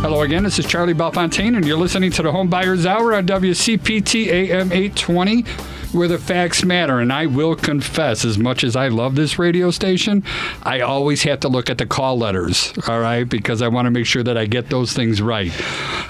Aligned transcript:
Hello 0.00 0.22
again, 0.22 0.44
this 0.44 0.60
is 0.60 0.64
Charlie 0.64 0.94
Belfontaine, 0.94 1.56
and 1.56 1.66
you're 1.66 1.76
listening 1.76 2.12
to 2.12 2.22
the 2.22 2.30
Home 2.30 2.48
Buyers 2.48 2.86
Hour 2.86 3.14
on 3.14 3.26
WCPT 3.26 4.28
AM 4.28 4.70
820, 4.70 5.42
where 5.90 6.06
the 6.06 6.18
facts 6.18 6.64
matter. 6.64 7.00
And 7.00 7.12
I 7.12 7.26
will 7.26 7.56
confess, 7.56 8.24
as 8.24 8.38
much 8.38 8.62
as 8.62 8.76
I 8.76 8.88
love 8.88 9.16
this 9.16 9.40
radio 9.40 9.72
station, 9.72 10.22
I 10.62 10.80
always 10.80 11.24
have 11.24 11.40
to 11.40 11.48
look 11.48 11.68
at 11.68 11.78
the 11.78 11.84
call 11.84 12.16
letters, 12.16 12.72
all 12.86 13.00
right, 13.00 13.24
because 13.24 13.60
I 13.60 13.66
want 13.66 13.86
to 13.86 13.90
make 13.90 14.06
sure 14.06 14.22
that 14.22 14.38
I 14.38 14.46
get 14.46 14.70
those 14.70 14.92
things 14.92 15.20
right. 15.20 15.52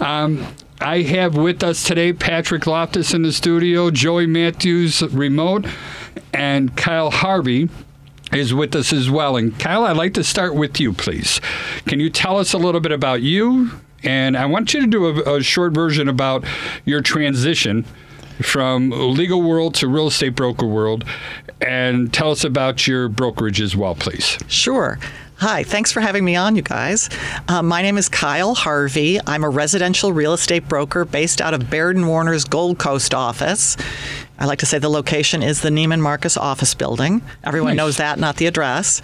Um, 0.03 0.47
I 0.83 1.01
have 1.01 1.35
with 1.35 1.65
us 1.65 1.83
today 1.83 2.13
Patrick 2.13 2.67
Loftus 2.67 3.15
in 3.15 3.23
the 3.23 3.33
studio, 3.33 3.91
Joey 3.91 4.27
Matthews 4.27 5.03
remote, 5.03 5.67
and 6.35 6.77
Kyle 6.77 7.11
Harvey 7.11 7.71
is 8.33 8.53
with 8.55 8.75
us 8.75 8.93
as 8.93 9.11
well. 9.11 9.37
And 9.37 9.59
Kyle, 9.59 9.85
I'd 9.85 9.97
like 9.97 10.15
to 10.15 10.25
start 10.25 10.55
with 10.55 10.81
you, 10.81 10.93
please. 10.93 11.41
Can 11.87 12.01
you 12.01 12.11
tell 12.11 12.39
us 12.39 12.53
a 12.53 12.59
little 12.59 12.81
bit 12.81 12.93
about 12.93 13.23
you? 13.23 13.71
And 14.05 14.37
I 14.37 14.47
want 14.47 14.75
you 14.75 14.81
to 14.81 14.87
do 14.87 15.07
a, 15.07 15.37
a 15.37 15.43
short 15.43 15.73
version 15.73 16.09
about 16.09 16.45
your 16.85 17.01
transition 17.01 17.85
from 18.43 18.91
legal 18.91 19.43
world 19.43 19.75
to 19.75 19.89
real 19.89 20.07
estate 20.07 20.37
broker 20.37 20.67
world 20.67 21.05
and 21.61 22.13
tell 22.13 22.31
us 22.31 22.45
about 22.45 22.87
your 22.87 23.09
brokerage 23.09 23.61
as 23.61 23.75
well, 23.75 23.95
please. 23.95 24.39
Sure. 24.47 24.99
Hi, 25.39 25.63
thanks 25.63 25.93
for 25.93 26.01
having 26.01 26.25
me 26.25 26.35
on, 26.35 26.57
you 26.57 26.63
guys. 26.63 27.09
Uh, 27.47 27.63
my 27.63 27.81
name 27.81 27.97
is 27.97 28.09
Kyle 28.09 28.57
Harvey. 28.57 29.21
I'm 29.25 29.45
a 29.45 29.49
residential 29.49 30.13
real 30.13 30.33
estate 30.33 30.69
broker 30.69 31.05
based 31.05 31.41
out 31.41 31.55
of 31.55 31.71
Baird 31.71 31.95
and 31.95 32.09
Warner's 32.09 32.45
Gold 32.45 32.79
Coast 32.79 33.15
office. 33.15 33.77
I 34.39 34.45
like 34.47 34.61
to 34.61 34.67
say 34.67 34.79
the 34.79 34.89
location 34.89 35.43
is 35.43 35.63
the 35.63 35.71
Neiman 35.71 36.01
Marcus 36.01 36.37
office 36.37 36.75
building. 36.75 37.23
Everyone 37.45 37.71
Nice. 37.71 37.77
knows 37.77 37.97
that, 37.97 38.19
not 38.19 38.37
the 38.37 38.47
address. 38.47 39.03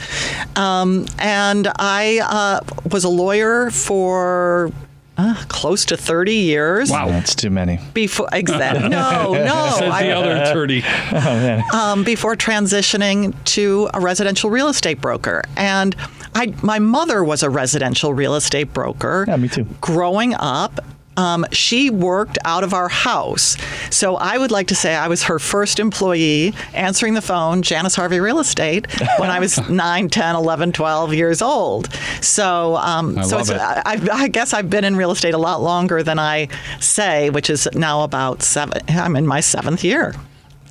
Um, 0.56 1.06
and 1.18 1.68
I 1.76 2.20
uh, 2.22 2.60
was 2.90 3.02
a 3.04 3.08
lawyer 3.08 3.70
for 3.70 4.70
uh, 5.16 5.44
close 5.48 5.84
to 5.86 5.96
30 5.96 6.34
years. 6.34 6.90
Wow. 6.90 7.08
That's 7.08 7.34
too 7.34 7.50
many. 7.50 7.78
Before, 7.94 8.28
exactly. 8.32 8.88
No, 8.88 9.32
no. 9.34 9.70
Says 9.78 9.90
I- 9.92 10.02
the 10.04 10.12
other 10.12 10.36
attorney. 10.36 10.82
um, 11.72 12.04
before 12.04 12.36
transitioning 12.36 13.34
to 13.44 13.88
a 13.94 14.00
residential 14.00 14.50
real 14.50 14.68
estate 14.68 15.00
broker. 15.00 15.42
And 15.56 15.96
I, 16.34 16.52
my 16.62 16.78
mother 16.78 17.22
was 17.24 17.42
a 17.42 17.50
residential 17.50 18.12
real 18.14 18.34
estate 18.34 18.72
broker. 18.72 19.24
Yeah, 19.28 19.36
me 19.36 19.48
too. 19.48 19.66
Growing 19.80 20.34
up, 20.34 20.84
um, 21.16 21.46
she 21.52 21.90
worked 21.90 22.38
out 22.44 22.64
of 22.64 22.74
our 22.74 22.88
house. 22.88 23.56
So 23.90 24.16
I 24.16 24.38
would 24.38 24.50
like 24.50 24.68
to 24.68 24.74
say 24.74 24.94
I 24.94 25.08
was 25.08 25.24
her 25.24 25.38
first 25.38 25.78
employee 25.78 26.54
answering 26.72 27.14
the 27.14 27.22
phone, 27.22 27.62
Janice 27.62 27.94
Harvey 27.94 28.20
Real 28.20 28.38
Estate, 28.38 28.86
when 29.18 29.30
I 29.30 29.40
was 29.40 29.58
9, 29.68 30.08
10, 30.08 30.36
11, 30.36 30.72
12 30.72 31.14
years 31.14 31.42
old. 31.42 31.92
So, 32.20 32.76
um, 32.76 33.18
I 33.18 33.22
so. 33.22 33.38
I, 33.54 34.00
I 34.12 34.28
guess 34.28 34.52
I've 34.52 34.70
been 34.70 34.84
in 34.84 34.96
real 34.96 35.10
estate 35.10 35.34
a 35.34 35.38
lot 35.38 35.62
longer 35.62 36.02
than 36.02 36.18
I 36.18 36.48
say, 36.80 37.30
which 37.30 37.50
is 37.50 37.68
now 37.74 38.02
about 38.02 38.42
seven. 38.42 38.82
I'm 38.88 39.16
in 39.16 39.26
my 39.26 39.40
seventh 39.40 39.84
year. 39.84 40.14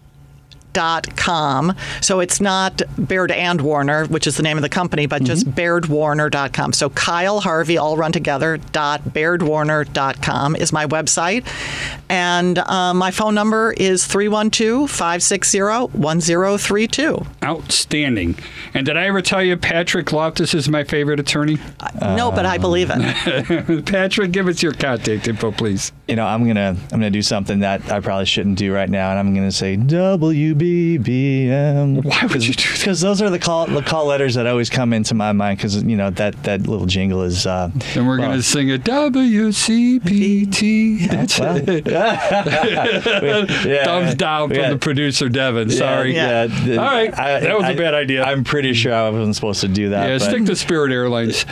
So 2.02 2.20
it's 2.20 2.42
not 2.42 2.82
Baird 2.98 3.32
and 3.32 3.62
Warner, 3.62 4.06
which 4.06 4.28
is 4.28 4.38
the 4.38 4.44
name 4.44 4.58
of 4.58 4.64
the 4.64 4.70
company, 4.70 5.06
but 5.06 5.24
just 5.24 5.50
bairdwarner.com. 5.52 6.74
So 6.74 6.90
Kyle 6.90 7.40
Harvey, 7.40 7.78
all 7.78 7.98
run 7.98 8.12
together, 8.12 8.58
dot 8.58 9.04
bairdwarner.com 9.04 10.56
is 10.56 10.74
my 10.74 10.86
website. 10.86 11.46
And 12.10 12.58
uh, 12.60 12.94
my 12.94 13.12
phone 13.12 13.36
number 13.36 13.74
is 13.74 14.06
312 14.06 14.90
560 14.90 15.60
1032. 15.98 17.26
Outstanding. 17.44 18.36
And 18.74 18.86
did 18.86 18.97
I 18.97 19.08
ever 19.08 19.22
tell 19.22 19.44
you 19.44 19.58
Patrick 19.58 20.12
Loftus 20.12 20.53
is 20.53 20.70
my 20.70 20.84
favorite 20.84 21.20
attorney? 21.20 21.58
No, 22.02 22.31
but 22.31 22.46
I 22.46 22.58
believe 22.58 22.90
it. 22.94 23.86
Patrick, 23.86 24.31
give 24.31 24.47
us 24.47 24.62
your 24.62 24.74
contact 24.74 25.28
info, 25.28 25.52
please. 25.52 25.92
You 26.06 26.18
know, 26.18 26.25
I'm 26.25 26.46
gonna 26.46 26.75
I'm 26.91 27.00
gonna 27.00 27.09
do 27.09 27.22
something 27.22 27.59
that 27.62 27.90
I 27.90 28.02
probably 28.02 28.25
shouldn't 28.25 28.58
do 28.58 28.74
right 28.74 28.90
now, 28.90 29.12
and 29.12 29.19
I'm 29.19 29.34
gonna 29.34 29.53
say 29.53 29.78
WBBM. 29.78 32.03
Why 32.03 32.25
would 32.25 32.46
you 32.46 32.53
do 32.53 32.62
that? 32.64 32.78
Because 32.78 33.00
those 33.00 33.22
are 33.22 33.30
the 33.30 33.40
call 33.40 33.68
the 33.68 33.81
call 33.81 34.08
letters 34.08 34.36
that 34.36 34.46
always 34.46 34.69
come 34.69 34.91
into 34.91 35.14
my 35.14 35.31
mind. 35.31 35.59
Because 35.59 35.81
you 35.81 35.96
know 35.96 36.09
that 36.09 36.44
that 36.44 36.68
little 36.68 36.88
jingle 36.88 37.22
is. 37.24 37.46
Uh, 37.46 37.72
And 37.96 38.06
we're 38.06 38.19
well, 38.19 38.28
going 38.28 38.38
to 38.40 38.44
sing 38.44 38.69
a 38.69 38.78
WCPT. 38.78 41.08
That's 41.09 41.40
well, 41.40 41.56
it. 41.69 41.88
yeah, 43.66 43.85
Thumbs 43.85 44.16
down 44.16 44.50
from 44.50 44.58
got- 44.58 44.70
the 44.72 44.78
producer, 44.78 45.30
Devin. 45.30 45.70
Sorry. 45.70 46.14
Yeah. 46.14 46.44
Yeah. 46.44 46.66
yeah, 46.66 46.75
All 46.78 46.84
right. 46.85 47.16
That 47.16 47.58
was 47.58 47.70
a 47.70 47.75
bad 47.75 47.94
idea. 47.94 48.25
I'm 48.25 48.44
pretty 48.44 48.74
sure 48.74 48.94
I 48.94 49.08
wasn't 49.09 49.35
supposed 49.35 49.62
to 49.62 49.70
do 49.70 49.91
that. 49.91 50.09
Yeah, 50.09 50.18
but 50.18 50.25
stick 50.25 50.44
to 50.47 50.56
Spirit 50.58 50.91
Airlines. 50.91 51.46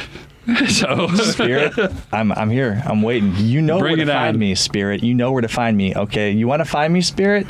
so, 0.69 1.07
Spirit, 1.15 1.73
I'm 2.11 2.31
I'm 2.31 2.49
here. 2.49 2.81
I'm 2.85 3.01
waiting. 3.01 3.33
You 3.35 3.61
know 3.61 3.79
Bring 3.79 3.97
where 3.97 4.05
to 4.05 4.11
find 4.11 4.35
on. 4.35 4.39
me, 4.39 4.55
Spirit. 4.55 5.03
You 5.03 5.13
know 5.13 5.31
where 5.31 5.41
to 5.41 5.47
find 5.47 5.77
me. 5.77 5.95
Okay. 5.95 6.31
You 6.31 6.47
want 6.47 6.61
to 6.61 6.65
find 6.65 6.93
me, 6.93 7.01
Spirit? 7.01 7.47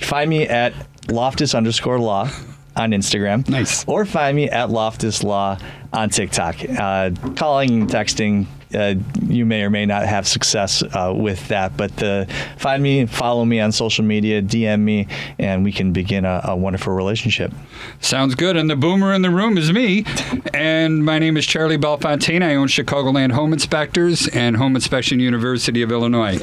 Find 0.00 0.28
me 0.28 0.46
at 0.46 0.72
Loftus 1.08 1.54
underscore 1.54 1.98
Law 1.98 2.28
on 2.76 2.90
Instagram. 2.90 3.48
Nice. 3.48 3.84
Or 3.86 4.04
find 4.04 4.36
me 4.36 4.48
at 4.50 4.70
Loftus 4.70 5.22
Law 5.22 5.58
on 5.92 6.10
TikTok. 6.10 6.56
Uh, 6.78 7.10
calling, 7.36 7.86
texting. 7.86 8.46
Uh, 8.74 8.94
you 9.26 9.46
may 9.46 9.62
or 9.62 9.70
may 9.70 9.86
not 9.86 10.06
have 10.06 10.26
success 10.26 10.82
uh, 10.82 11.12
with 11.16 11.46
that, 11.48 11.76
but 11.76 12.02
uh, 12.02 12.24
find 12.56 12.82
me, 12.82 13.06
follow 13.06 13.44
me 13.44 13.60
on 13.60 13.72
social 13.72 14.04
media, 14.04 14.42
DM 14.42 14.80
me, 14.80 15.06
and 15.38 15.64
we 15.64 15.72
can 15.72 15.92
begin 15.92 16.24
a, 16.24 16.40
a 16.44 16.56
wonderful 16.56 16.92
relationship. 16.92 17.52
Sounds 18.00 18.34
good. 18.34 18.56
And 18.56 18.68
the 18.68 18.76
boomer 18.76 19.12
in 19.12 19.22
the 19.22 19.30
room 19.30 19.58
is 19.58 19.72
me. 19.72 20.04
And 20.52 21.04
my 21.04 21.18
name 21.18 21.36
is 21.36 21.46
Charlie 21.46 21.78
Belfontaine. 21.78 22.42
I 22.42 22.54
own 22.54 22.68
Chicagoland 22.68 23.32
Home 23.32 23.52
Inspectors 23.52 24.28
and 24.28 24.56
Home 24.56 24.74
Inspection 24.74 25.20
University 25.20 25.82
of 25.82 25.92
Illinois. 25.92 26.40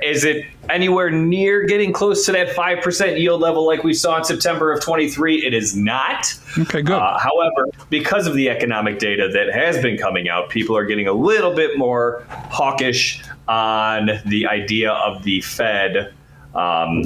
is 0.02 0.26
it 0.26 0.46
anywhere 0.70 1.10
near 1.10 1.66
getting 1.66 1.92
close 1.92 2.26
to 2.26 2.32
that 2.32 2.50
5% 2.50 3.20
yield 3.20 3.42
level 3.42 3.66
like 3.66 3.84
we 3.84 3.94
saw 3.94 4.18
in 4.18 4.24
September 4.24 4.72
of 4.72 4.82
23. 4.82 5.46
It 5.46 5.54
is 5.54 5.76
not. 5.76 6.34
Okay, 6.58 6.82
good. 6.82 6.96
Uh, 6.96 7.18
however, 7.18 7.68
because 7.90 8.28
of 8.28 8.36
the 8.36 8.50
economic 8.50 9.00
data 9.00 9.30
that 9.34 9.54
has 9.54 9.82
been 9.82 9.98
coming 9.98 10.30
out, 10.30 10.50
people 10.50 10.76
are 10.78 10.86
getting 10.86 11.08
a 11.08 11.14
little 11.14 11.54
bit 11.54 11.78
more 11.78 12.26
hawkish 12.30 13.24
on 13.48 14.10
the 14.26 14.48
idea 14.48 14.92
of 14.92 15.24
the 15.24 15.42
Fed. 15.42 16.14
Um, 16.56 17.04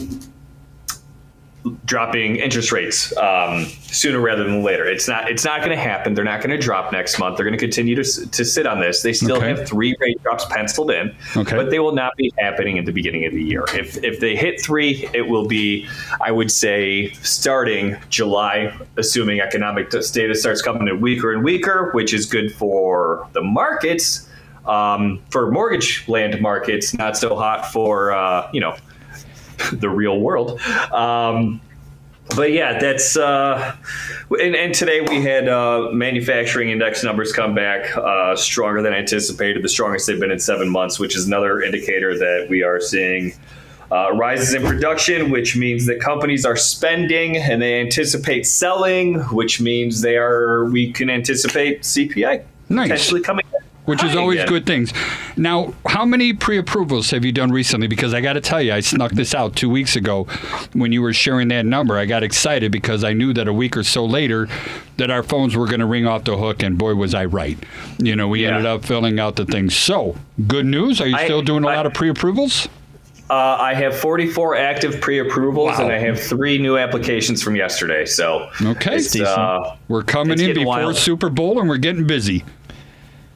dropping 1.88 2.36
interest 2.36 2.72
rates 2.74 3.16
um, 3.18 3.66
sooner 3.66 4.20
rather 4.20 4.44
than 4.44 4.62
later. 4.62 4.86
It's 4.86 5.08
not. 5.08 5.32
It's 5.32 5.46
not 5.46 5.60
going 5.62 5.72
to 5.72 5.82
happen. 5.82 6.14
They're 6.14 6.26
not 6.26 6.42
going 6.42 6.52
to 6.52 6.58
drop 6.62 6.92
next 6.92 7.18
month. 7.18 7.38
They're 7.38 7.46
going 7.46 7.58
to 7.58 7.66
continue 7.66 7.96
to 7.96 8.04
to 8.30 8.46
sit 8.46 8.68
on 8.68 8.80
this. 8.82 9.02
They 9.02 9.14
still 9.14 9.38
Okay. 9.38 9.48
have 9.48 9.68
three 9.68 9.96
rate 10.00 10.22
drops 10.22 10.46
penciled 10.46 10.92
in, 10.92 11.16
Okay. 11.36 11.56
but 11.56 11.70
they 11.72 11.80
will 11.80 11.94
not 11.96 12.16
be 12.18 12.32
happening 12.38 12.78
at 12.78 12.86
the 12.86 12.92
beginning 12.92 13.26
of 13.26 13.32
the 13.34 13.42
year. 13.42 13.64
If 13.74 14.04
if 14.04 14.20
they 14.20 14.36
hit 14.36 14.62
three, 14.62 15.10
it 15.14 15.28
will 15.28 15.48
be, 15.48 15.88
I 16.22 16.32
would 16.32 16.52
say, 16.52 17.12
starting 17.24 17.96
July, 18.10 18.78
assuming 18.98 19.40
economic 19.40 19.90
data 19.90 20.36
starts 20.36 20.62
coming 20.62 20.88
in 20.88 21.02
weaker 21.02 21.34
and 21.34 21.44
weaker, 21.44 21.90
which 21.94 22.14
is 22.14 22.26
good 22.28 22.54
for 22.54 23.28
the 23.34 23.42
markets. 23.42 24.26
Um, 24.66 25.22
for 25.32 25.50
mortgage 25.50 26.04
land 26.10 26.42
markets, 26.42 26.94
not 26.94 27.16
so 27.16 27.38
hot 27.38 27.72
for 27.72 28.12
uh, 28.12 28.50
you 28.52 28.60
know 28.60 28.76
the 29.72 29.88
real 29.90 30.20
world. 30.20 30.60
Um, 30.92 31.62
but 32.36 32.52
yeah, 32.52 32.80
that's 32.80 33.18
uh, 33.18 33.76
and, 34.40 34.56
and 34.56 34.74
today 34.74 35.02
we 35.02 35.22
had 35.22 35.48
uh, 35.48 35.90
manufacturing 35.92 36.70
index 36.70 37.04
numbers 37.04 37.32
come 37.32 37.56
back 37.56 37.96
uh, 37.96 38.36
stronger 38.36 38.82
than 38.82 38.94
anticipated, 38.94 39.64
the 39.64 39.70
strongest 39.70 40.08
they've 40.08 40.20
been 40.20 40.32
in 40.32 40.40
seven 40.40 40.70
months, 40.70 41.00
which 41.00 41.16
is 41.16 41.28
another 41.28 41.62
indicator 41.62 42.18
that 42.18 42.48
we 42.50 42.64
are 42.64 42.80
seeing. 42.80 43.34
Uh, 43.90 44.12
rises 44.12 44.54
in 44.54 44.62
production, 44.64 45.32
which 45.32 45.56
means 45.56 45.86
that 45.86 46.02
companies 46.02 46.44
are 46.44 46.58
spending 46.58 47.38
and 47.38 47.62
they 47.62 47.80
anticipate 47.80 48.46
selling, 48.46 49.16
which 49.30 49.62
means 49.62 50.02
they 50.02 50.18
are. 50.18 50.66
We 50.66 50.92
can 50.92 51.10
anticipate 51.10 51.84
CPI 51.84 52.44
Nice. 52.70 52.90
potentially 52.90 53.22
coming, 53.22 53.46
which 53.88 54.04
is 54.04 54.12
high 54.12 54.20
always 54.20 54.44
good 54.46 54.66
things. 54.66 54.92
Now, 55.38 55.74
how 55.88 56.06
many 56.06 56.34
pre-approvals 56.34 57.10
have 57.12 57.24
you 57.24 57.32
done 57.32 57.52
recently? 57.52 57.88
Because 57.88 58.14
I 58.14 58.20
got 58.20 58.34
to 58.34 58.42
tell 58.42 58.62
you, 58.62 58.74
I 58.74 58.82
snuck 58.82 59.14
this 59.14 59.34
out 59.34 59.56
two 59.56 59.70
weeks 59.70 59.96
ago 59.96 60.26
when 60.74 60.92
you 60.92 61.02
were 61.02 61.14
sharing 61.14 61.48
that 61.48 61.66
number. 61.66 61.98
I 61.98 62.06
got 62.06 62.22
excited 62.22 62.70
because 62.72 63.06
I 63.06 63.14
knew 63.14 63.34
that 63.34 63.48
a 63.48 63.54
week 63.54 63.78
or 63.78 63.84
so 63.84 64.06
later 64.06 64.50
that 64.98 65.10
our 65.10 65.24
phones 65.24 65.56
were 65.56 65.68
going 65.68 65.80
to 65.80 65.86
ring 65.86 66.06
off 66.06 66.26
the 66.26 66.38
hook, 66.38 66.64
and 66.64 66.78
boy, 66.78 66.96
was 66.96 67.14
I 67.14 67.26
right. 67.26 67.58
You 67.98 68.16
know, 68.18 68.28
we 68.28 68.42
Yeah. 68.44 68.50
ended 68.50 68.66
up 68.66 68.84
filling 68.84 69.20
out 69.20 69.38
the 69.38 69.46
things. 69.46 69.74
So, 69.74 70.18
good 70.48 70.66
news. 70.66 71.00
Are 71.00 71.08
you 71.08 71.16
I- 71.16 71.24
still 71.24 71.42
doing 71.42 71.64
a 71.64 71.68
I- 71.68 71.76
lot 71.78 71.86
of 71.86 71.94
pre-approvals? 71.94 72.68
Uh, 73.30 73.58
I 73.60 73.74
have 73.74 73.94
44 73.98 74.56
active 74.56 75.02
pre-approvals, 75.02 75.78
Wow. 75.78 75.84
and 75.86 75.92
I 75.92 76.00
have 76.00 76.18
three 76.18 76.58
new 76.58 76.78
applications 76.78 77.44
from 77.44 77.58
yesterday. 77.58 78.06
So 78.06 78.48
Okay. 78.66 78.96
it's, 78.96 79.20
uh, 79.20 79.76
We're 79.90 80.04
coming 80.04 80.34
it's 80.34 80.44
in 80.44 80.54
before 80.54 80.66
wild. 80.66 80.96
Super 80.96 81.28
Bowl, 81.30 81.60
and 81.60 81.68
we're 81.68 81.76
getting 81.78 82.08
busy. 82.08 82.46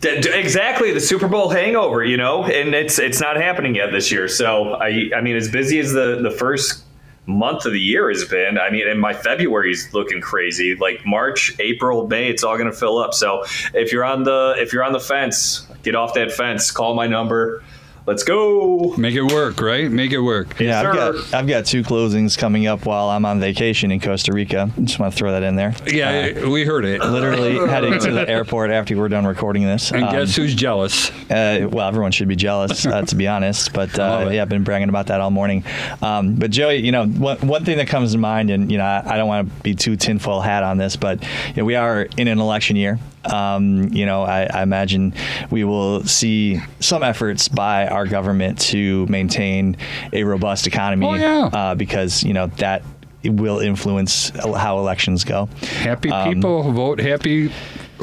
Exactly 0.04 0.92
the 0.92 1.00
Super 1.00 1.28
Bowl 1.28 1.50
hangover, 1.50 2.04
you 2.04 2.18
know, 2.18 2.44
and 2.44 2.74
it's 2.74 3.00
it's 3.00 3.22
not 3.22 3.38
happening 3.38 3.76
yet 3.76 3.92
this 3.92 4.12
year. 4.12 4.28
So 4.28 4.74
I 4.74 5.10
I 5.16 5.22
mean, 5.22 5.36
as 5.36 5.50
busy 5.50 5.80
as 5.80 5.92
the 5.94 6.20
the 6.22 6.32
first 6.32 6.84
month 7.28 7.66
of 7.66 7.72
the 7.72 7.80
year 7.80 8.10
has 8.10 8.26
been, 8.26 8.58
I 8.58 8.70
mean, 8.70 8.88
and 8.88 9.00
my 9.00 9.14
February's 9.14 9.94
looking 9.94 10.22
crazy. 10.22 10.76
Like 10.76 11.06
March, 11.06 11.56
April, 11.60 12.08
May, 12.08 12.30
it's 12.30 12.44
all 12.44 12.58
going 12.58 12.72
to 12.72 12.76
fill 12.76 12.98
up. 12.98 13.14
So 13.14 13.44
if 13.74 13.92
you're 13.92 14.04
on 14.04 14.24
the 14.24 14.56
if 14.58 14.74
you're 14.74 14.84
on 14.84 14.94
the 14.94 15.00
fence, 15.00 15.68
get 15.84 15.96
off 15.96 16.14
that 16.16 16.32
fence. 16.32 16.72
Call 16.72 16.96
my 16.96 17.08
number. 17.08 17.64
Let's 18.08 18.24
go. 18.24 18.96
Make 18.98 19.14
it 19.14 19.22
work, 19.22 19.62
right? 19.62 19.90
Make 19.92 20.12
it 20.12 20.20
work. 20.20 20.60
Yeah, 20.60 20.80
I've 20.82 20.86
sir. 20.88 20.94
got 21.30 21.34
I've 21.36 21.48
got 21.48 21.66
two 21.68 21.84
closings 21.84 22.36
coming 22.36 22.66
up 22.66 22.86
while 22.88 23.10
I'm 23.10 23.26
on 23.26 23.40
vacation 23.40 23.92
in 23.92 24.00
Costa 24.00 24.34
Rica. 24.34 24.72
Just 24.84 24.98
want 24.98 25.14
to 25.14 25.18
throw 25.18 25.32
that 25.32 25.44
in 25.44 25.56
there. 25.56 25.76
Yeah, 25.86 26.48
we 26.48 26.66
heard 26.66 26.84
it. 26.84 27.00
Literally 27.02 27.56
heading 27.70 28.00
to 28.00 28.12
the 28.12 28.28
airport 28.28 28.72
after 28.72 28.98
we're 28.98 29.08
done 29.08 29.26
recording 29.28 29.64
this. 29.66 29.92
And 29.92 30.04
Um, 30.04 30.12
guess 30.14 30.36
who's 30.36 30.56
jealous? 30.56 31.12
Uh, 31.30 31.68
well, 31.72 31.88
everyone 31.88 32.12
should 32.12 32.28
be 32.28 32.36
jealous, 32.36 32.88
uh, 32.88 33.04
to 33.04 33.16
be 33.16 33.28
honest. 33.28 33.72
But 33.72 33.98
uh, 34.00 34.30
yeah, 34.32 34.42
I've 34.42 34.50
been 34.50 34.64
bragging 34.64 34.90
about 34.90 35.08
that 35.08 35.22
all 35.22 35.30
morning. 35.32 35.64
Um, 36.02 36.36
but 36.36 36.50
Joey, 36.50 36.78
you 36.78 36.92
know, 36.92 37.06
one, 37.06 37.38
one 37.48 37.66
thing 37.66 37.78
that 37.78 37.88
comes 37.88 38.14
to 38.14 38.18
mind, 38.18 38.50
and 38.50 38.72
you 38.72 38.80
know, 38.80 38.84
I, 38.84 39.04
I 39.14 39.18
don't 39.18 39.28
want 39.28 39.48
to 39.48 39.62
be 39.62 39.76
too 39.76 39.96
tinfoil 39.96 40.42
hat 40.42 40.64
on 40.64 40.78
this, 40.78 40.96
but 40.96 41.22
you 41.50 41.54
know, 41.58 41.66
we 41.66 41.76
are 41.76 42.08
in 42.18 42.28
an 42.28 42.40
election 42.40 42.76
year. 42.78 42.98
Um, 43.26 43.90
you 43.94 44.06
know, 44.06 44.24
I, 44.24 44.48
I 44.52 44.64
imagine 44.64 45.14
we 45.50 45.64
will 45.64 46.04
see 46.04 46.60
some 46.80 47.04
efforts 47.04 47.48
by 47.48 47.88
our 47.88 48.08
government 48.08 48.60
to 48.62 49.06
maintain 49.08 49.78
a 50.12 50.24
robust 50.24 50.68
economy. 50.68 51.06
Oh, 51.06 51.14
yeah. 51.14 51.46
uh, 51.46 51.76
because 51.76 52.24
you 52.24 52.34
know 52.34 52.48
that 52.58 52.84
will 53.24 53.60
influence 53.60 54.30
how 54.30 54.80
elections 54.80 55.24
go. 55.24 55.48
Happy 55.62 56.10
Um, 56.10 56.34
people 56.34 56.72
vote 56.72 57.00
happy 57.00 57.52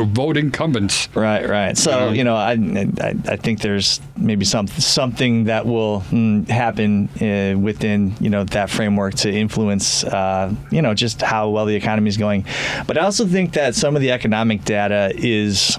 vote 0.05 0.37
incumbents. 0.37 1.09
Right, 1.15 1.49
right. 1.49 1.77
So 1.77 2.11
you 2.11 2.25
know, 2.25 2.37
I, 2.37 2.53
I 2.53 3.15
I 3.27 3.37
think 3.37 3.61
there's 3.61 4.01
maybe 4.17 4.45
some 4.45 4.67
something 4.67 5.45
that 5.45 5.67
will 5.67 6.03
mm, 6.11 6.49
happen 6.49 7.09
uh, 7.21 7.59
within 7.59 8.15
you 8.21 8.31
know 8.31 8.45
that 8.45 8.71
framework 8.71 9.15
to 9.17 9.33
influence 9.33 10.05
uh, 10.05 10.55
you 10.71 10.83
know 10.83 10.95
just 10.95 11.23
how 11.23 11.49
well 11.49 11.67
the 11.67 11.77
economy 11.77 12.09
is 12.09 12.17
going. 12.17 12.45
But 12.87 12.99
I 12.99 13.03
also 13.03 13.27
think 13.27 13.53
that 13.55 13.75
some 13.75 13.97
of 13.97 14.03
the 14.03 14.13
economic 14.13 14.65
data 14.65 15.13
is 15.15 15.79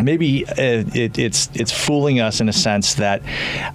maybe 0.00 0.46
uh, 0.46 0.54
it, 0.58 1.18
it's 1.18 1.50
it's 1.54 1.72
fooling 1.72 2.20
us 2.20 2.40
in 2.40 2.48
a 2.48 2.52
sense 2.52 2.94
that 2.94 3.22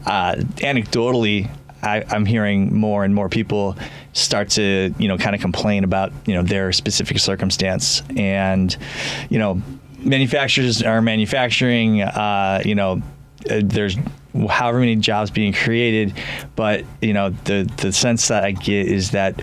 uh, 0.06 0.36
anecdotally 0.58 1.50
I, 1.84 2.04
I'm 2.10 2.26
hearing 2.26 2.74
more 2.74 3.04
and 3.04 3.14
more 3.14 3.30
people 3.30 3.76
start 4.14 4.50
to 4.50 4.94
you 4.98 5.08
know 5.08 5.18
kind 5.18 5.36
of 5.36 5.42
complain 5.42 5.84
about 5.84 6.12
you 6.26 6.34
know 6.34 6.44
their 6.44 6.72
specific 6.72 7.20
circumstance. 7.20 8.04
And 8.18 8.76
you 9.30 9.40
know 9.40 9.62
manufacturers 10.00 10.82
are 10.82 11.02
manufacturing 11.02 12.02
uh, 12.02 12.62
you 12.66 12.76
know 12.76 13.02
uh, 13.50 13.62
there's 13.64 13.96
however 14.50 14.80
many 14.80 14.96
jobs 14.96 15.30
being 15.30 15.52
created 15.52 16.14
but 16.56 16.86
you 17.02 17.14
know 17.14 17.30
the 17.44 17.70
the 17.78 17.92
sense 17.92 18.30
that 18.30 18.44
I 18.44 18.52
get 18.52 18.88
is 18.88 19.12
that 19.12 19.40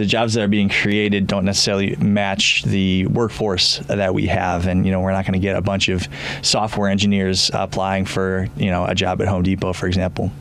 the 0.00 0.06
jobs 0.06 0.32
that 0.32 0.42
are 0.42 0.48
being 0.48 0.70
created 0.70 1.26
don't 1.26 1.44
necessarily 1.44 1.94
match 1.96 2.62
the 2.62 3.06
workforce 3.08 3.78
that 3.80 4.14
we 4.14 4.26
have. 4.26 4.66
And 4.66 4.86
you 4.86 4.92
know 4.92 5.00
we're 5.00 5.12
not 5.12 5.26
going 5.26 5.34
to 5.34 5.38
get 5.38 5.56
a 5.56 5.60
bunch 5.60 5.90
of 5.90 6.08
software 6.42 6.88
engineers 6.88 7.50
applying 7.52 8.06
for 8.06 8.48
you 8.56 8.70
know 8.70 8.86
a 8.86 8.94
job 8.94 9.20
at 9.20 9.28
Home 9.28 9.42
Depot 9.42 9.74
for 9.74 9.86
example. 9.86 10.32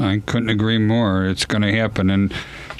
I 0.00 0.20
couldn't 0.26 0.50
agree 0.50 0.78
more. 0.78 1.26
It's 1.26 1.46
going 1.46 1.62
to 1.62 1.72
happen, 1.72 2.10
and 2.10 2.34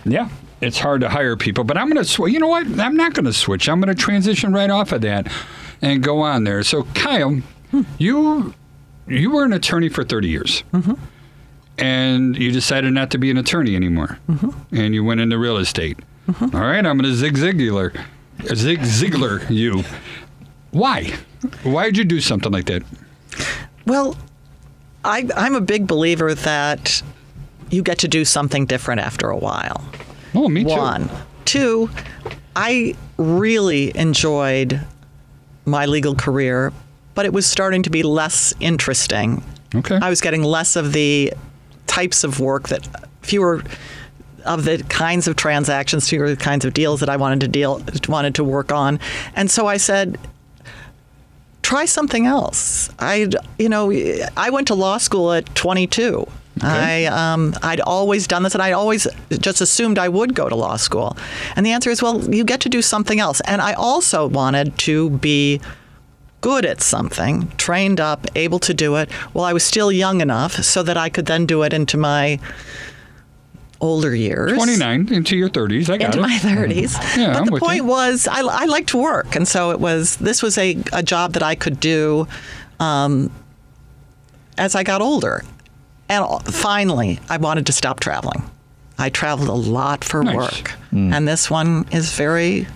yeah, 0.05 0.29
it's 0.61 0.79
hard 0.79 1.01
to 1.03 1.09
hire 1.09 1.37
people. 1.37 1.65
But 1.65 1.77
I'm 1.77 1.89
going 1.89 2.03
to 2.03 2.09
switch. 2.09 2.33
You 2.33 2.41
know 2.41 2.49
what? 2.49 2.67
I'm 2.79 2.97
not 2.97 3.15
going 3.15 3.27
to 3.27 3.33
switch. 3.33 3.69
I'm 3.69 3.81
going 3.81 3.95
to 3.95 4.01
transition 4.01 4.53
right 4.53 4.71
off 4.71 4.93
of 4.93 5.03
that 5.03 5.31
and 5.83 6.03
go 6.03 6.21
on 6.21 6.45
there. 6.45 6.63
So, 6.63 6.85
Kyle, 6.95 7.41
you 7.99 8.55
you 9.07 9.31
were 9.31 9.45
an 9.45 9.53
attorney 9.53 9.89
for 9.89 10.05
30 10.05 10.29
years, 10.29 10.65
mm-hmm. 10.73 10.95
and 11.79 12.37
you 12.37 12.51
decided 12.51 12.93
not 12.93 13.11
to 13.11 13.19
be 13.19 13.31
an 13.31 13.37
attorney 13.37 13.77
anymore, 13.77 14.19
mm-hmm. 14.29 14.77
and 14.77 14.95
you 14.95 15.05
went 15.05 15.21
into 15.21 15.39
real 15.39 15.59
estate. 15.59 15.99
Mm-hmm. 16.29 16.57
All 16.57 16.63
right, 16.63 16.85
I'm 16.85 16.99
going 16.99 17.03
to 17.03 17.15
zig 17.15 17.35
ziglar, 17.35 17.95
zig 18.55 18.81
ziglar 18.81 19.49
you. 19.51 19.85
Why? 20.71 21.13
Why 21.63 21.85
did 21.85 21.99
you 21.99 22.05
do 22.05 22.21
something 22.21 22.51
like 22.51 22.65
that? 22.67 22.83
Well, 23.87 24.17
I, 25.05 25.29
I'm 25.37 25.55
a 25.55 25.61
big 25.61 25.87
believer 25.87 26.35
that 26.35 27.03
you 27.71 27.83
get 27.83 27.99
to 27.99 28.09
do 28.09 28.25
something 28.25 28.65
different 28.65 29.01
after 29.01 29.29
a 29.29 29.37
while. 29.37 29.85
Oh, 30.35 30.49
me 30.49 30.65
too. 30.65 30.71
One. 30.71 31.11
Two, 31.45 31.91
I 32.57 32.95
really 33.17 33.97
enjoyed 33.97 34.81
my 35.65 35.87
legal 35.87 36.15
career, 36.15 36.73
but 37.15 37.27
it 37.27 37.33
was 37.33 37.47
starting 37.47 37.83
to 37.85 37.91
be 37.91 38.03
less 38.03 38.55
interesting. 38.61 39.43
Okay. 39.75 39.99
I 40.01 40.09
was 40.09 40.21
getting 40.21 40.43
less 40.43 40.77
of 40.77 40.93
the 40.93 41.33
types 41.87 42.25
of 42.25 42.41
work 42.41 42.69
that 42.69 42.89
fewer 43.23 43.63
of 44.45 44.65
the 44.65 44.85
kinds 44.89 45.27
of 45.27 45.37
transactions, 45.37 46.09
fewer 46.09 46.25
of 46.25 46.39
the 46.39 46.45
kinds 46.45 46.65
of 46.65 46.75
deals 46.75 47.01
that 47.01 47.09
I 47.09 47.17
wanted 47.17 47.41
to 47.41 47.49
deal 47.49 47.83
wanted 48.09 48.35
to 48.37 48.45
work 48.45 48.73
on. 48.73 49.01
And 49.35 49.51
so 49.51 49.67
I 49.67 49.79
said, 49.79 50.19
try 51.63 51.87
something 51.87 52.27
else. 52.27 52.91
I, 52.99 53.29
you 53.59 53.69
know, 53.69 53.91
I 54.37 54.51
went 54.51 54.69
to 54.69 54.75
law 54.75 54.99
school 54.99 55.33
at 55.33 55.53
22. 55.55 56.27
I, 56.61 57.07
um, 57.07 57.55
I'd 57.63 57.81
always 57.81 58.27
done 58.27 58.43
this, 58.43 58.55
and 58.55 58.63
I 58.63 58.73
always 58.73 59.07
just 59.31 59.61
assumed 59.61 59.99
I 59.99 60.09
would 60.09 60.35
go 60.35 60.49
to 60.49 60.55
law 60.55 60.77
school. 60.77 61.17
And 61.57 61.67
the 61.67 61.73
answer 61.73 61.91
is, 61.91 62.03
well, 62.03 62.23
you 62.33 62.45
get 62.45 62.61
to 62.61 62.69
do 62.69 62.81
something 62.81 63.21
else. 63.21 63.41
And 63.43 63.61
I 63.61 63.73
also 63.73 64.27
wanted 64.27 64.79
to 64.79 65.11
be 65.11 65.61
good 66.41 66.65
at 66.67 66.83
something, 66.83 67.49
trained 67.57 68.01
up, 68.01 68.27
able 68.35 68.59
to 68.61 68.75
do 68.75 68.97
it 68.97 69.11
while 69.33 69.47
I 69.47 69.53
was 69.53 69.65
still 69.65 69.91
young 69.91 70.21
enough 70.21 70.53
so 70.63 70.83
that 70.83 70.97
I 70.97 71.09
could 71.09 71.27
then 71.27 71.47
do 71.47 71.63
it 71.63 71.73
into 71.73 71.97
my 71.97 72.39
older 73.81 74.15
years. 74.15 74.53
29 74.53 75.09
into 75.13 75.37
your 75.37 75.49
30s. 75.49 75.91
I 75.91 75.99
got 75.99 76.15
into 76.15 76.19
it. 76.19 76.23
my 76.23 76.39
30s. 76.39 77.17
Yeah, 77.17 77.33
but 77.33 77.37
I'm 77.37 77.47
the 77.47 77.59
point 77.59 77.77
you. 77.77 77.85
was, 77.85 78.29
I, 78.29 78.41
I 78.41 78.67
like 78.67 78.87
to 78.89 78.99
work. 78.99 79.35
And 79.35 79.49
so 79.49 79.71
it 79.71 79.81
was, 79.81 80.17
this 80.17 80.43
was 80.43 80.59
a, 80.59 80.77
a 80.93 81.03
job 81.03 81.33
that 81.33 81.43
I 81.43 81.55
could 81.55 81.81
do 81.81 82.29
um, 82.79 83.31
as 84.59 84.75
I 84.75 84.83
got 84.83 85.01
older. 85.01 85.45
And 86.23 86.55
finally, 86.55 87.19
I 87.29 87.37
wanted 87.39 87.67
to 87.67 87.73
stop 87.73 88.01
traveling. 88.01 88.49
I 88.99 89.11
traveled 89.11 89.49
a 89.49 89.53
lot 89.53 90.05
for 90.05 90.23
Nice. 90.23 90.37
work, 90.37 90.73
and 90.93 91.27
this 91.27 91.51
one 91.51 91.85
is 91.91 92.15
very 92.15 92.69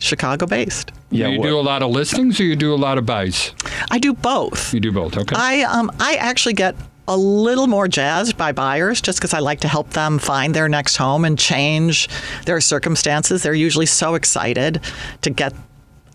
Chicago 0.00 0.46
based. 0.46 0.92
Yeah, 1.10 1.28
you 1.28 1.38
what- 1.40 1.46
do 1.48 1.58
a 1.58 1.60
lot 1.60 1.82
of 1.82 1.90
listings 1.90 2.40
or 2.40 2.44
you 2.44 2.56
do 2.56 2.72
a 2.74 2.76
lot 2.76 2.96
of 2.96 3.04
buys? 3.04 3.52
I 3.90 3.98
do 3.98 4.14
both. 4.14 4.72
You 4.72 4.80
do 4.80 4.92
both, 4.92 5.16
okay? 5.18 5.36
I 5.36 5.62
um 5.62 5.90
I 6.00 6.14
actually 6.14 6.54
get 6.54 6.74
a 7.06 7.16
little 7.16 7.66
more 7.66 7.88
jazzed 7.88 8.36
by 8.36 8.52
buyers 8.52 9.00
just 9.00 9.18
because 9.18 9.32
I 9.34 9.38
like 9.40 9.60
to 9.60 9.68
help 9.68 9.90
them 9.90 10.18
find 10.18 10.54
their 10.54 10.68
next 10.68 10.96
home 10.96 11.24
and 11.24 11.38
change 11.38 12.08
their 12.44 12.60
circumstances. 12.60 13.42
They're 13.42 13.54
usually 13.54 13.86
so 13.86 14.14
excited 14.14 14.80
to 15.22 15.30
get 15.30 15.52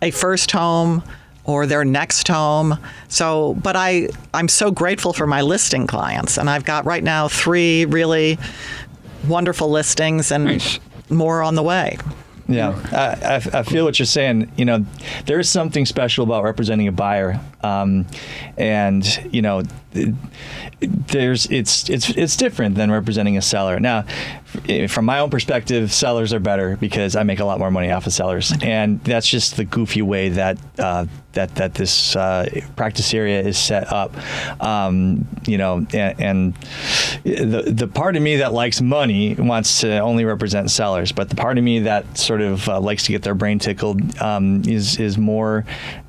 a 0.02 0.12
first 0.12 0.52
home 0.52 1.04
or 1.46 1.66
their 1.66 1.84
next 1.86 2.28
home. 2.28 2.78
So, 3.10 3.54
but 3.56 3.76
I 3.76 4.10
I'm 4.34 4.48
so 4.48 4.72
grateful 4.72 5.14
for 5.14 5.28
my 5.28 5.42
listing 5.42 5.88
clients 5.88 6.38
and 6.38 6.50
I've 6.50 6.66
got 6.66 6.86
right 6.86 7.04
now 7.04 7.28
3 7.28 7.86
really 7.86 8.38
wonderful 9.28 9.70
listings 9.70 10.32
and 10.32 10.46
Nice. 10.46 10.80
more 11.10 11.42
on 11.42 11.56
the 11.56 11.64
way. 11.64 11.98
Yeah, 12.46 12.78
I, 12.92 13.36
I, 13.36 13.60
I 13.60 13.64
feel 13.64 13.86
what 13.86 13.98
you're 14.00 14.06
saying. 14.06 14.52
You 14.58 14.66
know, 14.66 14.86
there 15.26 15.40
is 15.40 15.50
something 15.50 15.86
special 15.86 16.26
about 16.26 16.44
representing 16.44 16.90
a 16.90 16.92
buyer, 16.92 17.40
um, 17.62 18.06
and 18.58 19.06
you 19.32 19.42
know, 19.42 19.64
there's 20.82 21.46
it's 21.46 21.90
it's 21.90 22.10
it's 22.10 22.36
different 22.36 22.76
than 22.76 22.92
representing 22.92 23.38
a 23.38 23.42
seller. 23.42 23.80
Now, 23.80 24.04
from 24.88 25.06
my 25.06 25.20
own 25.20 25.30
perspective, 25.30 25.92
sellers 25.92 26.34
are 26.34 26.40
better 26.40 26.78
because 26.78 27.16
I 27.16 27.24
make 27.24 27.40
a 27.40 27.46
lot 27.46 27.60
more 27.60 27.72
money 27.72 27.92
off 27.92 28.08
of 28.08 28.14
sellers, 28.14 28.54
and 28.62 29.04
that's 29.04 29.28
just 29.28 29.58
the 29.58 29.66
goofy 29.66 30.02
way 30.02 30.30
that 30.30 30.58
uh, 30.78 31.06
that 31.34 31.56
that 31.56 31.74
this 31.74 32.16
uh, 32.16 32.48
practice 32.76 33.14
area 33.14 33.42
is 33.42 33.58
set 33.58 33.92
up. 33.92 34.16
Um, 34.62 35.28
you 35.46 35.58
know, 35.58 35.86
and, 35.94 36.22
and 36.22 36.54
the 37.24 37.64
the 37.68 37.88
part 37.88 38.16
of 38.16 38.22
me 38.22 38.38
that 38.38 38.54
likes 38.54 38.82
money 38.82 39.36
wants 39.36 39.82
to 39.82 40.00
only 40.00 40.26
represent 40.26 40.72
sellers, 40.72 41.12
but 41.12 41.30
the 41.30 41.36
part 41.36 41.58
of 41.58 41.64
me 41.64 41.80
that 41.80 42.18
sort 42.18 42.42
of 42.42 42.68
uh, 42.70 42.80
likes 42.80 43.04
to 43.04 43.12
get 43.12 43.24
their 43.24 43.36
brain 43.36 43.60
tickled 43.60 44.22
um, 44.22 44.64
is 44.66 45.00
is 45.00 45.18
more 45.18 45.66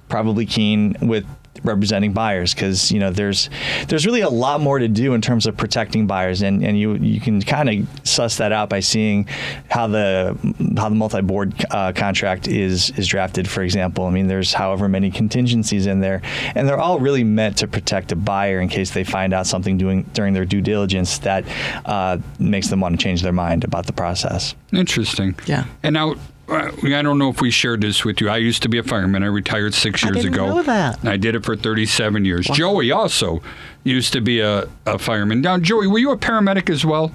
probably 0.09 0.47
keen 0.47 0.97
with 1.01 1.27
representing 1.63 2.13
buyers 2.13 2.55
because 2.55 2.91
you 2.91 2.99
know 2.99 3.11
there's 3.11 3.49
there's 3.89 4.07
really 4.07 4.21
a 4.21 4.29
lot 4.29 4.61
more 4.61 4.79
to 4.79 4.89
do 4.89 5.15
in 5.15 5.21
terms 5.21 5.47
of 5.47 5.57
protecting 5.57 6.07
buyers 6.07 6.43
and, 6.43 6.65
and 6.65 6.79
you 6.79 6.95
you 6.95 7.21
can 7.21 7.41
kind 7.41 7.69
of 7.69 8.07
suss 8.07 8.37
that 8.39 8.53
out 8.53 8.69
by 8.69 8.81
seeing 8.81 9.27
how 9.71 9.87
the 9.87 10.37
how 10.77 10.89
the 10.89 10.95
multi-board 10.95 11.55
uh, 11.71 11.93
contract 11.93 12.49
is 12.49 12.91
is 12.99 13.07
drafted 13.07 13.49
for 13.49 13.63
example 13.63 14.05
I 14.07 14.11
mean 14.11 14.27
there's 14.27 14.53
however 14.53 14.89
many 14.89 15.11
contingencies 15.11 15.87
in 15.87 16.01
there 16.01 16.23
and 16.55 16.69
they're 16.69 16.81
all 16.81 16.99
really 16.99 17.25
meant 17.25 17.59
to 17.59 17.69
protect 17.69 18.13
a 18.13 18.17
buyer 18.17 18.61
in 18.61 18.69
case 18.69 18.91
they 18.91 19.05
find 19.05 19.33
out 19.33 19.47
something 19.47 19.79
doing 19.79 20.03
during 20.15 20.35
their 20.35 20.45
due 20.45 20.61
diligence 20.61 21.19
that 21.19 21.45
uh, 21.87 22.19
makes 22.39 22.69
them 22.69 22.81
want 22.81 22.99
to 22.99 23.03
change 23.03 23.23
their 23.23 23.33
mind 23.33 23.65
about 23.65 23.87
the 23.87 23.93
process 23.93 24.55
Interesting. 24.75 25.37
Yeah. 25.47 25.67
And 25.83 25.95
now, 25.95 26.17
Uh, 26.49 26.71
I 26.85 27.03
don't 27.03 27.19
know 27.19 27.31
if 27.31 27.41
we 27.41 27.51
shared 27.51 27.81
this 27.81 28.05
with 28.05 28.21
you. 28.21 28.29
I 28.29 28.37
used 28.37 28.63
to 28.65 28.69
be 28.69 28.79
a 28.79 28.83
fireman. 28.83 29.23
I 29.23 29.27
retired 29.27 29.73
six 29.75 30.03
I 30.05 30.09
years 30.09 30.17
didn't 30.19 30.35
ago. 30.35 30.47
know 30.49 30.63
that. 30.63 31.05
I 31.05 31.17
did 31.17 31.35
it 31.35 31.45
for 31.45 31.57
37 31.57 32.25
years. 32.25 32.47
Joey 32.47 32.91
also 32.93 33.43
used 33.83 34.13
to 34.13 34.21
be 34.21 34.41
a, 34.41 34.69
a 34.87 34.99
fireman. 34.99 35.41
Now, 35.41 35.59
Joey, 35.59 35.87
were 35.87 35.99
you 35.99 36.11
a 36.11 36.17
paramedic 36.19 36.69
as 36.69 36.85
well? 36.85 37.13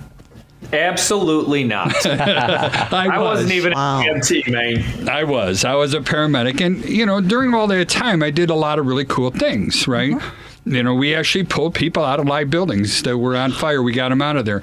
Absolutely 0.74 1.63
not. 1.63 2.05
I 2.05 3.17
was. 3.17 3.38
wasn't 3.39 3.51
even 3.53 3.74
Wow. 3.74 4.01
an 4.01 4.07
EMT, 4.19 4.48
man. 4.51 5.09
I 5.09 5.24
was. 5.24 5.63
I 5.63 5.74
was 5.75 5.93
a 5.93 6.00
paramedic. 6.01 6.59
And, 6.63 6.83
you 6.86 7.05
know, 7.05 7.21
during 7.21 7.53
all 7.53 7.67
that 7.67 7.88
time, 7.89 8.21
I 8.21 8.29
did 8.31 8.50
a 8.50 8.55
lot 8.55 8.77
of 8.79 8.86
really 8.86 9.05
cool 9.05 9.31
things, 9.31 9.88
right? 9.88 10.13
Uh-huh. 10.13 10.31
You 10.65 10.83
know, 10.83 10.93
we 10.93 11.15
actually 11.15 11.45
pulled 11.45 11.74
people 11.74 12.03
out 12.03 12.19
of 12.19 12.27
live 12.27 12.50
buildings 12.50 13.01
that 13.03 13.17
were 13.17 13.36
on 13.36 13.51
fire. 13.51 13.81
We 13.81 13.93
got 13.93 14.09
them 14.09 14.21
out 14.21 14.36
of 14.38 14.45
there. 14.45 14.62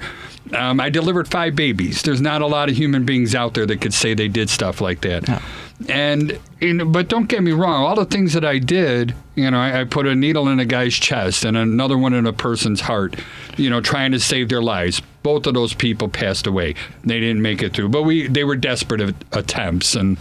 Um, 0.53 0.79
I 0.79 0.89
delivered 0.89 1.27
five 1.27 1.55
babies. 1.55 2.01
There's 2.01 2.21
not 2.21 2.41
a 2.41 2.47
lot 2.47 2.69
of 2.69 2.77
human 2.77 3.05
beings 3.05 3.35
out 3.35 3.53
there 3.53 3.65
that 3.65 3.81
could 3.81 3.93
say 3.93 4.13
they 4.13 4.27
did 4.27 4.49
stuff 4.49 4.81
like 4.81 5.01
that. 5.01 5.41
And, 5.89 6.39
you 6.59 6.73
know, 6.73 6.85
but 6.85 7.07
don't 7.07 7.27
get 7.27 7.43
me 7.43 7.51
wrong. 7.51 7.83
All 7.83 7.95
the 7.95 8.05
things 8.05 8.33
that 8.33 8.43
I 8.43 8.57
did, 8.57 9.13
you 9.35 9.49
know, 9.51 9.59
I, 9.59 9.81
I 9.81 9.83
put 9.83 10.07
a 10.07 10.15
needle 10.15 10.47
in 10.47 10.59
a 10.59 10.65
guy's 10.65 10.95
chest 10.95 11.45
and 11.45 11.55
another 11.55 11.97
one 11.97 12.13
in 12.13 12.25
a 12.25 12.33
person's 12.33 12.81
heart, 12.81 13.15
you 13.57 13.69
know, 13.69 13.79
trying 13.81 14.11
to 14.13 14.19
save 14.19 14.49
their 14.49 14.61
lives. 14.61 15.01
Both 15.21 15.45
of 15.45 15.53
those 15.53 15.73
people 15.73 16.07
passed 16.07 16.47
away. 16.47 16.75
They 17.03 17.19
didn't 17.19 17.41
make 17.41 17.61
it 17.61 17.73
through, 17.73 17.89
but 17.89 18.03
we 18.03 18.27
they 18.27 18.45
were 18.45 18.55
desperate 18.55 19.13
attempts, 19.33 19.93
and 19.93 20.17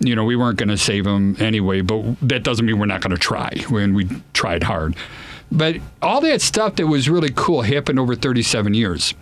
you 0.00 0.16
know 0.16 0.24
we 0.24 0.34
weren't 0.34 0.56
going 0.56 0.70
to 0.70 0.78
save 0.78 1.04
them 1.04 1.36
anyway. 1.38 1.82
But 1.82 2.16
that 2.22 2.42
doesn't 2.42 2.64
mean 2.64 2.78
we're 2.78 2.86
not 2.86 3.02
going 3.02 3.10
to 3.10 3.18
try 3.18 3.50
when 3.68 3.92
we 3.92 4.08
tried 4.32 4.62
hard. 4.62 4.96
But 5.52 5.76
all 6.00 6.22
that 6.22 6.40
stuff 6.40 6.76
that 6.76 6.86
was 6.86 7.08
really 7.08 7.30
cool 7.34 7.62
happened 7.62 8.00
over 8.00 8.14
37 8.16 8.72
years. 8.72 9.14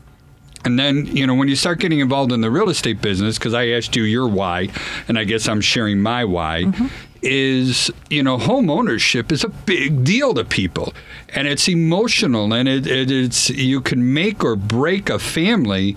And 0.64 0.78
then, 0.78 1.06
you 1.06 1.26
know, 1.26 1.34
when 1.34 1.48
you 1.48 1.56
start 1.56 1.78
getting 1.78 2.00
involved 2.00 2.32
in 2.32 2.40
the 2.40 2.50
real 2.50 2.70
estate 2.70 3.02
business, 3.02 3.38
because 3.38 3.52
I 3.52 3.68
asked 3.68 3.94
you 3.96 4.04
your 4.04 4.26
why, 4.26 4.68
and 5.08 5.18
I 5.18 5.24
guess 5.24 5.46
I'm 5.46 5.60
sharing 5.60 6.00
my 6.00 6.24
why, 6.24 6.64
mm-hmm. 6.64 6.86
is, 7.20 7.90
you 8.08 8.22
know, 8.22 8.38
home 8.38 8.70
ownership 8.70 9.30
is 9.30 9.44
a 9.44 9.50
big 9.50 10.04
deal 10.04 10.32
to 10.34 10.44
people. 10.44 10.94
And 11.34 11.46
it's 11.46 11.68
emotional, 11.68 12.54
and 12.54 12.66
it, 12.68 12.86
it, 12.86 13.10
it's, 13.10 13.50
you 13.50 13.82
can 13.82 14.14
make 14.14 14.42
or 14.42 14.56
break 14.56 15.10
a 15.10 15.18
family. 15.18 15.96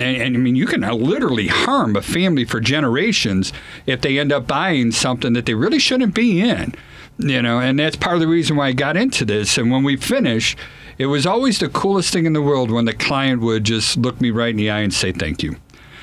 And, 0.00 0.16
and 0.16 0.36
I 0.36 0.38
mean, 0.40 0.56
you 0.56 0.66
can 0.66 0.80
literally 0.80 1.46
harm 1.46 1.94
a 1.94 2.02
family 2.02 2.44
for 2.44 2.58
generations 2.58 3.52
if 3.86 4.00
they 4.00 4.18
end 4.18 4.32
up 4.32 4.48
buying 4.48 4.90
something 4.90 5.32
that 5.34 5.46
they 5.46 5.54
really 5.54 5.78
shouldn't 5.78 6.14
be 6.14 6.40
in. 6.40 6.74
You 7.18 7.42
know, 7.42 7.60
and 7.60 7.78
that's 7.78 7.94
part 7.94 8.14
of 8.14 8.20
the 8.20 8.26
reason 8.26 8.56
why 8.56 8.68
I 8.68 8.72
got 8.72 8.96
into 8.96 9.24
this. 9.24 9.58
And 9.58 9.70
when 9.70 9.84
we 9.84 9.96
finish, 9.96 10.56
it 10.98 11.06
was 11.06 11.26
always 11.26 11.58
the 11.58 11.68
coolest 11.68 12.12
thing 12.12 12.26
in 12.26 12.32
the 12.32 12.42
world 12.42 12.70
when 12.70 12.84
the 12.84 12.92
client 12.92 13.40
would 13.40 13.64
just 13.64 13.96
look 13.96 14.20
me 14.20 14.30
right 14.30 14.50
in 14.50 14.56
the 14.56 14.70
eye 14.70 14.80
and 14.80 14.92
say 14.92 15.12
thank 15.12 15.42
you. 15.42 15.56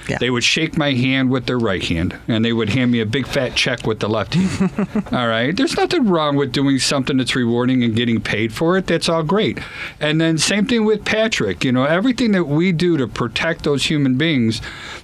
Yeah. 0.09 0.17
They 0.17 0.29
would 0.31 0.43
shake 0.43 0.75
my 0.75 0.93
hand 0.93 1.29
with 1.29 1.45
their 1.45 1.59
right 1.59 1.83
hand, 1.83 2.17
and 2.27 2.43
they 2.43 2.51
would 2.51 2.69
hand 2.69 2.91
me 2.91 2.99
a 2.99 3.05
big 3.05 3.27
fat 3.27 3.55
check 3.55 3.85
with 3.85 3.99
the 3.99 4.09
left 4.09 4.33
hand. 4.33 4.71
all 5.11 5.27
right. 5.27 5.55
There's 5.55 5.77
nothing 5.77 6.07
wrong 6.07 6.35
with 6.35 6.51
doing 6.51 6.79
something 6.79 7.17
that's 7.17 7.35
rewarding 7.35 7.83
and 7.83 7.95
getting 7.95 8.19
paid 8.19 8.51
for 8.51 8.77
it. 8.77 8.87
That's 8.87 9.07
all 9.07 9.21
great. 9.23 9.59
And 9.99 10.19
then 10.19 10.37
same 10.39 10.65
thing 10.65 10.85
with 10.85 11.05
Patrick. 11.05 11.63
You 11.63 11.71
know, 11.71 11.83
everything 11.83 12.31
that 12.31 12.45
we 12.45 12.71
do 12.71 12.97
to 12.97 13.07
protect 13.07 13.63
those 13.63 13.85
human 13.85 14.17
beings 14.17 14.61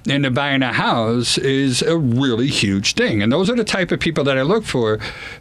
into 0.07 0.31
buying 0.31 0.63
a 0.63 0.73
house 0.73 1.37
is 1.37 1.81
a 1.83 1.97
really 1.97 2.47
huge 2.47 2.95
thing. 2.95 3.21
And 3.21 3.31
those 3.31 3.49
are 3.49 3.55
the 3.55 3.63
type 3.63 3.91
of 3.91 3.99
people 3.99 4.23
that 4.23 4.37
I 4.37 4.41
look 4.41 4.65
for 4.65 4.99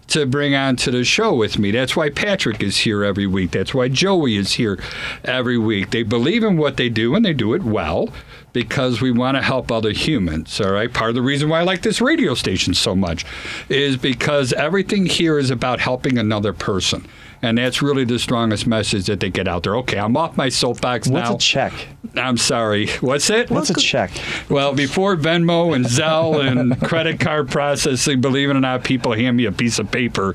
to 0.09 0.27
bring 0.27 0.55
on 0.55 0.77
to 0.77 0.91
the 0.91 1.05
show 1.05 1.35
with 1.35 1.59
me. 1.59 1.71
That's 1.71 1.97
why 1.97 2.11
Patrick 2.11 2.63
is 2.63 2.79
here 2.79 3.05
every 3.05 3.27
week. 3.27 3.53
That's 3.53 3.75
why 3.75 3.89
Joey 3.89 4.37
is 4.37 4.53
here 4.53 4.79
every 5.25 5.59
week. 5.59 5.91
They 5.91 6.03
believe 6.03 6.45
in 6.45 6.57
what 6.57 6.77
they 6.77 6.89
do 6.89 7.15
and 7.15 7.25
they 7.25 7.33
do 7.33 7.55
it 7.55 7.63
well 7.63 8.09
because 8.53 9.01
we 9.01 9.11
want 9.11 9.37
to 9.37 9.43
help 9.43 9.71
other 9.71 9.93
humans. 9.93 10.61
All 10.61 10.71
right. 10.71 10.93
Part 10.93 11.11
of 11.11 11.17
the 11.17 11.23
reason 11.23 11.49
why 11.49 11.61
I 11.61 11.63
like 11.65 11.83
this 11.83 12.01
radio 12.01 12.35
station 12.35 12.73
so 12.73 12.95
much 12.95 13.25
is 13.69 13.97
because 13.97 14.53
everything 14.53 15.07
here 15.07 15.39
is 15.39 15.51
about 15.51 15.81
helping 15.81 16.17
another 16.19 16.53
person. 16.53 17.07
And 17.45 17.59
that's 17.59 17.83
really 17.83 18.05
the 18.05 18.19
strongest 18.19 18.67
message 18.67 19.05
that 19.05 19.21
they 19.21 19.29
get 19.29 19.47
out 19.47 19.65
there. 19.65 19.77
Okay, 19.77 19.99
I'm 19.99 20.17
off 20.17 20.35
my 20.35 20.49
soapbox 20.49 21.09
What's 21.09 21.25
now. 21.25 21.33
What's 21.35 21.45
a 21.45 21.47
check? 21.47 21.73
I'm 22.17 22.39
sorry. 22.39 22.89
What's 23.03 23.29
it? 23.29 23.51
What's 23.51 23.69
a 23.69 23.75
check? 23.75 24.13
Well, 24.49 24.73
before 24.73 25.15
Venmo 25.15 25.77
and 25.77 25.85
Zelle 25.85 26.43
and 26.43 26.81
credit 26.81 27.21
card 27.21 27.51
processing, 27.51 28.23
believe 28.23 28.49
it 28.49 28.57
or 28.57 28.61
not, 28.61 28.83
people 28.83 29.13
hand 29.13 29.37
me 29.37 29.45
a 29.45 29.53
piece 29.53 29.79
of 29.79 29.91
paper 29.91 30.35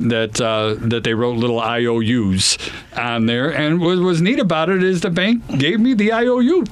that 0.00 0.40
uh, 0.40 0.76
that 0.78 1.04
they 1.04 1.12
wrote 1.12 1.36
little 1.36 1.60
IOUs 1.60 2.56
on 2.96 3.26
there. 3.26 3.54
And 3.54 3.78
what 3.78 3.98
was 3.98 4.22
neat 4.22 4.38
about 4.38 4.70
it 4.70 4.82
is 4.82 5.02
the 5.02 5.10
bank 5.10 5.58
gave 5.58 5.78
me 5.78 5.92
the 5.92 6.10
IOU. 6.10 6.64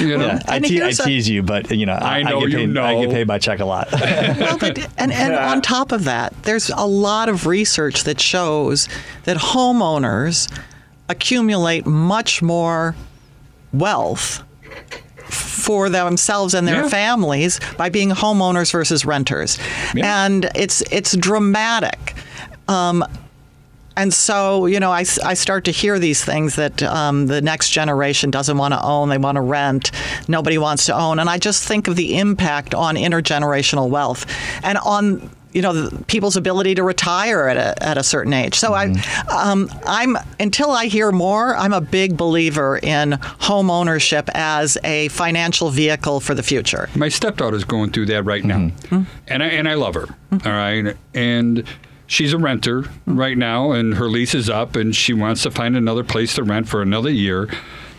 You 0.00 0.18
know? 0.18 0.26
Yeah, 0.26 0.42
I, 0.48 0.58
te- 0.58 0.80
I 0.80 0.84
here's 0.84 1.00
a- 1.00 1.04
tease 1.04 1.28
you, 1.28 1.42
but 1.42 1.70
you 1.70 1.86
know, 1.86 1.92
I, 1.94 2.18
I 2.18 2.22
know 2.22 2.40
get 2.40 2.50
you 2.50 2.56
paid, 2.68 2.76
I 2.76 3.00
get 3.00 3.10
paid 3.10 3.26
by 3.26 3.38
check 3.38 3.60
a 3.60 3.64
lot. 3.64 3.88
well, 3.92 4.58
but, 4.58 4.78
and, 4.98 5.12
and 5.12 5.34
on 5.34 5.60
top 5.62 5.92
of 5.92 6.04
that, 6.04 6.32
there's 6.44 6.70
a 6.70 6.86
lot 6.86 7.28
of 7.28 7.46
research 7.46 8.04
that 8.04 8.20
shows 8.20 8.88
that 9.24 9.36
homeowners 9.36 10.50
accumulate 11.08 11.84
much 11.86 12.42
more 12.42 12.94
wealth 13.72 14.42
for 15.24 15.88
themselves 15.88 16.54
and 16.54 16.66
their 16.68 16.82
Yeah. 16.82 16.88
families 16.88 17.60
by 17.78 17.88
being 17.88 18.10
homeowners 18.10 18.70
versus 18.72 19.04
renters, 19.04 19.58
Yeah. 19.94 20.26
and 20.26 20.50
it's 20.54 20.82
it's 20.92 21.16
dramatic. 21.16 22.14
Um, 22.68 23.04
and 23.96 24.12
so, 24.12 24.66
you 24.66 24.80
know, 24.80 24.90
I, 24.90 25.04
I 25.24 25.34
start 25.34 25.64
to 25.64 25.70
hear 25.70 25.98
these 25.98 26.24
things 26.24 26.56
that 26.56 26.82
um, 26.82 27.26
the 27.26 27.42
next 27.42 27.70
generation 27.70 28.30
doesn't 28.30 28.56
want 28.56 28.74
to 28.74 28.82
own, 28.82 29.08
they 29.08 29.18
want 29.18 29.36
to 29.36 29.42
rent, 29.42 29.90
nobody 30.28 30.58
wants 30.58 30.86
to 30.86 30.94
own. 30.98 31.18
And 31.18 31.28
I 31.28 31.38
just 31.38 31.66
think 31.66 31.88
of 31.88 31.96
the 31.96 32.18
impact 32.18 32.74
on 32.74 32.96
intergenerational 32.96 33.88
wealth 33.88 34.26
and 34.62 34.78
on 34.78 35.30
you 35.52 35.60
know 35.60 35.72
the, 35.72 36.04
people's 36.04 36.36
ability 36.36 36.74
to 36.74 36.82
retire 36.82 37.48
at 37.48 37.56
a, 37.56 37.82
at 37.82 37.98
a 37.98 38.02
certain 38.02 38.32
age. 38.32 38.54
So 38.54 38.74
I, 38.74 38.94
um, 39.30 39.70
I'm 39.86 40.16
until 40.40 40.70
I 40.70 40.86
hear 40.86 41.12
more, 41.12 41.54
I'm 41.54 41.72
a 41.72 41.80
big 41.80 42.16
believer 42.16 42.78
in 42.82 43.12
home 43.12 43.70
ownership 43.70 44.30
as 44.34 44.78
a 44.84 45.08
financial 45.08 45.70
vehicle 45.70 46.20
for 46.20 46.34
the 46.34 46.42
future. 46.42 46.88
My 46.94 47.08
stepdaughter's 47.08 47.64
going 47.64 47.90
through 47.90 48.06
that 48.06 48.22
right 48.22 48.44
now, 48.44 48.70
and 49.28 49.42
I 49.42 49.48
and 49.48 49.68
I 49.68 49.74
love 49.74 49.94
her. 49.94 50.06
all 50.32 50.38
right, 50.52 50.96
and 51.14 51.64
she's 52.12 52.32
a 52.32 52.38
renter 52.38 52.82
mm-hmm. 52.82 53.18
right 53.18 53.38
now, 53.38 53.72
and 53.72 53.94
her 53.94 54.08
lease 54.08 54.34
is 54.34 54.50
up, 54.50 54.76
and 54.76 54.94
she 54.94 55.12
wants 55.14 55.42
to 55.42 55.50
find 55.50 55.76
another 55.76 56.04
place 56.04 56.34
to 56.34 56.42
rent 56.42 56.68
for 56.68 56.82
another 56.82 57.10
year. 57.10 57.48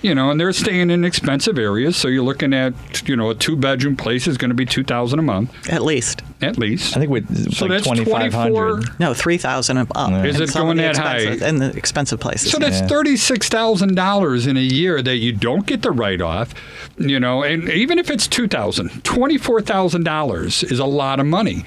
You 0.03 0.13
know, 0.13 0.29
and 0.29 0.38
they're 0.38 0.51
staying 0.51 0.89
in 0.89 1.05
expensive 1.05 1.58
areas, 1.58 1.96
so 1.96 2.10
you're 2.10 2.25
looking 2.25 2.53
at, 2.53 2.74
you 3.08 3.15
know, 3.15 3.29
a 3.29 3.36
two-bedroom 3.36 3.96
place 3.96 4.27
is 4.27 4.38
going 4.38 4.50
to 4.50 4.55
be 4.55 4.65
two 4.65 4.84
thousand 4.84 5.20
a 5.20 5.22
month 5.22 5.70
At 5.70 5.82
least. 5.82 6.22
at 6.41 6.58
least. 6.58 6.98
I 6.98 7.00
think 7.00 7.10
with 7.10 7.53
So 7.53 7.65
like 7.65 7.75
that's 7.75 7.88
twenty 7.88 8.03
five 8.03 8.34
24 8.34 8.67
hundred. 8.67 9.00
No, 9.00 9.13
3000 9.13 9.77
up. 9.77 10.25
Is 10.25 10.36
in 10.36 10.41
it 10.41 10.50
some 10.50 10.63
going 10.65 10.77
that 10.77 10.98
high? 10.98 11.20
expensive- 11.20 11.48
In 11.48 11.60
the 11.60 11.77
expensive 11.77 12.20
places. 12.20 12.51
So 12.51 12.60
that's 12.60 12.82
Yeah. 12.82 12.88
thirty-six 12.88 13.48
thousand 13.48 13.96
dollars 13.96 14.46
in 14.46 14.58
a 14.58 14.60
year 14.60 15.01
that 15.01 15.17
you 15.20 15.32
don't 15.32 15.65
get 15.65 15.84
the 15.84 15.91
write-off, 15.91 16.53
you 16.98 17.17
know. 17.17 17.41
And 17.41 17.70
even 17.70 17.98
if 17.98 18.10
it's 18.12 18.27
two 18.27 18.50
thousand, 18.50 19.05
twenty-four 19.05 19.62
thousand 19.62 20.03
dollars 20.03 20.63
is 20.63 20.79
a 20.79 20.86
lot 20.86 21.22
of 21.22 21.27
money, 21.27 21.63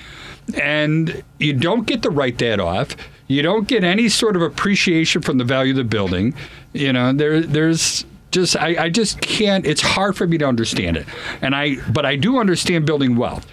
and 0.54 1.22
you 1.38 1.52
don't 1.52 1.86
get 1.86 2.02
to 2.02 2.10
write 2.10 2.38
that 2.38 2.60
off. 2.60 2.96
You 3.28 3.42
don't 3.42 3.66
get 3.66 3.82
any 3.82 4.08
sort 4.08 4.36
of 4.36 4.42
appreciation 4.42 5.22
from 5.22 5.38
the 5.38 5.44
value 5.44 5.72
of 5.72 5.76
the 5.76 5.84
building. 5.84 6.34
You 6.72 6.92
know, 6.92 7.12
there, 7.12 7.40
there's 7.40 8.04
just 8.30 8.56
I, 8.56 8.84
I 8.84 8.88
just 8.90 9.20
can't. 9.20 9.66
It's 9.66 9.80
hard 9.80 10.16
for 10.16 10.26
me 10.26 10.38
to 10.38 10.46
understand 10.46 10.96
it, 10.96 11.06
and 11.42 11.54
I 11.54 11.76
but 11.90 12.04
I 12.06 12.16
do 12.16 12.38
understand 12.38 12.86
building 12.86 13.16
wealth, 13.16 13.46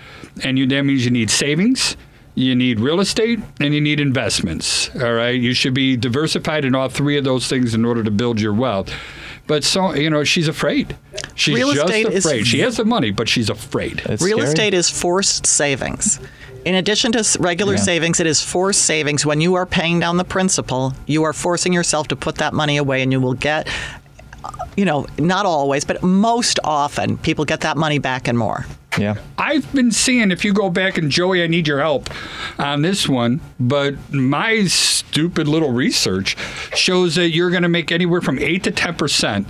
and 0.43 0.59
you, 0.59 0.67
that 0.67 0.83
means 0.83 1.05
you 1.05 1.11
need 1.11 1.29
savings. 1.31 1.95
You 2.35 2.55
need 2.55 2.79
real 2.79 2.99
estate 2.99 3.39
and 3.59 3.75
you 3.75 3.79
need 3.81 3.99
investments. 3.99 4.89
All 4.95 5.13
right. 5.13 5.39
You 5.39 5.53
should 5.53 5.75
be 5.75 5.95
diversified 5.95 6.65
in 6.65 6.73
all 6.73 6.89
three 6.89 7.15
of 7.15 7.23
those 7.23 7.47
things 7.47 7.75
in 7.75 7.85
order 7.85 8.03
to 8.03 8.09
build 8.09 8.41
your 8.41 8.55
wealth. 8.55 8.91
But 9.45 9.63
so, 9.63 9.93
you 9.93 10.09
know, 10.09 10.23
she's 10.23 10.47
afraid. 10.47 10.97
She's 11.35 11.53
Real 11.53 11.73
just 11.73 11.85
estate 11.89 12.07
is- 12.07 12.25
afraid. 12.25 12.47
she 12.47 12.61
has 12.61 12.77
the 12.77 12.85
money, 12.85 13.11
but 13.11 13.29
she's 13.29 13.51
afraid. 13.51 14.01
Real 14.07 14.17
scary. 14.17 14.39
estate 14.41 14.73
is 14.73 14.89
forced 14.89 15.45
savings. 15.45 16.19
In 16.65 16.75
addition 16.75 17.11
to 17.13 17.37
regular 17.39 17.73
Yeah. 17.73 17.79
savings, 17.81 18.19
it 18.19 18.27
is 18.27 18.41
forced 18.41 18.83
savings. 18.85 19.25
When 19.25 19.41
you 19.41 19.55
are 19.55 19.65
paying 19.65 19.99
down 19.99 20.17
the 20.17 20.23
principal, 20.23 20.93
you 21.05 21.23
are 21.23 21.33
forcing 21.33 21.73
yourself 21.73 22.07
to 22.09 22.15
put 22.15 22.35
that 22.35 22.53
money 22.53 22.77
away, 22.77 23.01
and 23.01 23.11
you 23.11 23.19
will 23.19 23.33
get, 23.33 23.67
uh, 24.45 24.49
you 24.77 24.85
know, 24.85 25.05
not 25.19 25.45
always, 25.45 25.83
but 25.83 26.01
most 26.01 26.59
often, 26.63 27.17
people 27.17 27.43
get 27.43 27.61
that 27.61 27.75
money 27.75 27.99
back 27.99 28.27
and 28.29 28.37
more. 28.37 28.65
Yeah. 28.97 29.15
I've 29.39 29.69
been 29.73 29.91
seeing, 29.91 30.29
if 30.31 30.45
you 30.45 30.53
go 30.53 30.69
back, 30.69 30.97
and 30.97 31.09
Joey, 31.11 31.43
I 31.43 31.47
need 31.47 31.67
your 31.67 31.79
help 31.81 32.09
on 32.59 32.81
this 32.83 33.09
one, 33.09 33.41
but 33.59 33.95
my 34.13 34.65
stupid 34.65 35.47
little 35.47 35.71
research 35.71 36.37
shows 36.75 37.15
that 37.15 37.31
you're 37.31 37.49
going 37.49 37.63
to 37.63 37.69
make 37.69 37.91
anywhere 37.91 38.21
from 38.21 38.37
8 38.39 38.63
to 38.63 38.71
10% 38.71 39.45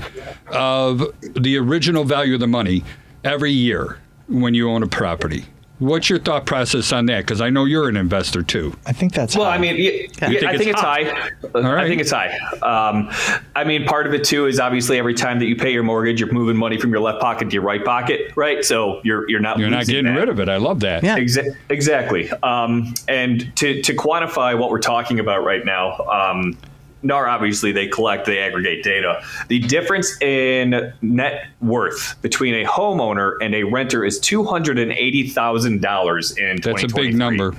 of 0.47 1.03
the 1.21 1.57
original 1.57 2.05
value 2.05 2.35
of 2.35 2.39
the 2.39 2.47
money 2.47 2.83
every 3.23 3.51
year 3.51 3.97
when 4.27 4.53
you 4.53 4.69
own 4.69 4.81
a 4.81 4.87
property. 4.87 5.45
What's 5.83 6.09
your 6.09 6.19
thought 6.19 6.45
process 6.45 6.91
on 6.93 7.07
that? 7.07 7.21
Because 7.21 7.41
I 7.41 7.49
know 7.49 7.65
you're 7.65 7.89
an 7.89 7.97
investor 7.97 8.41
too. 8.41 8.73
I 8.85 8.93
think 8.93 9.13
that's 9.13 9.35
Well, 9.35 9.45
high. 9.47 9.55
I 9.55 9.57
mean, 9.57 9.75
yeah, 9.75 9.91
yeah, 9.91 10.39
think 10.39 10.43
I 10.45 10.57
think 10.57 10.69
it's 10.69 10.79
high? 10.81 11.03
high. 11.03 11.29
All 11.55 11.61
right. 11.61 11.83
I 11.83 11.87
think 11.89 11.99
it's 11.99 12.11
high. 12.11 12.37
Um, 12.61 13.09
I 13.55 13.63
mean, 13.65 13.85
part 13.85 14.07
of 14.07 14.13
it 14.13 14.23
too 14.23 14.45
is 14.47 14.59
obviously 14.59 14.97
every 14.97 15.13
time 15.13 15.39
that 15.39 15.45
you 15.47 15.55
pay 15.55 15.73
your 15.73 15.83
mortgage, 15.83 16.19
you're 16.21 16.31
moving 16.31 16.55
money 16.55 16.77
from 16.79 16.91
your 16.91 17.01
left 17.01 17.19
pocket 17.19 17.49
to 17.49 17.53
your 17.53 17.63
right 17.63 17.83
pocket, 17.83 18.31
right? 18.37 18.63
So 18.63 19.01
you're 19.03 19.29
you're 19.29 19.39
not 19.41 19.59
You're 19.59 19.69
not 19.69 19.85
getting 19.85 20.05
that. 20.05 20.17
rid 20.19 20.29
of 20.29 20.39
it. 20.39 20.47
I 20.49 20.57
love 20.57 20.79
that. 20.81 21.03
Yeah. 21.03 21.17
Exa- 21.17 21.55
exactly. 21.69 22.29
Um, 22.43 22.93
and 23.07 23.53
to, 23.57 23.81
to 23.81 23.93
quantify 23.93 24.57
what 24.57 24.69
we're 24.69 24.79
talking 24.79 25.19
about 25.19 25.43
right 25.43 25.65
now, 25.65 25.97
um, 26.05 26.57
NAR 27.03 27.27
obviously 27.27 27.71
they 27.71 27.87
collect, 27.87 28.25
they 28.25 28.39
aggregate 28.39 28.83
data. 28.83 29.23
The 29.49 29.59
difference 29.59 30.19
in 30.21 30.93
net 31.01 31.47
worth 31.61 32.15
between 32.21 32.55
a 32.55 32.67
homeowner 32.67 33.37
and 33.41 33.53
a 33.53 33.63
renter 33.63 34.03
is 34.05 34.19
two 34.19 34.43
hundred 34.43 34.79
and 34.79 34.91
eighty 34.91 35.27
thousand 35.27 35.81
dollars 35.81 36.35
in. 36.37 36.61
That's 36.61 36.83
a 36.83 36.87
big 36.87 37.15
number. 37.15 37.55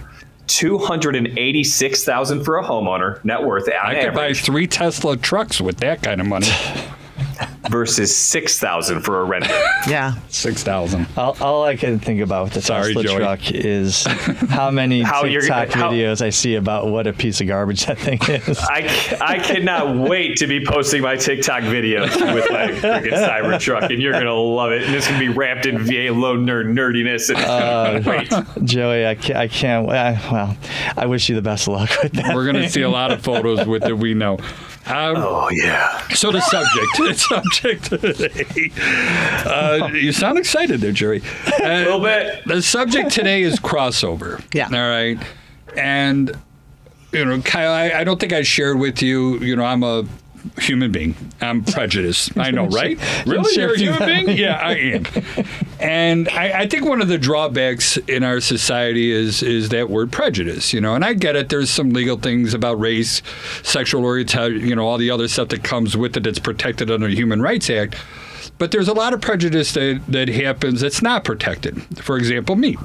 Two 0.46 0.78
hundred 0.78 1.16
and 1.16 1.38
eighty-six 1.38 2.04
thousand 2.04 2.44
for 2.44 2.58
a 2.58 2.62
homeowner 2.62 3.24
net 3.24 3.42
worth 3.42 3.68
I 3.68 4.02
could 4.02 4.14
buy 4.14 4.32
three 4.32 4.66
Tesla 4.66 5.16
trucks 5.16 5.60
with 5.60 5.78
that 5.78 6.02
kind 6.02 6.20
of 6.20 6.26
money. 6.26 6.48
versus 7.70 8.14
six 8.14 8.58
thousand 8.58 9.00
for 9.02 9.20
a 9.20 9.24
renter. 9.24 9.48
Yeah. 9.88 10.14
Six 10.28 10.62
thousand. 10.62 11.06
all, 11.16 11.36
all 11.40 11.64
I 11.64 11.76
can 11.76 11.98
think 11.98 12.20
about 12.20 12.44
with 12.44 12.54
the 12.54 12.62
Sorry, 12.62 12.88
Tesla 12.94 13.02
Joey. 13.04 13.16
truck 13.18 13.50
is 13.52 14.04
how 14.50 14.70
many 14.70 15.02
How 15.02 15.24
you're- 15.24 15.40
TikTok 15.42 15.70
how- 15.70 15.90
videos 15.90 16.20
I 16.22 16.30
see 16.30 16.54
about 16.56 16.88
what 16.88 17.06
a 17.06 17.12
piece 17.12 17.40
of 17.40 17.46
garbage 17.48 17.86
that 17.86 17.98
thing 17.98 18.18
is. 18.28 18.58
I, 18.70 18.86
c- 18.88 19.16
I 19.20 19.38
cannot 19.38 20.08
wait 20.08 20.36
to 20.38 20.46
be 20.46 20.64
posting 20.64 21.02
my 21.02 21.16
TikTok 21.16 21.62
videos 21.62 22.14
with 22.34 22.50
my 22.50 22.66
freaking 22.68 23.12
Cybertruck, 23.12 23.90
and 23.90 24.00
you're 24.02 24.12
gonna 24.12 24.32
love 24.34 24.72
it. 24.72 24.82
And 24.82 24.94
it's 24.94 25.06
gonna 25.06 25.18
be 25.18 25.28
wrapped 25.28 25.66
in 25.66 25.78
VA 25.78 26.12
loan 26.12 26.46
nerd 26.46 26.66
nerdiness. 26.72 27.28
And 27.34 27.38
Uh, 27.44 28.00
wait, 28.56 28.64
Joey, 28.66 29.06
I 29.06 29.14
can't. 29.14 29.38
I 29.38 29.48
can't 29.48 29.88
I, 29.88 30.12
well, 30.30 30.56
I 30.96 31.06
wish 31.06 31.28
you 31.28 31.34
the 31.34 31.42
best 31.42 31.66
of 31.68 31.74
luck 31.74 31.90
with 32.02 32.12
that. 32.12 32.34
We're 32.34 32.44
going 32.44 32.62
to 32.62 32.68
see 32.70 32.82
a 32.82 32.88
lot 32.90 33.10
of 33.10 33.22
photos 33.22 33.66
with 33.66 33.84
it. 33.84 33.96
We 33.98 34.14
know. 34.14 34.34
Um, 34.86 35.14
oh 35.16 35.48
yeah. 35.50 36.06
So 36.08 36.30
the 36.30 36.40
subject, 36.40 36.96
the 36.98 37.14
subject 37.54 37.84
today. 37.84 38.70
Uh, 39.46 39.88
you 39.92 40.12
sound 40.12 40.38
excited 40.38 40.80
there, 40.80 40.92
Jerry. 40.92 41.22
Uh, 41.46 41.64
A 41.64 41.78
little 41.84 42.00
bit. 42.00 42.44
The 42.46 42.62
subject 42.62 43.10
today 43.10 43.42
is 43.42 43.58
crossover. 43.58 44.42
Yeah. 44.54 44.66
All 44.66 44.88
right. 44.88 45.18
And 45.76 46.36
you 47.12 47.24
know, 47.24 47.40
Kyle, 47.42 47.72
I, 47.72 48.00
I 48.00 48.04
don't 48.04 48.20
think 48.20 48.32
I 48.32 48.42
shared 48.42 48.78
with 48.78 49.02
you. 49.02 49.38
You 49.38 49.56
know, 49.56 49.64
I'm 49.64 49.82
a 49.82 50.04
human 50.58 50.92
being. 50.92 51.14
I'm 51.40 51.64
prejudiced. 51.64 52.36
I 52.36 52.50
know, 52.50 52.66
right? 52.66 52.98
Really, 53.26 53.54
you're 53.54 53.74
a 53.74 53.78
human 53.78 54.06
being? 54.06 54.36
Yeah, 54.36 54.56
I 54.56 54.74
am. 54.74 55.06
And 55.80 56.28
I, 56.28 56.60
I 56.62 56.66
think 56.68 56.84
one 56.84 57.00
of 57.00 57.08
the 57.08 57.18
drawbacks 57.18 57.96
in 57.96 58.22
our 58.22 58.40
society 58.40 59.10
is 59.10 59.42
is 59.42 59.70
that 59.70 59.88
word 59.88 60.12
prejudice. 60.12 60.72
You 60.72 60.80
know, 60.80 60.94
and 60.94 61.04
I 61.04 61.14
get 61.14 61.36
it. 61.36 61.48
There's 61.48 61.70
some 61.70 61.90
legal 61.90 62.18
things 62.18 62.54
about 62.54 62.78
race, 62.78 63.22
sexual 63.62 64.04
orientation, 64.04 64.66
you 64.66 64.74
know, 64.74 64.86
all 64.86 64.98
the 64.98 65.10
other 65.10 65.28
stuff 65.28 65.48
that 65.48 65.64
comes 65.64 65.96
with 65.96 66.16
it 66.16 66.22
that's 66.22 66.38
protected 66.38 66.90
under 66.90 67.06
the 67.08 67.14
Human 67.14 67.40
Rights 67.40 67.70
Act. 67.70 67.96
But 68.58 68.70
there's 68.70 68.88
a 68.88 68.92
lot 68.92 69.12
of 69.12 69.20
prejudice 69.20 69.72
that, 69.72 70.02
that 70.08 70.28
happens 70.28 70.80
that's 70.80 71.02
not 71.02 71.24
protected. 71.24 71.82
For 71.98 72.16
example, 72.16 72.56
me. 72.56 72.76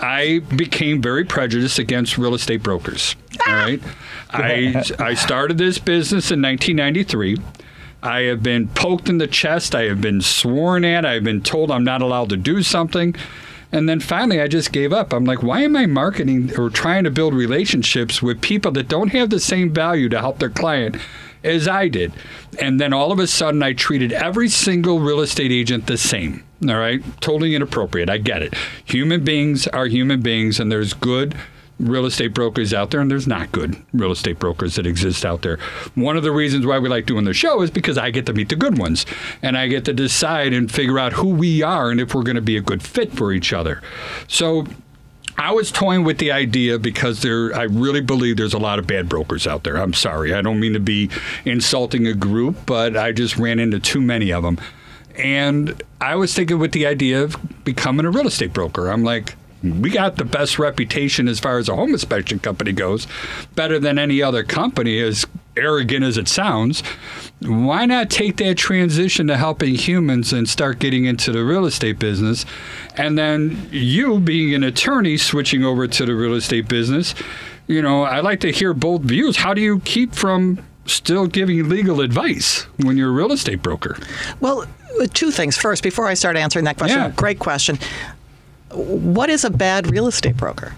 I 0.00 0.40
became 0.56 1.00
very 1.00 1.24
prejudiced 1.24 1.78
against 1.78 2.18
real 2.18 2.34
estate 2.34 2.62
brokers. 2.62 3.16
Ah! 3.40 3.50
All 3.50 3.56
right. 3.56 3.82
I, 4.30 4.82
I 4.98 5.14
started 5.14 5.58
this 5.58 5.78
business 5.78 6.30
in 6.30 6.42
1993. 6.42 7.38
I 8.02 8.22
have 8.22 8.42
been 8.42 8.68
poked 8.68 9.08
in 9.08 9.18
the 9.18 9.28
chest. 9.28 9.74
I 9.74 9.82
have 9.82 10.00
been 10.00 10.20
sworn 10.20 10.84
at. 10.84 11.04
I've 11.04 11.22
been 11.22 11.42
told 11.42 11.70
I'm 11.70 11.84
not 11.84 12.02
allowed 12.02 12.30
to 12.30 12.36
do 12.36 12.62
something. 12.62 13.14
And 13.70 13.88
then 13.88 14.00
finally, 14.00 14.40
I 14.40 14.48
just 14.48 14.72
gave 14.72 14.92
up. 14.92 15.12
I'm 15.14 15.24
like, 15.24 15.42
why 15.42 15.62
am 15.62 15.76
I 15.76 15.86
marketing 15.86 16.52
or 16.58 16.68
trying 16.68 17.04
to 17.04 17.10
build 17.10 17.32
relationships 17.32 18.20
with 18.20 18.40
people 18.42 18.70
that 18.72 18.88
don't 18.88 19.08
have 19.12 19.30
the 19.30 19.40
same 19.40 19.72
value 19.72 20.08
to 20.10 20.18
help 20.18 20.38
their 20.38 20.50
client 20.50 20.96
as 21.44 21.68
I 21.68 21.88
did? 21.88 22.12
And 22.60 22.80
then 22.80 22.92
all 22.92 23.12
of 23.12 23.18
a 23.18 23.26
sudden, 23.26 23.62
I 23.62 23.72
treated 23.72 24.12
every 24.12 24.48
single 24.48 25.00
real 25.00 25.20
estate 25.20 25.52
agent 25.52 25.86
the 25.86 25.96
same. 25.96 26.44
All 26.68 26.76
right. 26.76 27.02
Totally 27.20 27.54
inappropriate. 27.54 28.08
I 28.08 28.18
get 28.18 28.42
it. 28.42 28.54
Human 28.84 29.24
beings 29.24 29.66
are 29.68 29.86
human 29.86 30.20
beings, 30.20 30.60
and 30.60 30.70
there's 30.70 30.94
good 30.94 31.34
real 31.80 32.06
estate 32.06 32.32
brokers 32.32 32.72
out 32.72 32.90
there, 32.90 33.00
and 33.00 33.10
there's 33.10 33.26
not 33.26 33.50
good 33.50 33.76
real 33.92 34.12
estate 34.12 34.38
brokers 34.38 34.76
that 34.76 34.86
exist 34.86 35.24
out 35.24 35.42
there. 35.42 35.58
One 35.94 36.16
of 36.16 36.22
the 36.22 36.30
reasons 36.30 36.64
why 36.64 36.78
we 36.78 36.88
like 36.88 37.06
doing 37.06 37.24
the 37.24 37.34
show 37.34 37.62
is 37.62 37.70
because 37.70 37.98
I 37.98 38.10
get 38.10 38.26
to 38.26 38.32
meet 38.32 38.48
the 38.50 38.56
good 38.56 38.78
ones, 38.78 39.04
and 39.42 39.58
I 39.58 39.66
get 39.66 39.84
to 39.86 39.92
decide 39.92 40.52
and 40.52 40.70
figure 40.70 40.98
out 40.98 41.14
who 41.14 41.28
we 41.28 41.62
are 41.62 41.90
and 41.90 42.00
if 42.00 42.14
we're 42.14 42.22
going 42.22 42.36
to 42.36 42.42
be 42.42 42.56
a 42.56 42.60
good 42.60 42.82
fit 42.82 43.12
for 43.12 43.32
each 43.32 43.52
other. 43.52 43.82
So. 44.28 44.66
I 45.42 45.50
was 45.50 45.72
toying 45.72 46.04
with 46.04 46.18
the 46.18 46.30
idea 46.30 46.78
because 46.78 47.22
there, 47.22 47.52
I 47.52 47.64
really 47.64 48.00
believe 48.00 48.36
there's 48.36 48.54
a 48.54 48.60
lot 48.60 48.78
of 48.78 48.86
bad 48.86 49.08
brokers 49.08 49.44
out 49.44 49.64
there. 49.64 49.76
I'm 49.76 49.92
sorry, 49.92 50.32
I 50.32 50.40
don't 50.40 50.60
mean 50.60 50.72
to 50.74 50.80
be 50.80 51.10
insulting 51.44 52.06
a 52.06 52.14
group, 52.14 52.64
but 52.64 52.96
I 52.96 53.10
just 53.10 53.36
ran 53.36 53.58
into 53.58 53.80
too 53.80 54.00
many 54.00 54.32
of 54.32 54.44
them. 54.44 54.60
And 55.16 55.82
I 56.00 56.14
was 56.14 56.32
thinking 56.32 56.60
with 56.60 56.70
the 56.70 56.86
idea 56.86 57.24
of 57.24 57.36
becoming 57.64 58.06
a 58.06 58.10
real 58.12 58.28
estate 58.28 58.52
broker. 58.52 58.88
I'm 58.88 59.02
like, 59.02 59.34
we 59.62 59.90
got 59.90 60.16
the 60.16 60.24
best 60.24 60.58
reputation 60.58 61.28
as 61.28 61.38
far 61.40 61.58
as 61.58 61.68
a 61.68 61.76
home 61.76 61.92
inspection 61.92 62.38
company 62.38 62.72
goes, 62.72 63.06
better 63.54 63.78
than 63.78 63.98
any 63.98 64.22
other 64.22 64.42
company, 64.42 65.00
as 65.00 65.24
arrogant 65.56 66.04
as 66.04 66.16
it 66.16 66.28
sounds. 66.28 66.82
Why 67.40 67.86
not 67.86 68.10
take 68.10 68.36
that 68.38 68.56
transition 68.56 69.26
to 69.28 69.36
helping 69.36 69.74
humans 69.74 70.32
and 70.32 70.48
start 70.48 70.78
getting 70.78 71.04
into 71.04 71.30
the 71.32 71.44
real 71.44 71.66
estate 71.66 71.98
business? 71.98 72.44
And 72.96 73.16
then 73.18 73.68
you, 73.70 74.18
being 74.18 74.54
an 74.54 74.64
attorney, 74.64 75.16
switching 75.16 75.64
over 75.64 75.86
to 75.86 76.06
the 76.06 76.14
real 76.14 76.34
estate 76.34 76.68
business, 76.68 77.14
you 77.66 77.82
know, 77.82 78.02
I 78.02 78.20
like 78.20 78.40
to 78.40 78.50
hear 78.50 78.74
both 78.74 79.02
views. 79.02 79.36
How 79.36 79.54
do 79.54 79.60
you 79.60 79.80
keep 79.80 80.14
from 80.14 80.58
still 80.86 81.26
giving 81.28 81.68
legal 81.68 82.00
advice 82.00 82.62
when 82.78 82.96
you're 82.96 83.10
a 83.10 83.12
real 83.12 83.30
estate 83.32 83.62
broker? 83.62 83.96
Well, 84.40 84.66
uh, 85.00 85.06
two 85.14 85.30
things. 85.30 85.56
First, 85.56 85.82
before 85.82 86.06
I 86.08 86.14
start 86.14 86.36
answering 86.36 86.64
that 86.64 86.76
question, 86.76 86.98
Yeah. 86.98 87.10
great 87.14 87.38
question. 87.38 87.78
What 88.72 89.30
is 89.30 89.44
a 89.44 89.50
bad 89.50 89.90
real 89.90 90.06
estate 90.06 90.36
broker? 90.36 90.74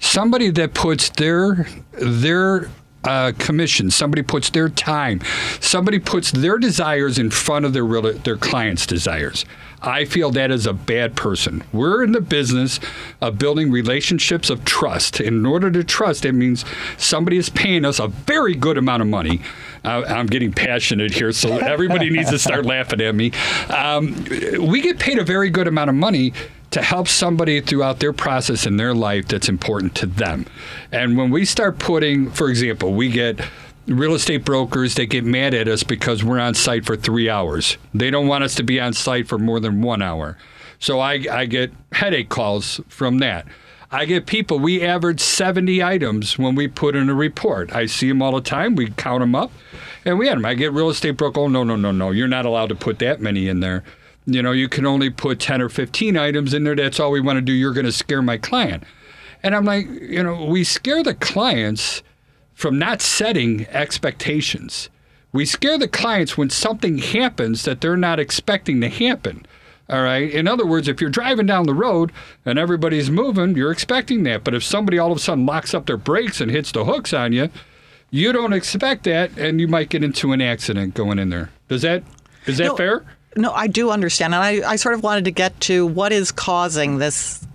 somebody 0.00 0.50
that 0.50 0.74
puts 0.74 1.10
their 1.10 1.66
their 1.92 2.70
uh, 3.04 3.32
commission. 3.38 3.90
Somebody 3.90 4.22
puts 4.22 4.50
their 4.50 4.68
time. 4.68 5.20
Somebody 5.60 5.98
puts 5.98 6.32
their 6.32 6.58
desires 6.58 7.18
in 7.18 7.30
front 7.30 7.64
of 7.64 7.72
their 7.72 7.84
real, 7.84 8.12
their 8.12 8.36
client's 8.36 8.86
desires. 8.86 9.44
I 9.80 10.04
feel 10.04 10.32
that 10.32 10.50
is 10.50 10.66
a 10.66 10.72
bad 10.72 11.14
person. 11.14 11.62
We're 11.72 12.02
in 12.02 12.10
the 12.10 12.20
business 12.20 12.80
of 13.20 13.38
building 13.38 13.70
relationships 13.70 14.50
of 14.50 14.64
trust. 14.64 15.20
In 15.20 15.46
order 15.46 15.70
to 15.70 15.84
trust, 15.84 16.24
it 16.24 16.32
means 16.32 16.64
somebody 16.96 17.36
is 17.36 17.48
paying 17.48 17.84
us 17.84 18.00
a 18.00 18.08
very 18.08 18.56
good 18.56 18.76
amount 18.76 19.02
of 19.02 19.08
money. 19.08 19.40
Uh, 19.84 20.02
I'm 20.08 20.26
getting 20.26 20.52
passionate 20.52 21.14
here, 21.14 21.30
so 21.30 21.58
everybody 21.58 22.10
needs 22.10 22.30
to 22.30 22.40
start 22.40 22.66
laughing 22.66 23.00
at 23.00 23.14
me. 23.14 23.30
Um, 23.68 24.24
we 24.60 24.80
get 24.80 24.98
paid 24.98 25.20
a 25.20 25.24
very 25.24 25.48
good 25.48 25.68
amount 25.68 25.90
of 25.90 25.96
money 25.96 26.32
to 26.70 26.82
help 26.82 27.08
somebody 27.08 27.60
throughout 27.60 28.00
their 28.00 28.12
process 28.12 28.66
in 28.66 28.76
their 28.76 28.94
life 28.94 29.28
that's 29.28 29.48
important 29.48 29.94
to 29.96 30.06
them. 30.06 30.46
And 30.92 31.16
when 31.16 31.30
we 31.30 31.44
start 31.44 31.78
putting, 31.78 32.30
for 32.30 32.50
example, 32.50 32.92
we 32.92 33.08
get 33.08 33.40
real 33.86 34.14
estate 34.14 34.44
brokers 34.44 34.94
they 34.96 35.06
get 35.06 35.24
mad 35.24 35.54
at 35.54 35.66
us 35.66 35.82
because 35.82 36.22
we're 36.22 36.38
on 36.38 36.54
site 36.54 36.84
for 36.84 36.96
three 36.96 37.30
hours. 37.30 37.78
They 37.94 38.10
don't 38.10 38.26
want 38.26 38.44
us 38.44 38.54
to 38.56 38.62
be 38.62 38.78
on 38.78 38.92
site 38.92 39.26
for 39.26 39.38
more 39.38 39.60
than 39.60 39.80
one 39.80 40.02
hour. 40.02 40.36
So 40.78 41.00
I, 41.00 41.24
I 41.30 41.46
get 41.46 41.72
headache 41.92 42.28
calls 42.28 42.80
from 42.88 43.18
that. 43.18 43.46
I 43.90 44.04
get 44.04 44.26
people, 44.26 44.58
we 44.58 44.82
average 44.82 45.20
70 45.20 45.82
items 45.82 46.38
when 46.38 46.54
we 46.54 46.68
put 46.68 46.94
in 46.94 47.08
a 47.08 47.14
report. 47.14 47.74
I 47.74 47.86
see 47.86 48.08
them 48.08 48.20
all 48.20 48.32
the 48.32 48.42
time. 48.42 48.76
We 48.76 48.90
count 48.90 49.20
them 49.20 49.34
up 49.34 49.50
and 50.04 50.18
we 50.18 50.28
had 50.28 50.36
them. 50.36 50.44
I 50.44 50.52
get 50.52 50.72
real 50.72 50.90
estate 50.90 51.12
broker, 51.12 51.40
oh, 51.40 51.48
no, 51.48 51.64
no, 51.64 51.74
no, 51.74 51.90
no. 51.90 52.10
You're 52.10 52.28
not 52.28 52.44
allowed 52.44 52.68
to 52.68 52.74
put 52.74 52.98
that 52.98 53.22
many 53.22 53.48
in 53.48 53.60
there. 53.60 53.82
You 54.30 54.42
know, 54.42 54.52
you 54.52 54.68
can 54.68 54.84
only 54.84 55.08
put 55.08 55.40
10 55.40 55.62
or 55.62 55.70
15 55.70 56.18
items 56.18 56.52
in 56.52 56.64
there. 56.64 56.76
That's 56.76 57.00
all 57.00 57.10
we 57.10 57.20
want 57.20 57.38
to 57.38 57.40
do. 57.40 57.52
You're 57.52 57.72
going 57.72 57.86
to 57.86 57.92
scare 57.92 58.20
my 58.20 58.36
client. 58.36 58.84
And 59.42 59.54
I'm 59.54 59.64
like, 59.64 59.86
you 59.88 60.22
know, 60.22 60.44
we 60.44 60.64
scare 60.64 61.02
the 61.02 61.14
clients 61.14 62.02
from 62.52 62.78
not 62.78 63.00
setting 63.00 63.66
expectations. 63.68 64.90
We 65.32 65.46
scare 65.46 65.78
the 65.78 65.88
clients 65.88 66.36
when 66.36 66.50
something 66.50 66.98
happens 66.98 67.64
that 67.64 67.80
they're 67.80 67.96
not 67.96 68.20
expecting 68.20 68.82
to 68.82 68.90
happen. 68.90 69.46
All 69.88 70.02
right. 70.02 70.30
In 70.30 70.46
other 70.46 70.66
words, 70.66 70.88
if 70.88 71.00
you're 71.00 71.08
driving 71.08 71.46
down 71.46 71.64
the 71.64 71.72
road 71.72 72.12
and 72.44 72.58
everybody's 72.58 73.10
moving, 73.10 73.56
you're 73.56 73.72
expecting 73.72 74.24
that. 74.24 74.44
But 74.44 74.52
if 74.52 74.62
somebody 74.62 74.98
all 74.98 75.10
of 75.10 75.16
a 75.16 75.20
sudden 75.20 75.46
locks 75.46 75.72
up 75.72 75.86
their 75.86 75.96
brakes 75.96 76.42
and 76.42 76.50
hits 76.50 76.70
the 76.72 76.84
hooks 76.84 77.14
on 77.14 77.32
you, 77.32 77.48
you 78.10 78.32
don't 78.32 78.52
expect 78.52 79.04
that, 79.04 79.36
and 79.38 79.58
you 79.60 79.68
might 79.68 79.88
get 79.88 80.04
into 80.04 80.32
an 80.32 80.42
accident 80.42 80.94
going 80.94 81.18
in 81.18 81.30
there. 81.30 81.50
Does 81.68 81.80
that 81.82 82.02
is 82.46 82.58
that 82.58 82.64
No. 82.66 82.76
fair? 82.76 83.04
No, 83.38 83.52
I 83.52 83.68
do 83.68 83.90
understand. 83.90 84.34
And 84.34 84.42
I, 84.42 84.72
I 84.72 84.76
sort 84.76 84.94
of 84.94 85.02
wanted 85.02 85.24
to 85.26 85.30
get 85.30 85.58
to 85.62 85.86
what 85.86 86.12
is 86.12 86.32
causing 86.32 86.98
this 86.98 87.46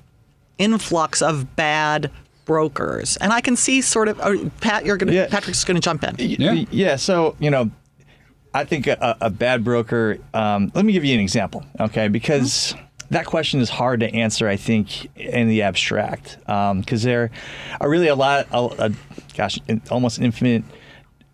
influx 0.57 1.21
of 1.21 1.55
bad 1.55 2.09
brokers. 2.45 3.17
And 3.17 3.33
I 3.33 3.41
can 3.41 3.55
see 3.55 3.81
sort 3.81 4.07
of, 4.07 4.19
oh, 4.23 4.49
Pat, 4.61 4.85
you're 4.85 4.97
going 4.97 5.07
to, 5.07 5.13
Yeah. 5.13 5.27
Patrick's 5.29 5.63
going 5.63 5.75
to 5.75 5.81
jump 5.81 6.03
in. 6.03 6.15
Yeah. 6.17 6.65
Yeah. 6.71 6.95
So, 6.95 7.35
you 7.39 7.49
know, 7.49 7.69
I 8.53 8.63
think 8.65 8.87
a, 8.87 9.17
a 9.19 9.29
bad 9.29 9.63
broker, 9.63 10.19
um, 10.33 10.71
let 10.73 10.85
me 10.85 10.93
give 10.93 11.03
you 11.03 11.13
an 11.15 11.19
example, 11.19 11.65
okay? 11.79 12.07
Because 12.07 12.75
that 13.09 13.25
question 13.25 13.59
is 13.59 13.69
hard 13.69 13.99
to 14.01 14.13
answer, 14.13 14.47
I 14.47 14.57
think, 14.57 15.07
in 15.17 15.47
the 15.47 15.63
abstract. 15.63 16.37
Because 16.45 17.03
there 17.03 17.31
are 17.81 17.89
really 17.89 18.07
a 18.07 18.15
lot, 18.15 18.47
a, 18.51 18.85
a, 18.85 18.91
gosh, 19.35 19.59
an 19.67 19.81
almost 19.89 20.19
infinite 20.19 20.63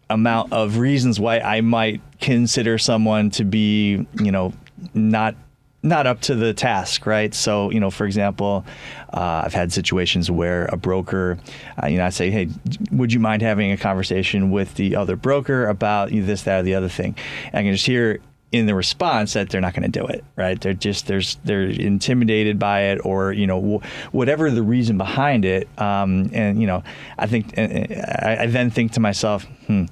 amount 0.10 0.54
of 0.54 0.78
reasons 0.78 1.20
why 1.20 1.40
I 1.40 1.62
might 1.62 2.02
consider 2.20 2.78
someone 2.78 3.30
to 3.32 3.44
be, 3.44 4.06
you 4.22 4.32
know, 4.32 4.54
not 4.94 5.36
not 5.82 6.06
up 6.06 6.20
to 6.20 6.36
the 6.36 6.54
task, 6.54 7.06
right? 7.06 7.34
So, 7.34 7.70
you 7.70 7.80
know, 7.80 7.90
for 7.90 8.06
example, 8.06 8.66
uh, 9.14 9.44
I've 9.46 9.54
had 9.54 9.72
situations 9.72 10.30
where 10.30 10.66
a 10.66 10.76
broker, 10.78 11.38
uh, 11.82 11.88
you 11.88 11.98
know, 11.98 12.06
I 12.06 12.10
say, 12.10 12.30
hey, 12.30 12.50
would 12.92 13.14
you 13.14 13.20
mind 13.20 13.42
having 13.42 13.72
a 13.72 13.78
conversation 13.78 14.52
with 14.52 14.76
the 14.76 14.98
other 14.98 15.16
broker 15.16 15.68
about 15.68 16.10
this, 16.10 16.44
that, 16.44 16.60
or 16.60 16.64
the 16.64 16.76
other 16.76 16.90
thing? 16.90 17.16
And 17.46 17.56
I 17.56 17.64
can 17.64 17.72
just 17.72 17.86
hear 17.86 18.20
in 18.52 18.66
the 18.66 18.74
response 18.74 19.34
that 19.34 19.50
they're 19.50 19.62
not 19.62 19.74
going 19.74 19.90
to 19.90 20.00
do 20.00 20.06
it, 20.06 20.24
right? 20.36 20.60
They're 20.60 20.74
just 20.74 21.08
there's 21.08 21.36
they're 21.44 21.64
intimidated 21.64 22.58
by 22.58 22.82
it, 22.82 23.00
or 23.06 23.32
you 23.32 23.46
know, 23.46 23.80
wh- 23.80 24.14
whatever 24.14 24.50
the 24.50 24.64
reason 24.64 24.98
behind 24.98 25.46
it. 25.46 25.68
Um, 25.80 26.30
and 26.34 26.60
you 26.60 26.68
know, 26.68 26.84
I 27.18 27.28
think 27.28 27.58
I, 27.58 28.38
I 28.42 28.46
then 28.48 28.70
think 28.72 28.94
to 28.94 29.00
myself, 29.00 29.46
hmm. 29.68 29.86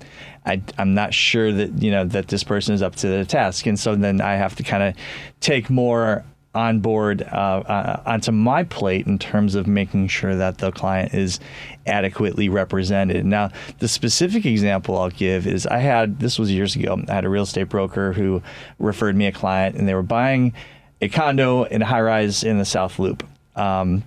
I, 0.46 0.62
I'm 0.78 0.94
not 0.94 1.14
sure 1.14 1.52
that 1.52 1.82
you 1.82 1.92
know 1.92 2.06
that 2.06 2.30
this 2.30 2.44
person 2.44 2.74
is 2.74 2.82
up 2.82 2.96
to 2.98 3.08
the 3.08 3.26
task, 3.26 3.66
and 3.66 3.80
so 3.80 3.96
then 3.96 4.22
I 4.22 4.36
have 4.36 4.56
to 4.56 4.64
kind 4.64 4.82
of 4.82 4.96
take 5.42 5.70
more 5.70 6.24
on 6.56 6.80
board 6.80 7.22
uh, 7.22 7.26
uh, 7.26 8.02
onto 8.06 8.32
my 8.32 8.64
plate 8.64 9.06
in 9.06 9.20
terms 9.20 9.54
of 9.54 9.68
making 9.68 10.08
sure 10.08 10.36
that 10.36 10.58
the 10.58 10.72
client 10.72 11.14
is 11.14 11.40
adequately 11.86 12.50
represented. 12.50 13.26
Now, 13.26 13.52
the 13.80 13.88
specific 13.88 14.46
example 14.46 14.98
I'll 14.98 15.10
give 15.10 15.46
is 15.46 15.68
I 15.68 15.78
had 15.78 16.20
this 16.20 16.40
was 16.40 16.52
years 16.52 16.76
ago. 16.76 17.00
I 17.08 17.14
had 17.14 17.26
a 17.26 17.30
real 17.30 17.44
estate 17.44 17.70
broker 17.70 18.14
who 18.14 18.42
referred 18.80 19.16
me 19.16 19.28
a 19.28 19.32
client, 19.32 19.76
and 19.76 19.88
they 19.88 19.94
were 19.94 20.04
buying 20.04 20.54
a 21.02 21.10
condo 21.10 21.64
in 21.64 21.82
a 21.82 21.86
high 21.86 22.02
rise 22.02 22.44
in 22.44 22.58
the 22.58 22.66
South 22.66 22.98
Loop. 22.98 23.24
Um, 23.56 24.04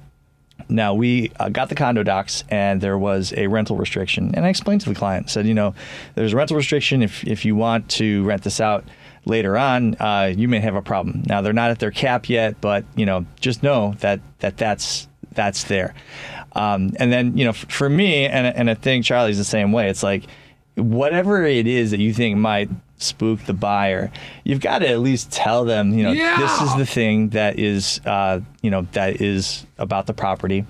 now 0.68 0.94
we 0.94 1.32
uh, 1.38 1.48
got 1.48 1.68
the 1.68 1.74
condo 1.74 2.02
docs, 2.02 2.44
and 2.48 2.80
there 2.80 2.98
was 2.98 3.32
a 3.36 3.46
rental 3.46 3.76
restriction. 3.76 4.34
And 4.34 4.44
I 4.44 4.48
explained 4.48 4.80
to 4.82 4.88
the 4.88 4.94
client, 4.94 5.30
said, 5.30 5.46
you 5.46 5.54
know, 5.54 5.74
there's 6.14 6.32
a 6.32 6.36
rental 6.36 6.56
restriction. 6.56 7.02
If 7.02 7.24
if 7.26 7.44
you 7.44 7.56
want 7.56 7.88
to 7.90 8.24
rent 8.24 8.42
this 8.42 8.60
out 8.60 8.84
later 9.24 9.56
on, 9.58 9.96
uh, 10.00 10.32
you 10.34 10.48
may 10.48 10.60
have 10.60 10.74
a 10.74 10.82
problem. 10.82 11.22
Now 11.26 11.40
they're 11.42 11.52
not 11.52 11.70
at 11.70 11.78
their 11.78 11.90
cap 11.90 12.28
yet, 12.28 12.60
but 12.60 12.84
you 12.96 13.06
know, 13.06 13.26
just 13.40 13.62
know 13.62 13.94
that 14.00 14.20
that 14.40 14.56
that's 14.56 15.08
that's 15.32 15.64
there. 15.64 15.94
Um, 16.52 16.92
and 16.98 17.12
then 17.12 17.36
you 17.36 17.44
know, 17.44 17.50
f- 17.50 17.70
for 17.70 17.88
me, 17.88 18.26
and 18.26 18.46
and 18.46 18.70
I 18.70 18.74
think 18.74 19.04
Charlie's 19.04 19.38
the 19.38 19.44
same 19.44 19.72
way. 19.72 19.88
It's 19.88 20.02
like 20.02 20.24
whatever 20.76 21.44
it 21.44 21.66
is 21.66 21.90
that 21.90 22.00
you 22.00 22.12
think 22.12 22.38
might 22.38 22.70
spook 22.96 23.40
the 23.40 23.52
buyer, 23.54 24.10
you've 24.44 24.60
got 24.60 24.80
to 24.80 24.88
at 24.88 25.00
least 25.00 25.32
tell 25.32 25.64
them, 25.64 25.94
you 25.94 26.02
know, 26.02 26.12
this 26.38 26.60
is 26.60 26.76
the 26.76 26.84
thing 26.86 27.30
that 27.30 27.58
is, 27.58 27.98
uh, 28.04 28.40
you 28.60 28.70
know, 28.70 28.86
that 28.92 29.22
is 29.22 29.66
about 29.78 30.06
the 30.06 30.12
property, 30.12 30.64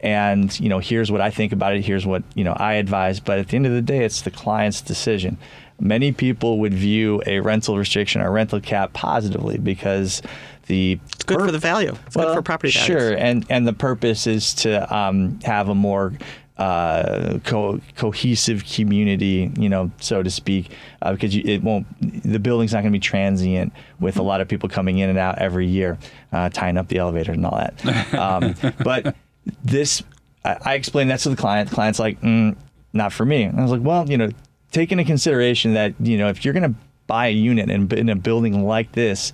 and 0.00 0.58
you 0.60 0.68
know, 0.68 0.78
here's 0.78 1.10
what 1.10 1.20
I 1.20 1.30
think 1.30 1.52
about 1.52 1.74
it. 1.74 1.84
Here's 1.84 2.06
what 2.06 2.22
you 2.34 2.44
know 2.44 2.52
I 2.52 2.74
advise. 2.74 3.20
But 3.20 3.38
at 3.38 3.48
the 3.48 3.56
end 3.56 3.66
of 3.66 3.72
the 3.72 3.82
day, 3.82 4.04
it's 4.04 4.22
the 4.22 4.30
client's 4.30 4.80
decision. 4.80 5.36
Many 5.80 6.12
people 6.12 6.60
would 6.60 6.74
view 6.74 7.22
a 7.26 7.40
rental 7.40 7.76
restriction 7.76 8.20
or 8.20 8.30
rental 8.30 8.60
cap 8.60 8.92
positively 8.92 9.58
because 9.58 10.22
the 10.66 10.98
It's 11.14 11.24
good 11.24 11.40
for 11.40 11.50
the 11.52 11.58
value. 11.58 11.96
It's 12.06 12.16
good 12.16 12.34
for 12.34 12.42
property 12.42 12.72
values. 12.72 12.86
Sure, 12.86 13.12
and 13.12 13.44
and 13.50 13.66
the 13.66 13.72
purpose 13.72 14.26
is 14.26 14.54
to 14.54 14.94
um, 14.94 15.40
have 15.44 15.68
a 15.68 15.74
more 15.74 16.12
uh, 16.56 17.38
co- 17.44 17.80
cohesive 17.96 18.64
community, 18.64 19.52
you 19.58 19.68
know, 19.68 19.90
so 19.98 20.22
to 20.22 20.30
speak, 20.30 20.70
uh, 21.02 21.12
because 21.12 21.34
you, 21.34 21.42
it 21.44 21.62
won't. 21.62 21.86
The 22.22 22.38
building's 22.38 22.72
not 22.72 22.82
going 22.82 22.92
to 22.92 22.96
be 22.96 23.00
transient 23.00 23.72
with 23.98 24.18
a 24.18 24.22
lot 24.22 24.40
of 24.40 24.48
people 24.48 24.68
coming 24.68 24.98
in 24.98 25.10
and 25.10 25.18
out 25.18 25.38
every 25.38 25.66
year, 25.66 25.98
uh, 26.32 26.48
tying 26.50 26.76
up 26.76 26.88
the 26.88 26.98
elevator 26.98 27.32
and 27.32 27.44
all 27.44 27.56
that. 27.56 27.74
Um, 28.14 28.54
but 28.84 29.16
this, 29.64 30.02
I, 30.44 30.56
I 30.64 30.74
explained 30.74 31.10
that 31.10 31.20
to 31.20 31.30
the 31.30 31.36
client. 31.36 31.68
The 31.68 31.74
client's 31.74 31.98
like, 31.98 32.20
mm, 32.20 32.56
not 32.92 33.12
for 33.12 33.26
me. 33.26 33.42
And 33.42 33.58
I 33.58 33.62
was 33.62 33.72
like, 33.72 33.82
well, 33.82 34.08
you 34.08 34.16
know, 34.16 34.30
take 34.74 34.92
into 34.92 35.04
consideration 35.04 35.74
that 35.74 35.94
you 36.00 36.18
know 36.18 36.28
if 36.28 36.44
you're 36.44 36.52
going 36.52 36.74
to 36.74 36.78
buy 37.06 37.28
a 37.28 37.32
unit 37.32 37.70
in, 37.70 37.90
in 37.92 38.08
a 38.08 38.16
building 38.16 38.64
like 38.64 38.92
this 38.92 39.32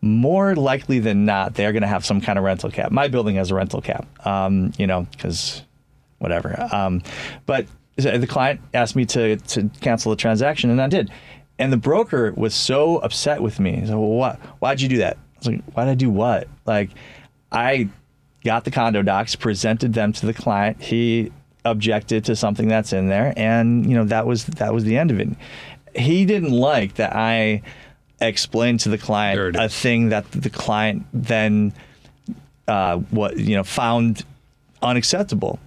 more 0.00 0.54
likely 0.54 1.00
than 1.00 1.24
not, 1.24 1.54
they're 1.54 1.72
going 1.72 1.82
to 1.82 1.88
have 1.88 2.06
some 2.06 2.20
kind 2.20 2.38
of 2.38 2.44
rental 2.44 2.70
cap. 2.70 2.92
My 2.92 3.08
building 3.08 3.34
has 3.36 3.50
a 3.50 3.54
rental 3.54 3.80
cap, 3.80 4.06
um, 4.26 4.72
you 4.78 4.86
know, 4.86 5.06
because 5.10 5.62
whatever. 6.18 6.68
Um, 6.72 7.02
but 7.46 7.66
the 7.96 8.26
client 8.28 8.60
asked 8.74 8.94
me 8.94 9.04
to, 9.06 9.36
to 9.36 9.68
cancel 9.80 10.10
the 10.10 10.16
transaction, 10.16 10.70
and 10.70 10.80
I 10.80 10.86
did. 10.86 11.10
And 11.58 11.72
the 11.72 11.76
broker 11.76 12.32
was 12.36 12.54
so 12.54 12.98
upset 12.98 13.42
with 13.42 13.58
me. 13.58 13.74
He 13.74 13.86
said, 13.86 13.96
well, 13.96 14.10
what? 14.10 14.38
Why'd 14.60 14.80
you 14.80 14.88
do 14.88 14.98
that? 14.98 15.16
I 15.16 15.38
was 15.38 15.46
like, 15.48 15.64
why'd 15.72 15.88
I 15.88 15.94
do 15.96 16.10
what? 16.10 16.46
Like, 16.64 16.90
I 17.50 17.88
got 18.44 18.64
the 18.64 18.70
condo 18.70 19.02
docs, 19.02 19.34
presented 19.34 19.94
them 19.94 20.12
to 20.12 20.26
the 20.26 20.34
client. 20.34 20.80
He 20.80 21.32
objected 21.70 22.24
to 22.26 22.36
something 22.36 22.68
that's 22.68 22.92
in 22.92 23.08
there, 23.08 23.32
and 23.36 23.88
you 23.88 23.96
know 23.96 24.04
that 24.04 24.26
was 24.26 24.44
that 24.46 24.72
was 24.74 24.84
the 24.84 24.96
end 24.96 25.10
of 25.10 25.20
it. 25.20 25.28
He 25.94 26.24
didn't 26.24 26.52
like 26.52 26.94
that 26.94 27.14
I 27.14 27.62
explained 28.20 28.80
to 28.80 28.88
the 28.88 28.98
client 28.98 29.56
a 29.56 29.68
thing 29.68 30.08
that 30.10 30.30
the 30.32 30.50
client 30.50 31.06
then 31.12 31.72
uh, 32.66 32.96
what 32.96 33.36
you 33.38 33.56
know 33.56 33.64
found 33.64 34.24
unacceptable. 34.82 35.58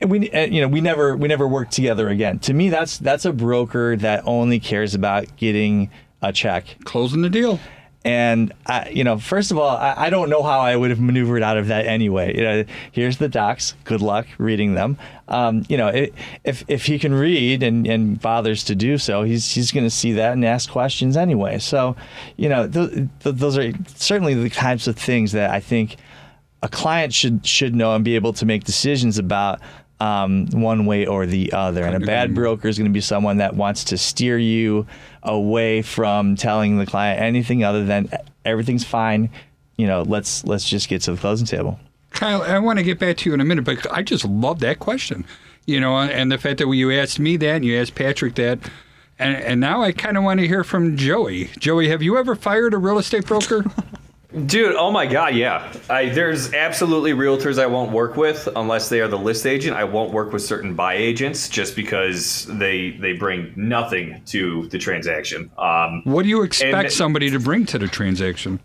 And 0.00 0.10
we, 0.10 0.30
and, 0.30 0.54
you 0.54 0.60
know, 0.60 0.68
we 0.68 0.80
never 0.80 1.16
we 1.16 1.28
never 1.28 1.48
worked 1.48 1.72
together 1.72 2.08
again. 2.08 2.38
To 2.40 2.54
me, 2.54 2.68
that's 2.68 2.98
that's 2.98 3.24
a 3.24 3.32
broker 3.32 3.96
that 3.96 4.22
only 4.26 4.60
cares 4.60 4.94
about 4.94 5.36
getting 5.36 5.90
a 6.22 6.32
check. 6.32 6.76
Closing 6.84 7.22
the 7.22 7.30
deal. 7.30 7.58
And 8.04 8.52
I, 8.64 8.88
you 8.90 9.02
know, 9.02 9.18
first 9.18 9.50
of 9.50 9.58
all, 9.58 9.76
I, 9.76 9.94
I 9.96 10.10
don't 10.10 10.30
know 10.30 10.42
how 10.42 10.60
I 10.60 10.76
would 10.76 10.90
have 10.90 11.00
maneuvered 11.00 11.42
out 11.42 11.56
of 11.56 11.66
that 11.66 11.86
anyway. 11.86 12.34
You 12.36 12.42
know, 12.42 12.64
here's 12.92 13.18
the 13.18 13.28
docs. 13.28 13.74
Good 13.84 14.00
luck 14.00 14.26
reading 14.38 14.74
them. 14.74 14.96
Um, 15.26 15.64
you 15.68 15.76
know, 15.76 15.88
it, 15.88 16.14
if 16.44 16.64
if 16.68 16.86
he 16.86 16.98
can 16.98 17.12
read 17.12 17.62
and, 17.62 17.86
and 17.86 18.20
bothers 18.20 18.64
to 18.64 18.74
do 18.74 18.98
so, 18.98 19.24
he's 19.24 19.52
he's 19.52 19.72
going 19.72 19.84
to 19.84 19.90
see 19.90 20.12
that 20.12 20.32
and 20.32 20.44
ask 20.44 20.70
questions 20.70 21.16
anyway. 21.16 21.58
So, 21.58 21.96
you 22.36 22.48
know, 22.48 22.68
th- 22.68 22.90
th- 22.92 23.08
those 23.36 23.58
are 23.58 23.72
certainly 23.96 24.34
the 24.34 24.48
types 24.48 24.86
of 24.86 24.96
things 24.96 25.32
that 25.32 25.50
I 25.50 25.60
think 25.60 25.96
a 26.62 26.68
client 26.68 27.12
should 27.12 27.44
should 27.44 27.74
know 27.74 27.94
and 27.94 28.04
be 28.04 28.14
able 28.14 28.32
to 28.34 28.46
make 28.46 28.64
decisions 28.64 29.18
about 29.18 29.60
um, 30.00 30.46
one 30.48 30.86
way 30.86 31.06
or 31.06 31.26
the 31.26 31.52
other. 31.52 31.84
And 31.84 32.02
a 32.02 32.06
bad 32.06 32.34
broker 32.34 32.68
is 32.68 32.78
going 32.78 32.90
to 32.90 32.92
be 32.92 33.00
someone 33.00 33.38
that 33.38 33.54
wants 33.54 33.84
to 33.84 33.98
steer 33.98 34.38
you 34.38 34.86
away 35.22 35.82
from 35.82 36.36
telling 36.36 36.78
the 36.78 36.86
client 36.86 37.20
anything 37.20 37.64
other 37.64 37.84
than 37.84 38.08
everything's 38.44 38.84
fine. 38.84 39.30
You 39.76 39.86
know, 39.86 40.02
let's 40.02 40.44
let's 40.44 40.68
just 40.68 40.88
get 40.88 41.02
to 41.02 41.12
the 41.12 41.18
closing 41.18 41.46
table. 41.46 41.78
Kyle, 42.10 42.42
I 42.42 42.58
want 42.58 42.78
to 42.78 42.84
get 42.84 42.98
back 42.98 43.16
to 43.18 43.30
you 43.30 43.34
in 43.34 43.40
a 43.40 43.44
minute, 43.44 43.64
but 43.64 43.86
I 43.92 44.02
just 44.02 44.24
love 44.24 44.60
that 44.60 44.78
question. 44.78 45.24
You 45.66 45.80
know, 45.80 45.98
and 45.98 46.32
the 46.32 46.38
fact 46.38 46.58
that 46.58 46.68
you 46.68 46.90
asked 46.92 47.18
me 47.18 47.36
that 47.36 47.56
and 47.56 47.64
you 47.64 47.78
asked 47.78 47.94
Patrick 47.94 48.34
that. 48.36 48.58
And, 49.20 49.36
and 49.36 49.60
now 49.60 49.82
I 49.82 49.90
kind 49.90 50.16
of 50.16 50.22
want 50.22 50.38
to 50.38 50.46
hear 50.46 50.62
from 50.62 50.96
Joey. 50.96 51.46
Joey, 51.58 51.88
have 51.88 52.02
you 52.02 52.16
ever 52.16 52.36
fired 52.36 52.72
a 52.72 52.78
real 52.78 52.98
estate 52.98 53.26
broker? 53.26 53.64
Dude, 54.44 54.74
oh 54.76 54.90
my 54.90 55.06
god, 55.06 55.34
yeah. 55.34 55.72
I, 55.88 56.10
there's 56.10 56.52
absolutely 56.52 57.12
realtors 57.12 57.58
I 57.58 57.64
won't 57.66 57.92
work 57.92 58.14
with 58.18 58.46
unless 58.56 58.90
they 58.90 59.00
are 59.00 59.08
the 59.08 59.16
list 59.18 59.46
agent. 59.46 59.74
I 59.74 59.84
won't 59.84 60.12
work 60.12 60.34
with 60.34 60.42
certain 60.42 60.74
buy 60.74 60.94
agents 60.94 61.48
just 61.48 61.74
because 61.74 62.44
they 62.46 62.90
they 62.90 63.14
bring 63.14 63.54
nothing 63.56 64.20
to 64.26 64.68
the 64.68 64.76
transaction. 64.78 65.50
Um, 65.56 66.02
what 66.04 66.24
do 66.24 66.28
you 66.28 66.42
expect 66.42 66.74
And- 66.84 66.92
somebody 66.92 67.30
to 67.30 67.40
bring 67.40 67.64
to 67.66 67.78
the 67.78 67.88
transaction? 67.88 68.60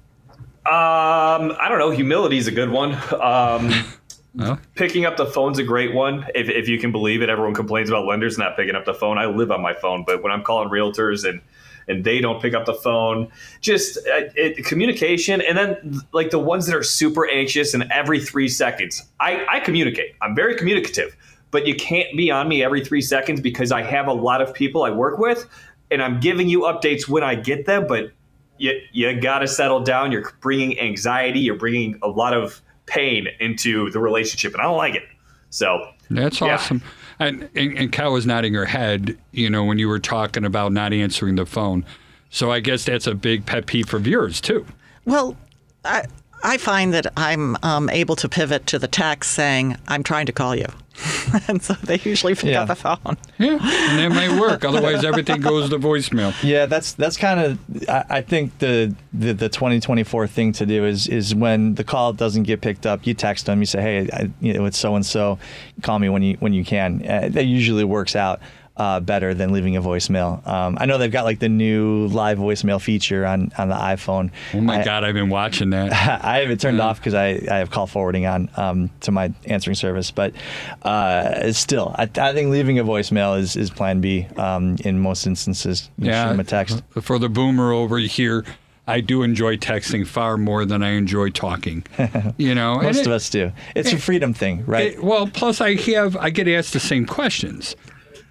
um, 0.66 1.52
I 1.60 1.68
don't 1.70 1.80
know. 1.80 1.92
Humility 1.92 2.38
is 2.38 2.48
a 2.48 2.52
good 2.52 2.70
one. 2.70 2.98
Um, 3.22 3.72
Well, 4.36 4.60
picking 4.74 5.06
up 5.06 5.16
the 5.16 5.28
phone's 5.28 5.60
a 5.60 5.64
great 5.64 5.94
one. 5.94 6.26
If, 6.34 6.50
if 6.50 6.68
you 6.68 6.80
can 6.80 6.92
believe 6.92 7.22
it, 7.22 7.30
everyone 7.30 7.54
complains 7.54 7.90
about 7.90 8.08
lenders 8.08 8.36
not 8.36 8.58
picking 8.58 8.74
up 8.74 8.84
the 8.84 8.94
phone. 8.96 9.20
I 9.20 9.28
live 9.28 9.52
on 9.52 9.62
my 9.62 9.74
phone, 9.76 10.04
but 10.08 10.24
when 10.24 10.32
I'm 10.32 10.42
calling 10.42 10.70
realtors 10.70 11.24
and 11.30 11.40
and 11.88 12.04
they 12.04 12.22
don't 12.22 12.42
pick 12.42 12.54
up 12.54 12.66
the 12.66 12.74
phone, 12.74 13.30
just 13.62 13.98
uh, 13.98 14.30
it, 14.36 14.66
communication. 14.66 15.42
And 15.42 15.58
then 15.58 16.02
like 16.12 16.30
the 16.30 16.40
ones 16.40 16.66
that 16.68 16.76
are 16.76 16.84
super 16.84 17.30
anxious 17.30 17.74
and 17.74 17.84
every 17.92 18.20
three 18.20 18.50
seconds, 18.50 19.04
I, 19.20 19.46
I 19.50 19.60
communicate. 19.60 20.16
I'm 20.22 20.36
very 20.36 20.56
communicative, 20.56 21.16
but 21.52 21.66
you 21.68 21.76
can't 21.76 22.16
be 22.16 22.32
on 22.32 22.48
me 22.48 22.64
every 22.64 22.84
three 22.84 23.02
seconds 23.02 23.42
because 23.42 23.72
I 23.72 23.82
have 23.82 24.08
a 24.08 24.14
lot 24.14 24.42
of 24.42 24.54
people 24.54 24.84
I 24.84 24.90
work 24.90 25.18
with, 25.20 25.46
and 25.92 26.02
I'm 26.02 26.20
giving 26.20 26.50
you 26.50 26.62
updates 26.62 27.08
when 27.08 27.24
I 27.24 27.36
get 27.36 27.66
them, 27.66 27.86
but 27.88 28.12
you, 28.58 28.80
you 28.92 29.20
got 29.20 29.40
to 29.40 29.48
settle 29.48 29.80
down. 29.82 30.12
You're 30.12 30.32
bringing 30.42 30.80
anxiety. 30.80 31.40
You're 31.40 31.56
bringing 31.56 32.00
a 32.02 32.08
lot 32.08 32.34
of 32.34 32.62
pain 32.86 33.28
into 33.40 33.90
the 33.92 34.00
relationship, 34.00 34.54
and 34.54 34.62
I 34.62 34.66
don't 34.66 34.78
like 34.78 34.96
it. 34.96 35.04
So 35.50 35.88
That's 36.10 36.42
Yeah. 36.42 36.56
awesome. 36.56 36.82
And, 37.20 37.50
and 37.56 37.78
and 37.78 37.92
Cal 37.92 38.14
was 38.14 38.26
nodding 38.26 38.54
her 38.54 38.66
head, 38.66 39.18
you 39.32 39.50
know, 39.50 39.64
when 39.64 39.78
you 39.78 39.88
were 39.88 40.00
talking 40.00 40.46
about 40.46 40.72
not 40.72 40.94
answering 40.94 41.36
the 41.36 41.46
phone. 41.46 41.86
So 42.30 42.52
I 42.52 42.60
guess 42.60 42.86
that's 42.86 43.08
a 43.08 43.14
big 43.14 43.46
pet 43.46 43.68
peeve 43.68 43.94
of 43.94 44.08
yours 44.08 44.42
too. 44.42 44.66
Well, 45.06 45.38
I, 45.86 46.06
I 46.44 46.58
find 46.58 46.94
that 46.94 47.08
I'm 47.16 47.56
um, 47.64 47.90
able 47.90 48.16
to 48.18 48.28
pivot 48.28 48.68
to 48.68 48.80
the 48.80 48.88
text 48.88 49.32
saying, 49.32 49.78
I'm 49.88 50.04
trying 50.04 50.26
to 50.26 50.32
call 50.32 50.56
you. 50.56 50.68
and 51.48 51.62
so 51.62 51.74
they 51.84 52.00
usually 52.04 52.36
pick 52.36 52.46
Yeah. 52.52 52.62
up 52.62 52.68
the 52.68 52.76
phone. 52.76 53.18
Yeah, 53.40 53.54
and 53.54 54.00
that 54.00 54.10
might 54.12 54.40
work. 54.40 54.64
Otherwise, 54.70 55.04
everything 55.04 55.42
goes 55.42 55.70
to 55.72 55.80
voicemail. 55.80 56.34
Yeah, 56.44 56.68
that's 56.68 56.94
that's 56.94 57.18
kind 57.18 57.40
of 57.40 57.90
I, 57.90 58.06
I 58.18 58.22
think 58.22 58.60
the, 58.60 58.96
the 59.12 59.34
the 59.34 59.50
2024 59.50 60.28
thing 60.28 60.52
to 60.54 60.66
do 60.66 60.86
is 60.86 61.08
is 61.08 61.34
when 61.34 61.76
the 61.76 61.84
call 61.84 62.14
doesn't 62.14 62.44
get 62.44 62.62
picked 62.62 62.86
up, 62.86 63.08
you 63.08 63.14
text 63.16 63.48
them, 63.48 63.60
you 63.60 63.66
say, 63.66 63.82
hey, 63.82 64.10
I, 64.14 64.30
you 64.40 64.54
know, 64.54 64.66
it's 64.66 64.78
so 64.78 64.96
and 64.96 65.06
so, 65.06 65.40
call 65.82 65.98
me 66.00 66.10
when 66.10 66.22
you 66.22 66.36
when 66.40 66.54
you 66.54 66.64
can. 66.64 67.04
Uh, 67.08 67.30
that 67.32 67.46
usually 67.46 67.84
works 67.84 68.16
out. 68.16 68.40
Uh, 68.76 69.00
better 69.00 69.36
than 69.36 69.54
leaving 69.54 69.78
a 69.78 69.82
voicemail. 69.84 70.46
Um, 70.48 70.80
I 70.82 70.88
know 70.88 70.98
they've 70.98 71.12
got 71.12 71.26
like 71.26 71.38
the 71.38 71.48
new 71.48 72.08
live 72.08 72.40
voicemail 72.40 72.82
feature 72.82 73.24
on, 73.24 73.52
on 73.56 73.70
the 73.70 73.76
iPhone. 73.76 74.32
Oh 74.52 74.62
my 74.62 74.80
I, 74.82 74.84
God, 74.84 75.04
I've 75.04 75.14
been 75.14 75.30
watching 75.30 75.70
that. 75.70 75.94
I 76.24 76.40
have 76.40 76.50
it 76.50 76.60
turned 76.60 76.82
off 76.82 76.98
because 76.98 77.14
I, 77.14 77.40
I 77.52 77.58
have 77.58 77.70
call 77.70 77.86
forwarding 77.86 78.26
on 78.26 78.50
um, 78.58 78.90
to 79.02 79.12
my 79.12 79.32
answering 79.46 79.76
service. 79.76 80.10
But 80.10 80.34
uh, 80.82 81.52
still, 81.52 81.94
I, 82.00 82.10
I 82.18 82.34
think 82.34 82.50
leaving 82.50 82.80
a 82.80 82.84
voicemail 82.84 83.38
is, 83.38 83.56
is 83.56 83.70
plan 83.70 84.02
B 84.02 84.26
um, 84.38 84.78
in 84.84 84.98
most 85.00 85.28
instances. 85.28 85.92
Them 86.00 86.40
a 86.40 86.44
text. 86.44 86.82
For 87.00 87.20
the 87.20 87.30
boomer 87.30 87.72
over 87.74 88.00
here, 88.00 88.44
I 88.88 89.02
do 89.02 89.22
enjoy 89.24 89.58
texting 89.58 90.06
far 90.06 90.36
more 90.36 90.66
than 90.66 90.84
I 90.84 90.94
enjoy 90.94 91.30
talking. 91.30 91.86
You 92.38 92.56
know, 92.56 92.82
Most 92.82 93.02
it- 93.02 93.06
of 93.08 93.14
us 93.14 93.30
do. 93.30 93.52
It's 93.76 93.94
a 93.94 93.98
freedom 93.98 94.34
thing, 94.34 94.66
right? 94.66 94.94
It- 94.94 95.04
well, 95.04 95.28
plus 95.28 95.62
I 95.62 95.76
have 95.92 96.18
I 96.18 96.32
get 96.32 96.48
asked 96.48 96.74
the 96.74 96.80
same 96.80 97.06
questions. 97.06 97.76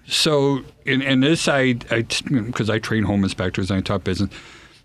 So 0.07 0.63
in, 0.85 1.01
in 1.01 1.21
this, 1.21 1.47
I 1.47 1.73
because 1.73 2.69
I, 2.69 2.79
train 2.79 3.03
home 3.03 3.23
inspectors 3.23 3.71
and 3.71 3.79
I 3.79 3.81
talk 3.81 4.03
business. 4.03 4.29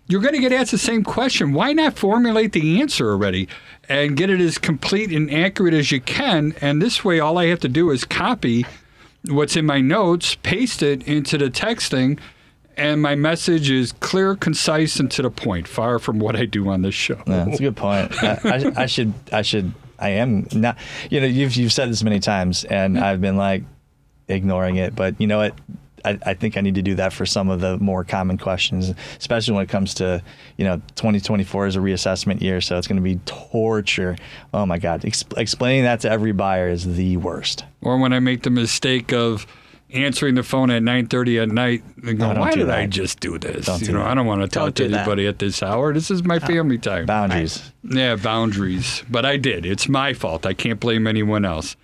You're 0.07 0.21
going 0.21 0.33
to 0.33 0.39
get 0.39 0.51
asked 0.51 0.71
the 0.71 0.77
same 0.77 1.03
question. 1.03 1.53
Why 1.53 1.71
not 1.71 1.97
formulate 1.97 2.53
the 2.53 2.81
answer 2.81 3.11
already 3.11 3.47
and 3.87 4.17
get 4.17 4.31
it 4.31 4.41
as 4.41 4.57
complete 4.57 5.11
and 5.11 5.31
accurate 5.31 5.73
as 5.73 5.91
you 5.91 6.01
can? 6.01 6.55
And 6.61 6.81
this 6.81 7.05
way, 7.05 7.19
all 7.19 7.37
I 7.37 7.45
have 7.47 7.59
to 7.59 7.67
do 7.67 7.91
is 7.91 8.05
copy 8.05 8.65
what's 9.27 9.55
in 9.55 9.65
my 9.65 9.81
notes, 9.81 10.35
paste 10.35 10.81
it 10.81 11.07
into 11.07 11.37
the 11.37 11.49
texting, 11.49 12.19
and 12.77 13.01
my 13.01 13.13
message 13.13 13.69
is 13.69 13.91
clear, 13.91 14.35
concise, 14.35 14.99
and 14.99 15.11
to 15.11 15.21
the 15.21 15.29
point. 15.29 15.67
Far 15.67 15.99
from 15.99 16.19
what 16.19 16.35
I 16.35 16.45
do 16.45 16.69
on 16.69 16.81
this 16.81 16.95
show. 16.95 17.21
Yeah, 17.27 17.45
that's 17.45 17.59
a 17.59 17.63
good 17.63 17.75
point. 17.75 18.23
I, 18.23 18.39
I, 18.45 18.83
I 18.83 18.85
should, 18.85 19.13
I 19.33 19.41
should, 19.41 19.73
I 19.99 20.09
am 20.09 20.47
not. 20.53 20.77
You 21.09 21.19
know, 21.19 21.27
you've 21.27 21.55
you've 21.55 21.73
said 21.73 21.89
this 21.89 22.03
many 22.03 22.19
times, 22.19 22.63
and 22.63 22.97
I've 22.97 23.19
been 23.19 23.35
like 23.35 23.63
ignoring 24.29 24.77
it. 24.77 24.95
But 24.95 25.19
you 25.19 25.27
know 25.27 25.37
what? 25.39 25.55
I, 26.05 26.17
I 26.25 26.33
think 26.33 26.55
I 26.55 26.61
need 26.61 26.75
to 26.75 26.81
do 26.81 26.95
that 26.95 27.11
for 27.11 27.25
some 27.25 27.49
of 27.49 27.59
the 27.59 27.77
more 27.79 28.05
common 28.05 28.37
questions, 28.37 28.93
especially 29.17 29.53
when 29.55 29.63
it 29.63 29.69
comes 29.69 29.93
to, 29.95 30.23
you 30.55 30.63
know, 30.63 30.77
2024 30.95 31.67
is 31.67 31.75
a 31.75 31.79
reassessment 31.79 32.41
year, 32.41 32.61
so 32.61 32.77
it's 32.77 32.87
going 32.87 32.95
to 32.95 33.03
be 33.03 33.17
torture. 33.25 34.15
Oh 34.53 34.65
my 34.65 34.79
God, 34.79 35.03
Ex- 35.03 35.25
explaining 35.35 35.83
that 35.83 35.99
to 36.01 36.09
every 36.09 36.31
buyer 36.31 36.69
is 36.69 36.95
the 36.95 37.17
worst. 37.17 37.65
or 37.81 37.97
when 37.97 38.13
I 38.13 38.19
make 38.19 38.43
the 38.43 38.49
mistake 38.49 39.11
of 39.11 39.45
answering 39.91 40.35
the 40.35 40.43
phone 40.43 40.69
at 40.69 40.83
9:30 40.83 41.41
at 41.43 41.49
night 41.49 41.83
and 42.05 42.17
go, 42.17 42.31
No, 42.31 42.39
why 42.39 42.53
did 42.53 42.69
I 42.69 42.85
just 42.85 43.19
do 43.19 43.37
this? 43.37 43.65
Don't 43.65 43.81
you 43.81 43.87
do 43.87 43.93
know, 43.93 43.99
that. 43.99 44.07
I 44.07 44.13
don't 44.13 44.25
want 44.27 44.41
to 44.41 44.47
talk 44.47 44.75
to 44.75 44.83
do 44.83 44.89
that. 44.91 44.99
anybody 44.99 45.27
at 45.27 45.39
this 45.39 45.61
hour. 45.61 45.93
This 45.93 46.09
is 46.11 46.23
my 46.23 46.39
family 46.39 46.77
time. 46.77 47.07
Boundaries. 47.07 47.73
Yeah, 47.83 48.15
boundaries. 48.15 49.03
But 49.09 49.25
I 49.25 49.35
did. 49.35 49.65
It's 49.65 49.89
my 49.89 50.13
fault. 50.13 50.45
I 50.45 50.53
can't 50.53 50.79
blame 50.79 51.07
anyone 51.07 51.43
else. 51.43 51.75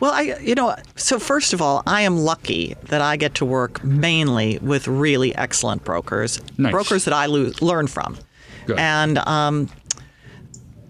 Well, 0.00 0.12
I, 0.12 0.36
you 0.40 0.54
know, 0.54 0.76
so 0.96 1.18
first 1.18 1.52
of 1.52 1.62
all, 1.62 1.82
I 1.86 2.02
am 2.02 2.18
lucky 2.18 2.74
that 2.84 3.00
I 3.00 3.16
get 3.16 3.34
to 3.36 3.44
work 3.44 3.82
mainly 3.84 4.58
with 4.58 4.86
really 4.88 5.34
excellent 5.34 5.84
brokers, 5.84 6.40
Nice. 6.58 6.72
brokers 6.72 7.04
that 7.04 7.14
I 7.14 7.26
lo- 7.26 7.52
learn 7.60 7.86
from. 7.86 8.18
Good. 8.66 8.78
And 8.78 9.18
um, 9.18 9.68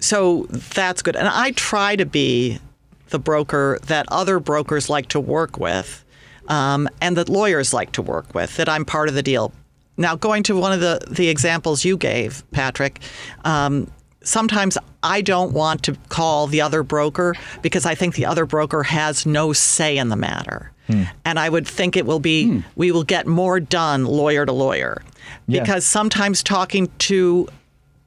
so 0.00 0.44
that's 0.50 1.02
good. 1.02 1.16
And 1.16 1.28
I 1.28 1.52
try 1.52 1.96
to 1.96 2.04
be 2.06 2.58
the 3.10 3.18
broker 3.18 3.78
that 3.86 4.06
other 4.10 4.40
brokers 4.40 4.88
like 4.90 5.08
to 5.08 5.20
work 5.20 5.58
with 5.58 6.04
um, 6.48 6.88
and 7.00 7.16
that 7.16 7.28
lawyers 7.28 7.72
like 7.72 7.92
to 7.92 8.02
work 8.02 8.34
with, 8.34 8.56
that 8.56 8.68
I'm 8.68 8.84
part 8.84 9.08
of 9.08 9.14
the 9.14 9.22
deal. 9.22 9.52
Now, 9.96 10.16
going 10.16 10.42
to 10.44 10.56
one 10.56 10.72
of 10.72 10.80
the, 10.80 11.00
the 11.10 11.28
examples 11.28 11.84
you 11.84 11.96
gave, 11.96 12.42
Patrick, 12.50 13.00
um, 13.44 13.90
sometimes 14.22 14.76
I 15.02 15.20
don't 15.20 15.52
want 15.52 15.82
to 15.84 15.96
call 16.08 16.46
the 16.46 16.60
other 16.60 16.82
broker 16.82 17.34
because 17.60 17.86
I 17.86 17.94
think 17.94 18.14
the 18.14 18.26
other 18.26 18.46
broker 18.46 18.82
has 18.82 19.26
no 19.26 19.52
say 19.52 19.98
in 19.98 20.08
the 20.08 20.16
matter. 20.16 20.72
Hmm. 20.86 21.04
And 21.24 21.38
I 21.38 21.48
would 21.48 21.66
think 21.66 21.96
it 21.96 22.06
will 22.06 22.20
be, 22.20 22.46
hmm. 22.46 22.60
we 22.76 22.92
will 22.92 23.04
get 23.04 23.26
more 23.26 23.60
done 23.60 24.04
lawyer 24.04 24.46
to 24.46 24.52
lawyer. 24.52 25.02
Yeah. 25.46 25.60
Because 25.60 25.84
sometimes 25.84 26.42
talking 26.42 26.90
to 26.98 27.48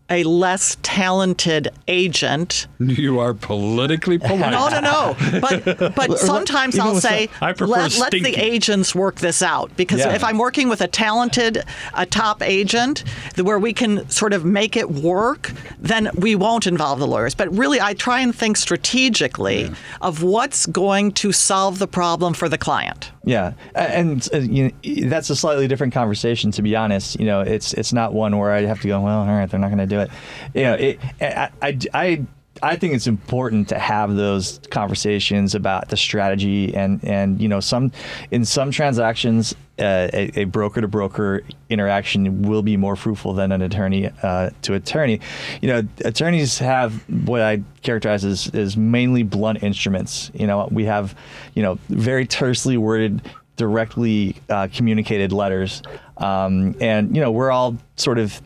a 0.10 0.24
less 0.24 0.78
talented 0.84 1.68
agent. 1.88 2.68
You 2.80 3.20
are 3.20 3.34
politically 3.34 4.18
polite. 4.20 4.52
No, 4.56 4.70
no, 4.70 4.80
no. 4.80 5.39
But 5.41 5.96
but 5.96 6.20
sometimes 6.20 6.76
even 6.76 6.88
I'll 6.88 6.94
with 6.94 7.04
say 7.04 7.30
I 7.41 7.52
let, 7.54 7.98
let 7.98 8.12
the 8.12 8.36
agents 8.38 8.94
work 8.94 9.15
this 9.15 9.41
out 9.41 9.76
because 9.76 10.00
Yeah. 10.00 10.13
if 10.13 10.24
I'm 10.24 10.38
working 10.38 10.70
with 10.70 10.82
a 10.82 10.88
talented, 10.88 11.63
a 11.96 12.06
top 12.06 12.44
agent, 12.44 13.04
where 13.41 13.58
we 13.60 13.74
can 13.74 14.08
sort 14.10 14.34
of 14.34 14.46
make 14.46 14.78
it 14.78 14.91
work, 14.91 15.52
then 15.80 16.10
we 16.15 16.36
won't 16.36 16.68
involve 16.68 17.00
the 17.00 17.08
lawyers. 17.08 17.34
But 17.34 17.52
really, 17.58 17.82
I 17.82 17.94
try 17.96 18.20
and 18.22 18.34
think 18.36 18.58
strategically 18.58 19.72
of 20.02 20.22
what's 20.24 20.65
going 20.68 21.12
to 21.13 21.32
solve 21.32 21.80
the 21.80 21.88
problem 21.88 22.34
for 22.34 22.48
the 22.48 22.58
client. 22.58 23.12
Yeah, 23.24 23.54
and 23.74 24.28
uh, 24.34 24.38
you 24.38 24.72
know, 24.84 25.10
that's 25.10 25.30
a 25.32 25.36
slightly 25.36 25.68
different 25.68 25.94
conversation. 25.94 26.52
To 26.52 26.62
be 26.62 26.76
honest, 26.76 27.20
you 27.20 27.26
know, 27.26 27.41
it's 27.41 27.74
it's 27.74 27.91
not 27.91 28.13
one 28.13 28.38
where 28.38 28.52
I 28.52 28.62
have 28.65 28.82
to 28.82 28.88
go. 28.88 29.02
Well, 29.02 29.22
all 29.22 29.26
right, 29.28 29.50
they're 29.50 29.60
not 29.60 29.70
going 29.70 29.80
to 29.80 29.88
do 29.88 29.94
it. 29.99 30.12
You 30.53 30.63
know, 30.63 30.73
it, 30.73 30.99
I, 31.21 31.79
I, 31.93 32.25
I 32.63 32.75
think 32.77 32.93
it's 32.93 33.08
important 33.08 33.69
to 33.69 33.79
have 33.79 34.15
those 34.15 34.60
conversations 34.69 35.55
about 35.55 35.89
the 35.89 35.97
strategy 35.97 36.73
and 36.73 37.03
and 37.03 37.41
you 37.41 37.47
know 37.47 37.60
some 37.60 37.91
in 38.31 38.45
some 38.45 38.71
transactions. 38.71 39.55
Uh, 39.77 40.08
a, 40.13 40.31
a 40.39 40.43
broker 40.45 40.79
to 40.79 40.88
broker 40.88 41.43
interaction 41.69 42.43
will 42.43 42.63
be 42.63 42.77
more 42.77 42.95
fruitful 42.95 43.34
than 43.34 43.51
an 43.51 43.62
attorney 43.62 44.10
uh, 44.23 44.49
to 44.62 44.73
attorney. 44.73 45.19
You 45.62 45.67
know, 45.67 45.84
attorneys 46.05 46.58
have 46.60 46.93
what 47.27 47.41
I 47.41 47.62
characterize 47.81 48.23
as, 48.23 48.49
as 48.55 48.77
mainly 48.77 49.23
blunt 49.23 49.63
instruments. 49.63 50.31
You 50.34 50.47
know, 50.47 50.69
we 50.71 50.86
have, 50.86 51.13
you 51.55 51.62
know, 51.62 51.77
very 51.89 52.25
tersely 52.25 52.77
worded, 52.77 53.21
directly 53.58 54.38
uh, 54.49 54.69
communicated 54.73 55.34
letters, 55.34 55.84
um, 56.19 56.73
and 56.79 57.13
you 57.13 57.21
know, 57.21 57.31
we're 57.31 57.51
all 57.51 57.75
sort 57.97 58.17
of 58.17 58.41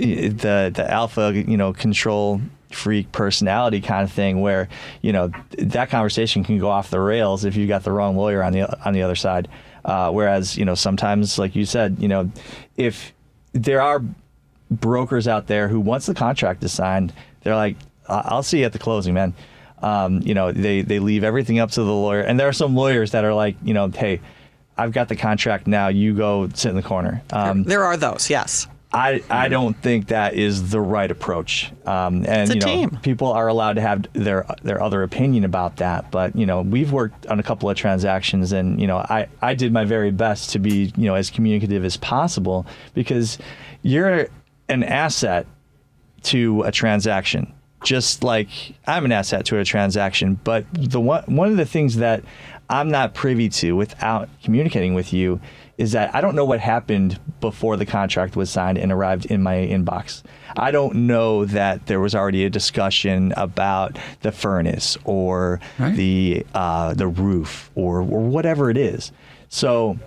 the 0.00 0.72
the 0.74 0.90
alpha, 0.90 1.32
you 1.34 1.56
know, 1.56 1.72
control 1.72 2.40
freak 2.70 3.10
personality 3.10 3.80
kind 3.80 4.04
of 4.04 4.12
thing 4.12 4.40
where 4.40 4.68
you 5.02 5.12
know 5.12 5.30
that 5.58 5.90
conversation 5.90 6.44
can 6.44 6.56
go 6.58 6.68
off 6.68 6.90
the 6.90 7.00
rails 7.00 7.44
if 7.44 7.56
you've 7.56 7.68
got 7.68 7.82
the 7.82 7.90
wrong 7.90 8.16
lawyer 8.16 8.42
on 8.42 8.52
the 8.52 8.62
on 8.86 8.92
the 8.92 9.02
other 9.02 9.16
side. 9.16 9.48
Uh, 9.84 10.10
whereas 10.10 10.56
you 10.56 10.64
know 10.64 10.74
sometimes, 10.74 11.38
like 11.38 11.56
you 11.56 11.64
said, 11.64 11.96
you 11.98 12.08
know 12.08 12.30
if 12.76 13.12
there 13.52 13.82
are 13.82 14.02
brokers 14.70 15.26
out 15.26 15.46
there 15.46 15.68
who 15.68 15.80
once 15.80 16.06
the 16.06 16.14
contract 16.14 16.62
is 16.62 16.72
signed, 16.72 17.12
they're 17.42 17.56
like, 17.56 17.76
"I'll 18.08 18.42
see 18.42 18.60
you 18.60 18.66
at 18.66 18.72
the 18.72 18.78
closing, 18.78 19.14
man." 19.14 19.34
Um, 19.82 20.20
you 20.22 20.34
know, 20.34 20.52
they 20.52 20.82
they 20.82 20.98
leave 20.98 21.24
everything 21.24 21.58
up 21.58 21.70
to 21.72 21.82
the 21.82 21.92
lawyer, 21.92 22.20
and 22.20 22.38
there 22.38 22.48
are 22.48 22.52
some 22.52 22.76
lawyers 22.76 23.12
that 23.12 23.24
are 23.24 23.34
like, 23.34 23.56
you 23.62 23.74
know, 23.74 23.88
hey. 23.88 24.20
I've 24.78 24.92
got 24.92 25.08
the 25.10 25.16
contract 25.16 25.66
now. 25.66 25.88
You 25.88 26.14
go 26.14 26.48
sit 26.54 26.70
in 26.70 26.76
the 26.76 26.82
corner. 26.82 27.20
Um, 27.34 27.64
there 27.64 27.84
are 27.84 27.98
those, 27.98 28.30
yes. 28.30 28.66
I, 28.92 29.22
I 29.30 29.48
don't 29.48 29.74
think 29.74 30.08
that 30.08 30.34
is 30.34 30.70
the 30.70 30.80
right 30.80 31.10
approach. 31.10 31.70
Um, 31.86 32.24
and 32.26 32.42
It's 32.42 32.50
a 32.50 32.54
you 32.54 32.60
know, 32.60 32.66
team. 32.66 32.98
people 33.02 33.28
are 33.28 33.46
allowed 33.46 33.74
to 33.74 33.80
have 33.80 34.06
their 34.14 34.44
their 34.62 34.82
other 34.82 35.02
opinion 35.04 35.44
about 35.44 35.76
that. 35.76 36.10
But 36.10 36.34
you 36.34 36.44
know, 36.44 36.62
we've 36.62 36.90
worked 36.90 37.26
on 37.26 37.38
a 37.38 37.42
couple 37.42 37.70
of 37.70 37.76
transactions, 37.76 38.50
and 38.50 38.80
you 38.80 38.88
know, 38.88 38.96
I, 38.98 39.28
I 39.40 39.54
did 39.54 39.72
my 39.72 39.84
very 39.84 40.10
best 40.10 40.50
to 40.50 40.58
be 40.58 40.92
you 40.96 41.06
know 41.06 41.14
as 41.14 41.30
communicative 41.30 41.84
as 41.84 41.96
possible 41.96 42.66
because 42.94 43.38
you're 43.82 44.28
an 44.68 44.82
asset 44.82 45.46
to 46.22 46.62
a 46.62 46.72
transaction, 46.72 47.52
just 47.84 48.24
like 48.24 48.48
I'm 48.88 49.04
an 49.04 49.12
asset 49.12 49.44
to 49.46 49.58
a 49.58 49.64
transaction. 49.64 50.40
But 50.42 50.64
the 50.72 51.00
one 51.00 51.22
one 51.26 51.48
of 51.48 51.56
the 51.56 51.66
things 51.66 51.96
that 51.96 52.24
I'm 52.68 52.90
not 52.90 53.14
privy 53.14 53.48
to 53.50 53.76
without 53.76 54.28
communicating 54.42 54.94
with 54.94 55.12
you 55.12 55.40
is 55.80 55.92
that 55.92 56.14
I 56.14 56.20
don't 56.20 56.34
know 56.34 56.44
what 56.44 56.60
happened 56.60 57.18
before 57.40 57.78
the 57.78 57.86
contract 57.86 58.36
was 58.36 58.50
signed 58.50 58.76
and 58.76 58.92
arrived 58.92 59.24
in 59.24 59.42
my 59.42 59.54
inbox. 59.56 60.22
I 60.56 60.70
don't 60.72 60.94
know 61.06 61.46
that 61.46 61.86
there 61.86 62.00
was 62.00 62.14
already 62.14 62.44
a 62.44 62.50
discussion 62.50 63.32
about 63.36 63.98
the 64.20 64.30
furnace 64.30 64.98
or 65.04 65.58
Right. 65.78 65.96
the 65.96 66.46
uh, 66.54 66.92
the 66.92 67.08
roof 67.08 67.70
or 67.74 68.00
or 68.00 68.20
whatever 68.20 68.68
it 68.68 68.76
is. 68.76 69.10
So 69.48 69.98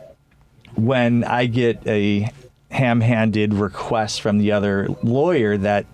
when 0.76 1.24
I 1.24 1.48
get 1.48 1.86
a 1.88 2.30
ham-handed 2.70 3.54
request 3.56 4.22
from 4.22 4.38
the 4.38 4.52
other 4.52 4.88
lawyer 5.02 5.58
that 5.58 5.86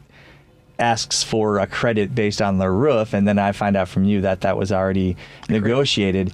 asks 0.77 1.23
for 1.23 1.59
a 1.59 1.67
credit 1.67 2.13
based 2.15 2.41
on 2.41 2.57
the 2.57 2.69
roof, 2.69 3.13
and 3.13 3.25
then 3.27 3.37
I 3.39 3.51
find 3.53 3.75
out 3.77 3.87
from 3.89 4.03
you 4.03 4.21
that 4.21 4.41
that 4.41 4.57
was 4.57 4.71
already 4.71 5.15
negotiated. 5.49 6.33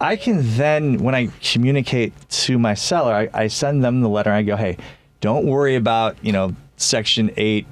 I 0.00 0.16
can 0.16 0.40
then, 0.56 0.98
when 0.98 1.14
I 1.14 1.28
communicate 1.42 2.12
to 2.30 2.58
my 2.58 2.74
seller, 2.74 3.12
I, 3.12 3.30
I 3.34 3.48
send 3.48 3.82
them 3.82 4.00
the 4.00 4.08
letter. 4.08 4.30
And 4.30 4.36
I 4.38 4.42
go, 4.42 4.56
"Hey, 4.56 4.76
don't 5.20 5.46
worry 5.46 5.74
about 5.74 6.16
you 6.22 6.32
know 6.32 6.54
section 6.76 7.30
eight 7.36 7.66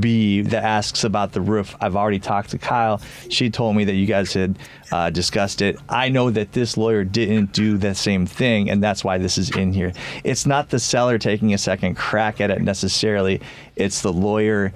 B 0.00 0.42
that 0.42 0.64
asks 0.64 1.04
about 1.04 1.32
the 1.32 1.40
roof. 1.40 1.74
I've 1.80 1.96
already 1.96 2.18
talked 2.18 2.50
to 2.50 2.58
Kyle. 2.58 3.00
She 3.30 3.48
told 3.50 3.76
me 3.76 3.84
that 3.84 3.94
you 3.94 4.06
guys 4.06 4.32
had 4.34 4.58
uh, 4.92 5.10
discussed 5.10 5.62
it. 5.62 5.78
I 5.88 6.08
know 6.10 6.30
that 6.30 6.52
this 6.52 6.76
lawyer 6.76 7.04
didn't 7.04 7.52
do 7.52 7.78
the 7.78 7.94
same 7.94 8.26
thing, 8.26 8.68
and 8.70 8.82
that's 8.82 9.02
why 9.02 9.18
this 9.18 9.38
is 9.38 9.50
in 9.56 9.72
here. 9.72 9.92
It's 10.24 10.46
not 10.46 10.70
the 10.70 10.78
seller 10.78 11.18
taking 11.18 11.54
a 11.54 11.58
second 11.58 11.96
crack 11.96 12.40
at 12.40 12.50
it 12.50 12.60
necessarily. 12.60 13.40
It's 13.76 14.02
the 14.02 14.12
lawyer 14.12 14.72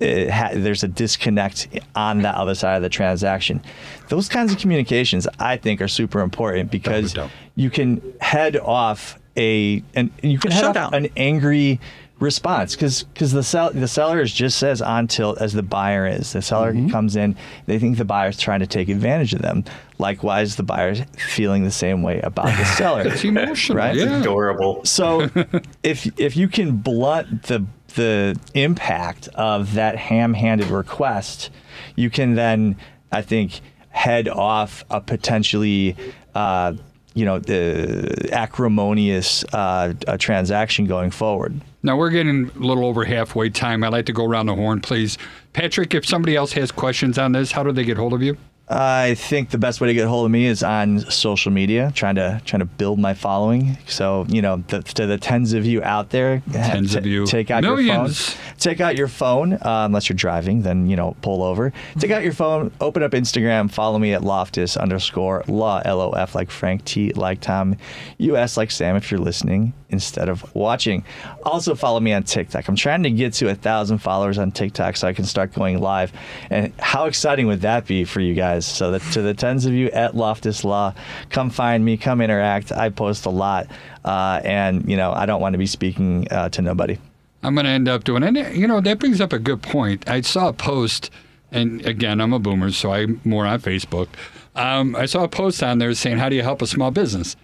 ha- 0.00 0.50
there's 0.54 0.82
a 0.82 0.88
disconnect 0.88 1.68
on 1.94 2.22
the 2.22 2.28
other 2.30 2.54
side 2.54 2.76
of 2.76 2.82
the 2.82 2.88
transaction. 2.88 3.62
Those 4.08 4.28
kinds 4.28 4.52
of 4.52 4.58
communications, 4.58 5.26
I 5.38 5.56
think, 5.56 5.80
are 5.80 5.88
super 5.88 6.20
important 6.20 6.70
because 6.70 7.14
you 7.54 7.70
can 7.70 8.02
head 8.20 8.56
off 8.56 9.18
a 9.36 9.82
and 9.94 10.10
you 10.22 10.38
can 10.38 10.50
A 10.52 10.54
head 10.54 10.76
off 10.76 10.92
an 10.92 11.08
angry 11.16 11.80
response 12.18 12.74
because 12.74 13.04
because 13.04 13.32
the 13.32 13.42
sell 13.42 13.70
the 13.72 13.88
seller 13.88 14.20
is 14.20 14.30
just 14.32 14.62
as 14.62 14.82
on 14.82 15.06
tilt 15.06 15.38
as 15.40 15.52
the 15.54 15.62
buyer 15.62 16.06
is. 16.06 16.32
The 16.32 16.42
seller 16.42 16.72
Mm-hmm. 16.74 16.88
comes 16.90 17.16
in, 17.16 17.34
they 17.66 17.78
think 17.78 17.96
the 17.96 18.04
buyer's 18.04 18.36
trying 18.38 18.60
to 18.60 18.66
take 18.66 18.88
advantage 18.88 19.32
of 19.32 19.40
them. 19.42 19.64
Likewise, 19.98 20.56
the 20.56 20.62
buyer's 20.62 21.00
feeling 21.18 21.64
the 21.64 21.70
same 21.70 22.02
way 22.02 22.20
about 22.20 22.46
the 22.46 22.64
seller. 22.76 23.02
It's 23.06 23.24
emotional. 23.24 23.78
Right? 23.78 23.96
Yeah. 23.96 24.20
Adorable. 24.20 24.84
So 24.84 25.30
if 25.82 26.06
if 26.20 26.36
you 26.36 26.48
can 26.48 26.76
blunt 26.78 27.44
the 27.44 27.64
the 27.94 28.38
impact 28.54 29.28
of 29.34 29.74
that 29.74 29.96
ham-handed 29.96 30.68
request, 30.68 31.50
you 31.96 32.10
can 32.10 32.34
then 32.34 32.76
I 33.12 33.22
think 33.22 33.60
head 33.90 34.28
off 34.28 34.84
a 34.90 35.00
potentially 35.00 35.96
uh, 36.34 36.74
you 37.14 37.24
know 37.24 37.38
the 37.38 38.28
acrimonious 38.32 39.44
uh, 39.52 39.94
transaction 40.18 40.86
going 40.86 41.10
forward. 41.10 41.60
Now 41.82 41.96
we're 41.96 42.10
getting 42.10 42.50
a 42.54 42.58
little 42.58 42.84
over 42.84 43.04
halfway 43.04 43.50
time. 43.50 43.82
I'd 43.82 43.92
like 43.92 44.06
to 44.06 44.12
go 44.12 44.24
around 44.24 44.46
the 44.46 44.54
horn, 44.54 44.80
please. 44.80 45.18
Patrick, 45.52 45.94
if 45.94 46.06
somebody 46.06 46.36
else 46.36 46.52
has 46.52 46.70
questions 46.70 47.18
on 47.18 47.32
this, 47.32 47.52
how 47.52 47.62
do 47.62 47.72
they 47.72 47.84
get 47.84 47.96
hold 47.96 48.12
of 48.12 48.22
you? 48.22 48.36
I 48.72 49.14
think 49.16 49.50
the 49.50 49.58
best 49.58 49.80
way 49.80 49.88
to 49.88 49.94
get 49.94 50.06
a 50.06 50.08
hold 50.08 50.26
of 50.26 50.30
me 50.30 50.46
is 50.46 50.62
on 50.62 51.00
social 51.10 51.50
media, 51.50 51.90
trying 51.92 52.14
to 52.14 52.40
trying 52.44 52.60
to 52.60 52.66
build 52.66 53.00
my 53.00 53.14
following. 53.14 53.76
So 53.86 54.26
you 54.28 54.40
know, 54.42 54.62
the, 54.68 54.80
to 54.82 55.06
the 55.06 55.18
tens 55.18 55.54
of 55.54 55.66
you 55.66 55.82
out 55.82 56.10
there, 56.10 56.40
Tens 56.52 56.92
t- 56.92 56.98
of 56.98 57.04
you. 57.04 57.26
take 57.26 57.50
out 57.50 57.62
Millions. 57.64 57.88
your 57.88 58.36
phone. 58.36 58.54
Take 58.58 58.80
out 58.80 58.96
your 58.96 59.08
phone, 59.08 59.54
uh, 59.54 59.82
unless 59.86 60.08
you're 60.08 60.16
driving. 60.16 60.62
Then 60.62 60.88
you 60.88 60.94
know, 60.94 61.16
pull 61.20 61.42
over. 61.42 61.72
Take 61.98 62.12
out 62.12 62.22
your 62.22 62.32
phone, 62.32 62.70
open 62.80 63.02
up 63.02 63.10
Instagram, 63.10 63.68
follow 63.68 63.98
me 63.98 64.12
at 64.14 64.22
Loftus 64.22 64.76
underscore 64.76 65.42
law 65.48 65.82
L 65.84 66.00
O 66.00 66.10
F 66.12 66.36
like 66.36 66.50
Frank 66.52 66.84
T 66.84 67.12
like 67.14 67.40
Tom, 67.40 67.76
U 68.18 68.36
S 68.36 68.56
like 68.56 68.70
Sam 68.70 68.94
if 68.94 69.10
you're 69.10 69.18
listening 69.18 69.72
instead 69.88 70.28
of 70.28 70.54
watching. 70.54 71.02
Also 71.42 71.74
follow 71.74 71.98
me 71.98 72.12
on 72.12 72.22
TikTok. 72.22 72.68
I'm 72.68 72.76
trying 72.76 73.02
to 73.02 73.10
get 73.10 73.32
to 73.34 73.48
a 73.48 73.56
thousand 73.56 73.98
followers 73.98 74.38
on 74.38 74.52
TikTok 74.52 74.96
so 74.96 75.08
I 75.08 75.12
can 75.12 75.24
start 75.24 75.52
going 75.52 75.80
live. 75.80 76.12
And 76.50 76.72
how 76.78 77.06
exciting 77.06 77.48
would 77.48 77.62
that 77.62 77.86
be 77.88 78.04
for 78.04 78.20
you 78.20 78.34
guys? 78.34 78.59
So 78.66 78.90
that 78.92 79.02
to 79.12 79.22
the 79.22 79.34
tens 79.34 79.66
of 79.66 79.72
you 79.72 79.88
at 79.90 80.16
Loftus 80.16 80.64
Law, 80.64 80.94
come 81.30 81.50
find 81.50 81.84
me, 81.84 81.96
come 81.96 82.20
interact. 82.20 82.72
I 82.72 82.90
post 82.90 83.26
a 83.26 83.30
lot, 83.30 83.66
uh, 84.04 84.40
and 84.44 84.88
you 84.88 84.96
know 84.96 85.12
I 85.12 85.26
don't 85.26 85.40
want 85.40 85.54
to 85.54 85.58
be 85.58 85.66
speaking 85.66 86.26
uh, 86.30 86.48
to 86.50 86.62
nobody. 86.62 86.98
I'm 87.42 87.54
going 87.54 87.64
to 87.64 87.70
end 87.70 87.88
up 87.88 88.04
doing, 88.04 88.22
and 88.22 88.36
you 88.56 88.66
know 88.66 88.80
that 88.80 88.98
brings 88.98 89.20
up 89.20 89.32
a 89.32 89.38
good 89.38 89.62
point. 89.62 90.08
I 90.08 90.20
saw 90.20 90.48
a 90.48 90.52
post, 90.52 91.10
and 91.50 91.84
again, 91.86 92.20
I'm 92.20 92.32
a 92.32 92.38
boomer, 92.38 92.70
so 92.70 92.92
I'm 92.92 93.20
more 93.24 93.46
on 93.46 93.60
Facebook. 93.60 94.08
Um, 94.54 94.94
I 94.96 95.06
saw 95.06 95.24
a 95.24 95.28
post 95.28 95.62
on 95.62 95.78
there 95.78 95.94
saying, 95.94 96.18
"How 96.18 96.28
do 96.28 96.36
you 96.36 96.42
help 96.42 96.60
a 96.60 96.66
small 96.66 96.90
business?" 96.90 97.36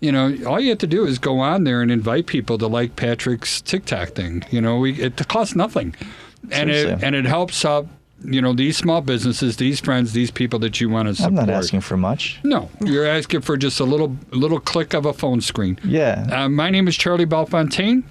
You 0.00 0.12
know, 0.12 0.36
all 0.46 0.60
you 0.60 0.70
have 0.70 0.78
to 0.78 0.86
do 0.86 1.06
is 1.06 1.18
go 1.18 1.38
on 1.38 1.64
there 1.64 1.80
and 1.80 1.90
invite 1.90 2.26
people 2.26 2.58
to 2.58 2.66
like 2.66 2.96
Patrick's 2.96 3.60
TikTok 3.62 4.10
thing. 4.10 4.44
You 4.50 4.60
know, 4.60 4.78
we, 4.78 5.00
it 5.00 5.26
costs 5.28 5.54
nothing, 5.54 5.94
and 6.50 6.70
it 6.70 7.02
and 7.02 7.14
it 7.14 7.24
helps 7.24 7.64
up. 7.64 7.86
You 8.24 8.40
know, 8.40 8.52
these 8.52 8.76
small 8.76 9.00
businesses, 9.00 9.56
these 9.56 9.80
friends, 9.80 10.12
these 10.12 10.30
people 10.30 10.58
that 10.60 10.80
you 10.80 10.88
want 10.88 11.06
to 11.06 11.10
I'm 11.10 11.14
support. 11.16 11.32
not 11.34 11.50
asking 11.50 11.80
for 11.82 11.96
much. 11.96 12.40
No, 12.42 12.70
you're 12.80 13.06
asking 13.06 13.42
for 13.42 13.56
just 13.56 13.80
a 13.80 13.84
little 13.84 14.16
little 14.30 14.60
click 14.60 14.94
of 14.94 15.06
a 15.06 15.12
phone 15.12 15.40
screen. 15.40 15.78
Yeah. 15.84 16.26
Uh, 16.32 16.48
my 16.48 16.70
name 16.70 16.88
is 16.88 16.96
Charlie 16.96 17.26
Belfontaine. 17.26 18.04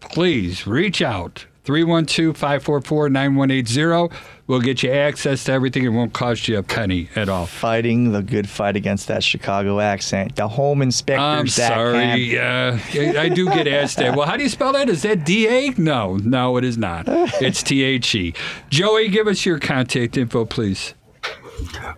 please 0.00 0.66
reach 0.66 1.02
out. 1.02 1.44
312 1.68 2.34
544 2.34 3.10
9180. 3.10 4.16
We'll 4.46 4.62
get 4.62 4.82
you 4.82 4.90
access 4.90 5.44
to 5.44 5.52
everything. 5.52 5.84
It 5.84 5.90
won't 5.90 6.14
cost 6.14 6.48
you 6.48 6.56
a 6.56 6.62
penny 6.62 7.10
at 7.14 7.28
all. 7.28 7.44
Fighting 7.44 8.12
the 8.12 8.22
good 8.22 8.48
fight 8.48 8.74
against 8.74 9.08
that 9.08 9.22
Chicago 9.22 9.78
accent. 9.78 10.34
The 10.36 10.48
home 10.48 10.80
inspectors. 10.80 11.20
I'm 11.22 11.44
that 11.44 11.52
sorry. 11.52 12.38
Uh, 12.38 13.20
I 13.20 13.28
do 13.28 13.44
get 13.50 13.68
asked 13.68 13.98
that. 13.98 14.16
Well, 14.16 14.26
how 14.26 14.38
do 14.38 14.44
you 14.44 14.48
spell 14.48 14.72
that? 14.72 14.88
Is 14.88 15.02
that 15.02 15.26
D 15.26 15.46
A? 15.46 15.74
No, 15.76 16.16
no, 16.16 16.56
it 16.56 16.64
is 16.64 16.78
not. 16.78 17.04
It's 17.06 17.62
T 17.62 17.82
H 17.82 18.14
E. 18.14 18.32
Joey, 18.70 19.08
give 19.08 19.26
us 19.26 19.44
your 19.44 19.58
contact 19.58 20.16
info, 20.16 20.46
please. 20.46 20.94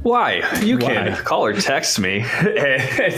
Why? 0.03 0.42
You 0.62 0.79
can 0.79 1.12
Why? 1.12 1.20
call 1.20 1.44
or 1.44 1.53
text 1.53 1.99
me 1.99 2.20
at 2.40 3.12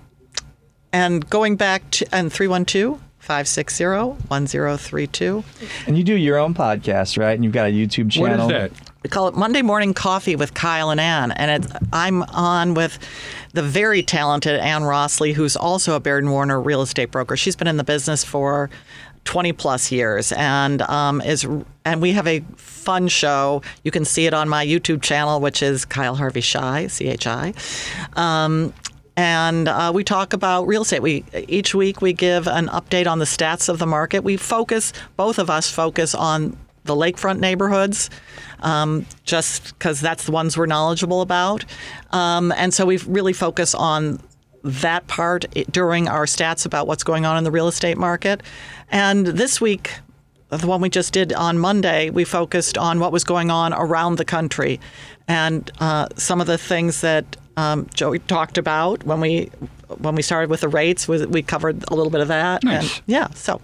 and 0.92 1.28
going 1.28 1.56
back 1.56 1.90
to 1.90 2.06
and 2.14 2.32
312 2.32 3.00
560 3.18 3.84
1032. 4.28 5.44
And 5.88 5.98
you 5.98 6.04
do 6.04 6.14
your 6.14 6.38
own 6.38 6.54
podcast, 6.54 7.18
right? 7.18 7.32
And 7.32 7.42
you've 7.42 7.52
got 7.52 7.66
a 7.66 7.72
YouTube 7.72 8.12
channel. 8.12 8.42
is 8.42 8.52
that? 8.52 8.92
We 9.02 9.10
call 9.10 9.26
it 9.26 9.34
Monday 9.34 9.62
Morning 9.62 9.92
Coffee 9.92 10.36
with 10.36 10.54
Kyle 10.54 10.90
and 10.90 11.00
Ann, 11.00 11.32
and 11.32 11.64
it's, 11.64 11.74
I'm 11.92 12.22
on 12.22 12.74
with 12.74 13.00
the 13.52 13.62
very 13.62 14.04
talented 14.04 14.60
Ann 14.60 14.82
Rossley, 14.82 15.34
who's 15.34 15.56
also 15.56 15.96
a 15.96 16.00
Baird 16.00 16.22
and 16.22 16.30
Warner 16.30 16.60
real 16.60 16.82
estate 16.82 17.10
broker. 17.10 17.36
She's 17.36 17.56
been 17.56 17.66
in 17.66 17.78
the 17.78 17.84
business 17.84 18.22
for 18.22 18.70
20 19.24 19.52
plus 19.52 19.90
years, 19.90 20.32
and 20.32 20.82
um, 20.82 21.20
is 21.20 21.46
and 21.84 22.00
we 22.00 22.12
have 22.12 22.26
a 22.26 22.40
fun 22.56 23.08
show. 23.08 23.62
You 23.82 23.90
can 23.90 24.04
see 24.04 24.26
it 24.26 24.34
on 24.34 24.48
my 24.48 24.64
YouTube 24.64 25.02
channel, 25.02 25.40
which 25.40 25.62
is 25.62 25.84
Kyle 25.84 26.14
Harvey 26.14 26.40
Shy, 26.40 26.86
C 26.86 27.08
H 27.08 27.26
I. 27.26 27.54
Um, 28.14 28.72
and 29.16 29.68
uh, 29.68 29.92
we 29.94 30.02
talk 30.02 30.32
about 30.32 30.66
real 30.66 30.82
estate. 30.82 31.02
We 31.02 31.24
each 31.48 31.74
week 31.74 32.02
we 32.02 32.12
give 32.12 32.48
an 32.48 32.66
update 32.68 33.06
on 33.06 33.18
the 33.18 33.24
stats 33.24 33.68
of 33.68 33.78
the 33.78 33.86
market. 33.86 34.24
We 34.24 34.36
focus, 34.36 34.92
both 35.16 35.38
of 35.38 35.50
us 35.50 35.70
focus 35.70 36.14
on 36.14 36.56
the 36.84 36.94
lakefront 36.94 37.38
neighborhoods, 37.38 38.10
um, 38.60 39.06
just 39.24 39.78
because 39.78 40.00
that's 40.00 40.24
the 40.24 40.32
ones 40.32 40.58
we're 40.58 40.66
knowledgeable 40.66 41.22
about. 41.22 41.64
Um, 42.10 42.52
and 42.52 42.74
so 42.74 42.84
we 42.84 42.98
really 42.98 43.32
focus 43.32 43.74
on 43.74 44.20
that 44.64 45.06
part 45.06 45.44
during 45.70 46.08
our 46.08 46.24
stats 46.24 46.66
about 46.66 46.86
what's 46.86 47.04
going 47.04 47.26
on 47.26 47.36
in 47.36 47.44
the 47.44 47.50
real 47.50 47.68
estate 47.68 47.98
market. 47.98 48.42
And 48.90 49.26
this 49.26 49.60
week, 49.60 49.92
the 50.48 50.66
one 50.66 50.80
we 50.80 50.88
just 50.88 51.12
did 51.12 51.32
on 51.32 51.58
Monday, 51.58 52.10
we 52.10 52.24
focused 52.24 52.78
on 52.78 52.98
what 52.98 53.12
was 53.12 53.24
going 53.24 53.50
on 53.50 53.72
around 53.72 54.18
the 54.18 54.24
country, 54.24 54.80
and 55.28 55.70
uh, 55.80 56.08
some 56.16 56.40
of 56.40 56.46
the 56.46 56.58
things 56.58 57.00
that 57.00 57.36
um, 57.56 57.88
Joey 57.94 58.18
talked 58.20 58.58
about 58.58 59.04
when 59.04 59.20
we 59.20 59.50
when 59.98 60.14
we 60.14 60.22
started 60.22 60.50
with 60.50 60.60
the 60.60 60.68
rates. 60.68 61.06
Was, 61.08 61.26
we 61.26 61.42
covered 61.42 61.84
a 61.88 61.94
little 61.94 62.10
bit 62.10 62.20
of 62.20 62.28
that. 62.28 62.62
Nice. 62.62 62.96
And 62.96 63.02
yeah, 63.06 63.28
so 63.30 63.60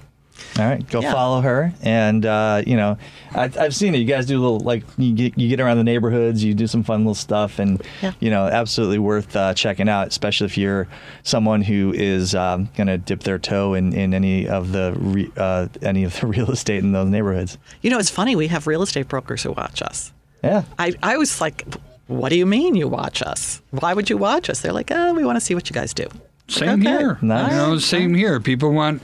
All 0.59 0.65
right, 0.67 0.87
go 0.91 1.01
Yeah. 1.01 1.13
follow 1.13 1.41
her, 1.41 1.73
and 1.83 2.27
uh, 2.27 2.63
you 2.67 2.77
know, 2.77 2.99
I, 3.35 3.51
I've 3.59 3.75
seen 3.75 3.95
it. 3.95 3.99
You 3.99 4.05
guys 4.05 4.27
do 4.27 4.39
a 4.39 4.43
little 4.43 4.61
like 4.61 4.83
you 4.99 5.13
get 5.15 5.39
you 5.39 5.49
get 5.49 5.61
around 5.61 5.77
the 5.79 5.85
neighborhoods, 5.85 6.43
you 6.45 6.55
do 6.55 6.67
some 6.67 6.83
fun 6.83 7.01
little 7.01 7.15
stuff, 7.15 7.59
and 7.59 7.81
Yeah. 8.03 8.13
you 8.21 8.31
know, 8.31 8.47
absolutely 8.47 8.99
worth 8.99 9.35
uh, 9.37 9.55
checking 9.55 9.89
out, 9.89 10.09
especially 10.09 10.47
if 10.47 10.59
you're 10.59 10.89
someone 11.23 11.63
who 11.63 11.93
is 11.95 12.35
um, 12.35 12.69
gonna 12.77 12.99
dip 12.99 13.23
their 13.23 13.39
toe 13.39 13.75
in, 13.75 13.93
in 13.93 14.13
any 14.13 14.49
of 14.49 14.73
the 14.73 14.95
re, 14.99 15.31
uh, 15.37 15.69
any 15.83 16.05
of 16.05 16.19
the 16.21 16.27
real 16.35 16.51
estate 16.51 16.83
in 16.83 16.93
those 16.93 17.09
neighborhoods. 17.09 17.57
you 17.83 17.91
know 17.91 17.99
it's 17.99 18.11
funny. 18.11 18.35
We 18.37 18.49
have 18.49 18.67
real 18.67 18.83
estate 18.83 19.09
brokers 19.09 19.43
who 19.45 19.53
watch 19.53 19.81
us. 19.83 20.13
Yeah, 20.43 20.65
I, 20.79 20.95
I 21.03 21.17
was 21.17 21.41
like, 21.41 21.65
what 22.07 22.31
do 22.31 22.37
you 22.37 22.47
mean 22.47 22.75
you 22.75 22.89
watch 22.89 23.23
us? 23.23 23.63
Why 23.71 23.95
would 23.95 24.11
you 24.11 24.17
watch 24.17 24.51
us? 24.51 24.61
They're 24.63 24.73
like, 24.73 24.91
oh, 24.91 25.15
we 25.15 25.25
want 25.25 25.37
to 25.37 25.41
see 25.41 25.55
what 25.55 25.71
you 25.71 25.75
guys 25.75 25.95
do. 25.95 26.09
Same 26.49 26.81
Okay. 26.81 26.89
here. 26.91 27.19
Nice. 27.23 27.53
You 27.53 27.57
know, 27.57 27.79
same 27.79 28.15
here. 28.15 28.41
People 28.41 28.73
want, 28.73 29.01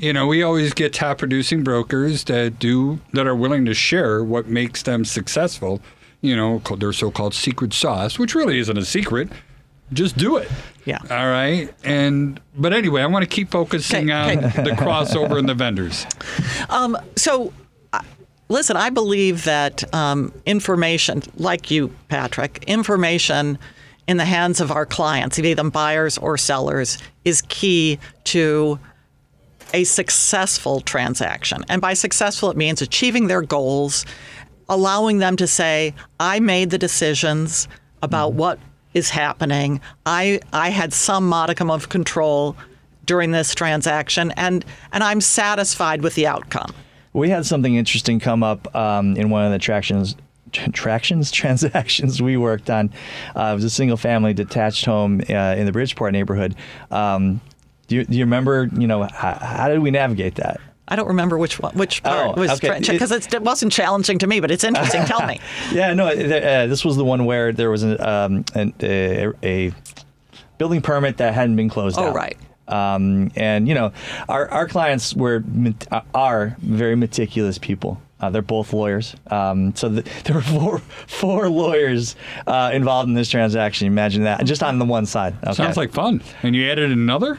you 0.00 0.14
know, 0.14 0.26
we 0.26 0.42
always 0.42 0.72
get 0.72 0.94
top 0.94 1.18
producing 1.18 1.62
brokers 1.62 2.24
that 2.24 2.58
do 2.58 2.98
that 3.12 3.26
are 3.26 3.36
willing 3.36 3.66
to 3.66 3.74
share 3.74 4.24
what 4.24 4.46
makes 4.46 4.82
them 4.82 5.04
successful. 5.04 5.82
You 6.22 6.34
know, 6.36 6.58
their 6.78 6.92
so-called 6.92 7.34
secret 7.34 7.74
sauce, 7.74 8.18
which 8.18 8.34
really 8.34 8.58
isn't 8.58 8.76
a 8.76 8.84
secret. 8.84 9.28
Just 9.92 10.16
do 10.16 10.38
it. 10.38 10.48
Yeah. 10.86 10.98
All 11.10 11.28
right. 11.28 11.72
And 11.84 12.40
but 12.56 12.72
anyway, 12.72 13.02
I 13.02 13.06
want 13.06 13.24
to 13.24 13.28
keep 13.28 13.50
focusing 13.50 14.10
on 14.10 14.36
the 14.40 14.74
crossover 14.78 15.38
and 15.38 15.48
the 15.48 15.54
vendors. 15.54 16.06
So, 17.16 17.52
uh, 17.92 18.00
listen, 18.48 18.76
I 18.76 18.88
believe 18.88 19.44
that 19.44 19.92
um, 19.94 20.32
information, 20.46 21.22
like 21.36 21.70
you, 21.70 21.94
Patrick, 22.08 22.64
information 22.66 23.58
in 24.06 24.16
the 24.16 24.24
hands 24.24 24.60
of 24.60 24.70
our 24.70 24.86
clients, 24.86 25.38
be 25.38 25.52
them 25.52 25.70
buyers 25.70 26.16
or 26.16 26.38
sellers, 26.38 26.96
is 27.24 27.42
key 27.42 27.98
to 28.24 28.78
a 29.74 29.84
successful 29.84 30.80
transaction. 30.80 31.64
And 31.68 31.80
by 31.80 31.94
successful, 31.94 32.50
it 32.50 32.56
means 32.56 32.82
achieving 32.82 33.26
their 33.26 33.42
goals, 33.42 34.04
allowing 34.68 35.18
them 35.18 35.36
to 35.36 35.46
say, 35.46 35.94
I 36.18 36.40
made 36.40 36.70
the 36.70 36.78
decisions 36.78 37.68
about 38.02 38.34
what 38.34 38.58
is 38.94 39.10
happening. 39.10 39.80
I, 40.06 40.40
I 40.52 40.70
had 40.70 40.92
some 40.92 41.28
modicum 41.28 41.70
of 41.70 41.88
control 41.88 42.56
during 43.06 43.30
this 43.30 43.54
transaction, 43.54 44.32
and, 44.36 44.64
and 44.92 45.02
I'm 45.02 45.20
satisfied 45.20 46.02
with 46.02 46.14
the 46.14 46.26
outcome. 46.26 46.72
we 47.12 47.28
had 47.28 47.46
something 47.46 47.74
interesting 47.74 48.20
come 48.20 48.42
up 48.42 48.74
um, 48.74 49.16
in 49.16 49.30
one 49.30 49.44
of 49.44 49.52
the 49.52 49.58
tractions. 49.58 50.16
Tractions 50.52 51.30
transactions 51.42 52.20
we 52.20 52.36
worked 52.36 52.70
on. 52.70 52.92
Uh, 53.36 53.50
it 53.52 53.54
was 53.54 53.64
a 53.64 53.70
single 53.70 53.96
family 53.96 54.34
detached 54.34 54.84
home 54.84 55.20
uh, 55.28 55.54
in 55.56 55.64
the 55.64 55.72
Bridgeport 55.72 56.12
neighborhood. 56.12 56.56
Um, 56.90 57.40
do, 57.90 57.96
you, 57.96 58.04
do 58.04 58.16
you 58.16 58.24
remember? 58.24 58.68
You 58.72 58.86
know, 58.86 59.02
how, 59.02 59.34
how 59.34 59.68
did 59.68 59.80
we 59.80 59.90
navigate 59.90 60.36
that? 60.36 60.60
I 60.88 60.96
don't 60.96 61.08
remember 61.08 61.36
which 61.36 61.58
one, 61.60 61.74
which 61.74 62.02
part 62.02 62.36
Oh, 62.36 62.40
was 62.40 62.50
okay. 62.52 62.78
because 62.80 63.10
it 63.12 63.42
wasn't 63.42 63.72
challenging 63.72 64.18
to 64.20 64.26
me, 64.26 64.40
but 64.40 64.50
it's 64.50 64.64
interesting. 64.64 65.04
Tell 65.04 65.26
me. 65.26 65.38
Yeah, 65.72 65.92
no, 65.94 66.12
th- 66.14 66.42
uh, 66.42 66.66
this 66.66 66.84
was 66.84 66.96
the 66.96 67.04
one 67.04 67.24
where 67.26 67.52
there 67.52 67.70
was 67.70 67.82
an, 67.82 68.00
um, 68.00 68.44
an, 68.54 68.72
a, 68.80 69.28
a 69.42 69.72
building 70.58 70.80
permit 70.82 71.16
that 71.18 71.34
hadn't 71.34 71.56
been 71.56 71.68
closed 71.68 71.98
Oh, 71.98 72.04
out. 72.08 72.14
right. 72.14 72.36
Um, 72.68 73.30
and 73.36 73.66
you 73.68 73.74
know, 73.74 73.92
our, 74.28 74.48
our 74.48 74.68
clients 74.68 75.14
were 75.14 75.42
are 76.14 76.56
very 76.60 76.94
meticulous 76.96 77.58
people. 77.58 78.00
Uh, 78.20 78.30
they're 78.30 78.42
both 78.42 78.72
lawyers. 78.72 79.14
Um, 79.30 79.74
so 79.74 79.88
th 79.88 80.04
there 80.24 80.34
were 80.36 80.42
four 80.42 80.78
four 81.06 81.48
lawyers 81.48 82.16
uh, 82.46 82.70
involved 82.72 83.08
in 83.08 83.14
this 83.14 83.28
transaction. 83.30 83.86
Imagine 83.86 84.24
that, 84.24 84.44
just 84.44 84.62
on 84.62 84.78
the 84.78 84.84
one 84.84 85.06
side. 85.06 85.34
Okay. 85.42 85.54
Sounds 85.54 85.76
like 85.76 85.92
fun. 85.92 86.20
And 86.42 86.54
you 86.54 86.68
added 86.70 86.90
another? 86.92 87.38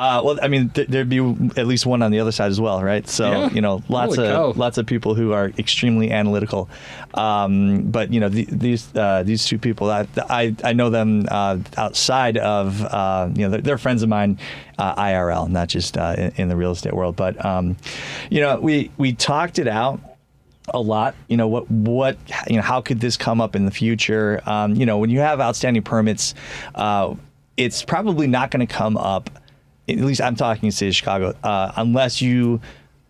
Uh, 0.00 0.22
well, 0.24 0.38
I 0.42 0.48
mean, 0.48 0.70
th- 0.70 0.88
there'd 0.88 1.10
be 1.10 1.18
at 1.58 1.66
least 1.66 1.84
one 1.84 2.00
on 2.00 2.10
the 2.10 2.20
other 2.20 2.32
side 2.32 2.50
as 2.50 2.58
well, 2.58 2.82
right? 2.82 3.06
So 3.06 3.30
Yeah. 3.30 3.50
you 3.50 3.60
know, 3.60 3.82
lots 3.90 4.16
Holy 4.16 4.28
of 4.28 4.34
cow. 4.56 4.58
lots 4.58 4.78
of 4.78 4.86
people 4.86 5.14
who 5.14 5.32
are 5.32 5.52
extremely 5.58 6.10
analytical. 6.10 6.70
Um, 7.14 7.82
but 7.90 8.10
you 8.12 8.18
know, 8.20 8.28
the, 8.30 8.46
these 8.50 8.88
uh, 8.96 9.22
these 9.24 9.44
two 9.44 9.58
people, 9.58 9.90
I 9.90 10.06
I, 10.30 10.56
I 10.64 10.72
know 10.72 10.88
them 10.90 11.26
uh, 11.30 11.58
outside 11.76 12.38
of 12.38 12.82
uh, 12.84 13.28
you 13.34 13.42
know, 13.42 13.50
they're, 13.50 13.60
they're 13.60 13.78
friends 13.78 14.02
of 14.02 14.08
mine, 14.08 14.38
uh, 14.78 14.94
IRL, 14.94 15.48
not 15.50 15.68
just 15.68 15.96
uh, 15.98 16.14
in, 16.16 16.32
in 16.36 16.48
the 16.48 16.56
real 16.56 16.72
estate 16.72 16.94
world. 16.94 17.16
But 17.16 17.44
um, 17.44 17.76
you 18.30 18.40
know, 18.40 18.58
we 18.58 18.90
we 18.96 19.12
talked 19.12 19.58
it 19.58 19.68
out 19.68 20.00
a 20.72 20.80
lot. 20.80 21.14
You 21.28 21.36
know 21.36 21.48
what 21.48 21.70
what 21.70 22.16
you 22.48 22.56
know 22.56 22.62
how 22.62 22.80
could 22.80 23.00
this 23.00 23.16
come 23.16 23.40
up 23.40 23.54
in 23.54 23.64
the 23.66 23.70
future? 23.72 24.40
Um, 24.46 24.74
you 24.76 24.86
know 24.86 24.98
when 24.98 25.10
you 25.10 25.20
have 25.20 25.40
outstanding 25.40 25.82
permits, 25.82 26.34
uh, 26.74 27.14
it's 27.56 27.82
probably 27.82 28.26
not 28.26 28.50
going 28.50 28.66
to 28.66 28.72
come 28.72 28.96
up. 28.96 29.28
At 29.98 30.04
least 30.04 30.20
I'm 30.20 30.36
talking 30.36 30.64
in 30.64 30.68
the 30.68 30.72
city 30.72 30.88
of 30.88 30.94
Chicago, 30.96 31.34
uh, 31.42 31.72
unless 31.76 32.22
you 32.22 32.60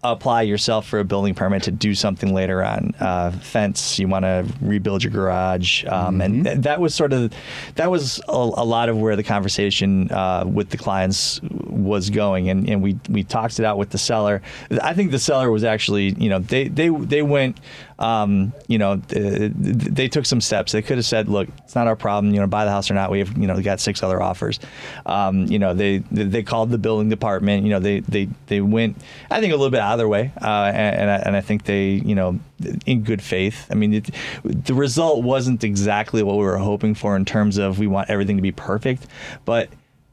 apply 0.03 0.41
yourself 0.43 0.87
for 0.87 0.99
a 0.99 1.05
building 1.05 1.35
permit 1.35 1.62
to 1.64 1.70
do 1.70 1.95
something 1.95 2.33
later 2.33 2.64
on. 2.64 2.95
Uh, 2.99 3.31
fence, 3.31 3.99
you 3.99 4.09
want 4.09 4.24
to 4.24 4.47
rebuild 4.62 5.05
your 5.05 5.12
garage, 5.12 5.85
um, 5.85 6.22
and 6.22 6.45
th- 6.45 6.59
that 6.59 6.81
was 6.81 6.95
sort 6.95 7.12
of 7.12 7.33
that 7.74 7.91
was 7.91 8.18
a, 8.28 8.33
a 8.33 8.64
lot 8.64 8.89
of 8.89 8.97
where 8.97 9.14
the 9.14 9.22
conversation 9.22 10.11
uh, 10.11 10.45
with 10.47 10.70
the 10.70 10.78
clients 10.78 11.41
was 11.43 12.09
going, 12.09 12.49
and, 12.49 12.68
and 12.68 12.83
we 12.83 12.99
we 13.11 13.22
talked 13.22 13.59
it 13.59 13.64
out 13.66 13.76
with 13.76 13.91
the 13.91 13.99
seller. 13.99 14.41
I 14.83 14.95
think 14.95 15.11
the 15.11 15.18
seller 15.18 15.51
was 15.51 15.64
actually, 15.64 16.14
you 16.14 16.31
know, 16.31 16.39
they 16.39 16.68
they 16.68 16.89
they 16.89 17.22
went. 17.22 17.59
Um, 18.01 18.53
you 18.66 18.78
know, 18.78 18.96
th- 18.96 19.53
they 19.55 20.09
took 20.09 20.24
some 20.24 20.40
steps. 20.40 20.72
They 20.72 20.82
could 20.82 20.96
have 20.96 21.05
said, 21.05 21.28
"Look, 21.28 21.48
it's 21.59 21.74
not 21.74 21.86
our 21.86 21.96
problem. 21.96 22.32
You 22.32 22.40
know, 22.40 22.46
buy 22.46 22.64
the 22.64 22.70
house 22.70 22.90
or 22.90 22.94
not. 22.94 23.11
We 23.11 23.18
have, 23.18 23.36
you 23.36 23.46
know, 23.46 23.61
got 23.61 23.78
six 23.78 24.03
other 24.03 24.22
offers." 24.22 24.59
Um, 25.05 25.46
you 25.46 25.59
know, 25.59 25.74
they 25.74 25.98
they 26.11 26.42
called 26.42 26.70
the 26.70 26.78
building 26.78 27.11
department. 27.11 27.64
You 27.64 27.70
know, 27.70 27.78
they 27.78 28.01
they 28.01 28.28
they 28.46 28.61
went. 28.61 28.96
I 29.30 29.40
think 29.40 29.53
a 29.53 29.57
little 29.57 29.70
bit 29.70 29.80
out 29.80 29.92
of 29.92 29.98
their 29.98 30.09
way, 30.09 30.32
uh, 30.40 30.72
and 30.74 30.96
and 30.96 31.11
I, 31.11 31.16
and 31.16 31.36
I 31.36 31.40
think 31.42 31.64
they, 31.64 31.90
you 31.90 32.14
know, 32.14 32.40
in 32.86 33.03
good 33.03 33.22
faith. 33.22 33.66
I 33.70 33.74
mean, 33.74 33.94
it, 33.94 34.11
the 34.44 34.74
result 34.74 35.22
wasn't 35.22 35.62
exactly 35.62 36.22
what 36.22 36.36
we 36.36 36.44
were 36.44 36.59
hoping 36.59 36.94
for 36.94 37.16
in 37.16 37.24
terms 37.24 37.59
of 37.59 37.78
we 37.78 37.86
want 37.86 38.09
everything 38.09 38.36
to 38.36 38.42
be 38.42 38.53
perfect, 38.53 39.07
but 39.44 39.68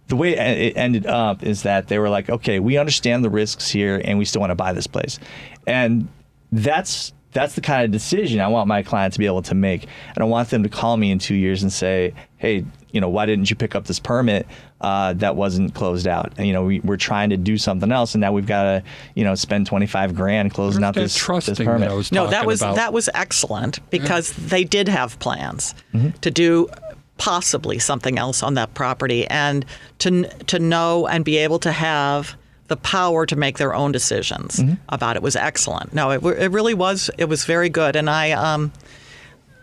the 0.08 0.16
way 0.16 0.38
it 0.38 0.78
ended 0.78 1.06
up 1.06 1.44
is 1.44 1.64
that 1.64 1.90
they 1.90 2.00
were 2.00 2.10
like, 2.10 2.30
okay, 2.30 2.60
we 2.60 2.78
understand 2.78 3.24
the 3.26 3.30
risks 3.30 3.70
here, 3.70 4.02
and 4.04 4.18
we 4.18 4.26
still 4.26 4.40
want 4.40 4.52
to 4.52 4.56
buy 4.56 4.74
this 4.74 4.88
place, 4.88 5.20
and 5.66 6.08
that's 6.52 7.14
that's 7.34 7.56
the 7.56 7.62
kind 7.62 7.84
of 7.84 7.92
decision 7.92 8.40
I 8.40 8.48
want 8.48 8.68
my 8.68 8.84
client 8.84 9.14
to 9.14 9.20
be 9.20 9.26
able 9.26 9.42
to 9.44 9.56
make. 9.56 9.86
I 9.86 10.14
don't 10.20 10.30
want 10.30 10.50
them 10.50 10.64
to 10.64 10.70
call 10.70 10.98
me 10.98 11.12
in 11.12 11.20
two 11.20 11.36
years 11.36 11.62
and 11.62 11.72
say, 11.72 12.14
hey, 12.38 12.66
you 12.92 13.02
know, 13.02 13.10
why 13.10 13.26
didn't 13.26 13.50
you 13.50 13.56
pick 13.56 13.76
up 13.76 13.86
this 13.86 14.00
permit 14.00 14.48
uh, 14.82 15.14
that 15.14 15.36
wasn't 15.36 15.74
closed 15.74 16.08
out? 16.08 16.34
And, 16.38 16.48
you 16.48 16.54
know, 16.54 16.64
we, 16.64 16.82
are 16.88 16.98
trying 16.98 17.30
to 17.32 17.38
do 17.38 17.58
something 17.58 17.92
else, 17.92 18.16
and 18.16 18.22
now 18.22 18.32
we've 18.32 18.48
got 18.48 18.64
to, 18.64 18.84
you 19.14 19.24
know, 19.24 19.36
spend 19.36 19.68
twenty 19.68 19.88
five 19.88 20.16
grand 20.16 20.54
closing 20.54 20.84
out 20.84 20.96
this, 20.96 21.14
this 21.14 21.58
permit. 21.60 21.90
That 21.90 22.12
no, 22.12 22.28
that 22.28 22.46
was 22.46 22.62
about. 22.62 22.76
that 22.76 22.94
was 22.94 23.10
excellent 23.14 23.88
because 23.90 24.38
yeah. 24.38 24.48
they 24.48 24.64
did 24.64 24.88
have 24.88 25.20
plans 25.20 25.76
mm-hmm. 25.94 26.10
to 26.22 26.32
do 26.32 26.70
possibly 27.18 27.80
something 27.80 28.18
else 28.18 28.42
on 28.42 28.54
that 28.54 28.74
property, 28.74 29.28
and 29.28 29.66
to 30.00 30.28
to 30.46 30.60
know 30.60 31.08
and 31.08 31.26
be 31.26 31.38
able 31.38 31.60
to 31.60 31.72
have 31.72 32.36
the 32.68 32.78
power 32.78 33.26
to 33.26 33.36
make 33.36 33.58
their 33.58 33.74
own 33.74 33.92
decisions 33.92 34.58
mm-hmm. 34.58 34.76
about 34.90 35.16
it 35.16 35.22
was 35.22 35.36
excellent. 35.36 35.94
No, 35.94 36.12
it, 36.12 36.24
it 36.24 36.52
really 36.52 36.74
was. 36.74 37.10
It 37.18 37.26
was 37.26 37.46
very 37.46 37.70
good, 37.70 37.96
and 37.96 38.10
I 38.10 38.32
um, 38.32 38.72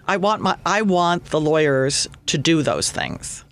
I 0.07 0.17
want 0.17 0.43
my 0.43 0.57
I 0.65 0.83
want 0.83 1.27
the 1.27 1.41
lawyers 1.41 2.09
to 2.27 2.39
do 2.39 2.63
those 2.63 2.91
things, 2.91 3.45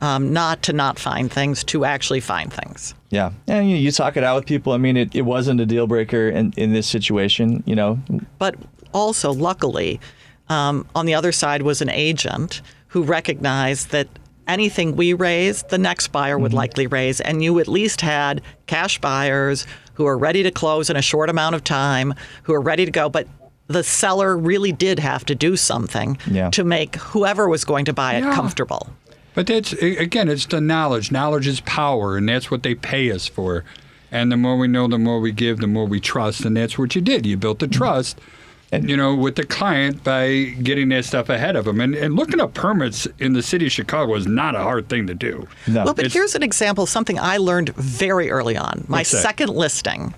um, 0.00 0.32
not 0.32 0.62
to 0.64 0.72
not 0.72 0.98
find 0.98 1.32
things, 1.32 1.64
to 1.64 1.84
actually 1.84 2.20
find 2.20 2.52
things. 2.52 2.94
Yeah, 3.10 3.32
and 3.48 3.68
you, 3.68 3.76
you 3.76 3.90
talk 3.90 4.16
it 4.16 4.24
out 4.24 4.36
with 4.36 4.46
people. 4.46 4.72
I 4.72 4.78
mean, 4.78 4.96
it, 4.96 5.14
it 5.14 5.22
wasn't 5.22 5.60
a 5.60 5.66
deal 5.66 5.86
breaker 5.86 6.28
in, 6.28 6.52
in 6.56 6.72
this 6.72 6.86
situation, 6.86 7.62
you 7.66 7.74
know. 7.74 7.98
But 8.38 8.54
also, 8.92 9.32
luckily, 9.32 10.00
um, 10.48 10.86
on 10.94 11.06
the 11.06 11.14
other 11.14 11.32
side 11.32 11.62
was 11.62 11.82
an 11.82 11.90
agent 11.90 12.62
who 12.88 13.02
recognized 13.02 13.90
that 13.90 14.08
anything 14.50 14.96
we 14.96 15.12
raise, 15.12 15.62
the 15.64 15.78
next 15.78 16.08
buyer 16.08 16.38
would 16.38 16.50
mm-hmm. 16.50 16.58
likely 16.58 16.86
raise. 16.86 17.20
And 17.20 17.42
you 17.42 17.58
at 17.60 17.68
least 17.68 18.00
had 18.00 18.42
cash 18.66 18.98
buyers 18.98 19.66
who 19.94 20.06
are 20.06 20.18
ready 20.18 20.42
to 20.42 20.50
close 20.50 20.90
in 20.90 20.96
a 20.96 21.02
short 21.02 21.30
amount 21.30 21.54
of 21.54 21.64
time, 21.64 22.14
who 22.42 22.52
are 22.52 22.60
ready 22.60 22.84
to 22.84 22.90
go. 22.90 23.08
But 23.08 23.28
the 23.68 23.82
seller 23.82 24.36
really 24.36 24.72
did 24.72 24.98
have 24.98 25.24
to 25.26 25.34
do 25.34 25.56
something 25.56 26.18
yeah. 26.30 26.50
to 26.50 26.64
make 26.64 26.96
whoever 26.96 27.48
was 27.48 27.64
going 27.64 27.84
to 27.84 27.92
buy 27.92 28.14
it 28.14 28.24
yeah. 28.24 28.34
comfortable. 28.34 28.88
But 29.34 29.46
that's 29.46 29.72
again, 29.72 30.28
it's 30.28 30.46
the 30.46 30.60
knowledge. 30.60 31.12
Knowledge 31.12 31.46
is 31.46 31.60
power, 31.60 32.16
and 32.16 32.28
that's 32.28 32.50
what 32.50 32.64
they 32.64 32.74
pay 32.74 33.12
us 33.12 33.28
for. 33.28 33.64
And 34.10 34.32
the 34.32 34.36
more 34.36 34.56
we 34.56 34.66
know, 34.66 34.88
the 34.88 34.98
more 34.98 35.20
we 35.20 35.30
give, 35.30 35.58
the 35.58 35.68
more 35.68 35.86
we 35.86 36.00
trust, 36.00 36.44
and 36.44 36.56
that's 36.56 36.76
what 36.76 36.96
you 36.96 37.00
did. 37.00 37.24
You 37.24 37.36
built 37.36 37.60
the 37.60 37.66
mm-hmm. 37.66 37.78
trust. 37.78 38.16
Mm-hmm 38.16 38.39
and, 38.72 38.88
you 38.88 38.96
know, 38.96 39.14
with 39.14 39.34
the 39.34 39.44
client 39.44 40.04
by 40.04 40.44
getting 40.62 40.88
that 40.90 41.04
stuff 41.04 41.28
ahead 41.28 41.56
of 41.56 41.64
them. 41.64 41.80
And, 41.80 41.94
and 41.94 42.14
looking 42.14 42.40
up 42.40 42.54
permits 42.54 43.06
in 43.18 43.32
the 43.32 43.42
city 43.42 43.66
of 43.66 43.72
Chicago 43.72 44.14
is 44.14 44.26
not 44.26 44.54
a 44.54 44.60
hard 44.60 44.88
thing 44.88 45.06
to 45.08 45.14
do. 45.14 45.48
No. 45.66 45.84
Well, 45.84 45.94
but 45.94 46.06
it's, 46.06 46.14
here's 46.14 46.34
an 46.34 46.42
example 46.42 46.84
of 46.84 46.90
something 46.90 47.18
I 47.18 47.38
learned 47.38 47.70
very 47.74 48.30
early 48.30 48.56
on. 48.56 48.84
My 48.88 49.02
second 49.02 49.50
listing, 49.50 50.14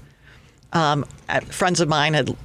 um, 0.73 1.05
friends 1.47 1.81
of 1.81 1.89
mine 1.89 2.15
had 2.15 2.37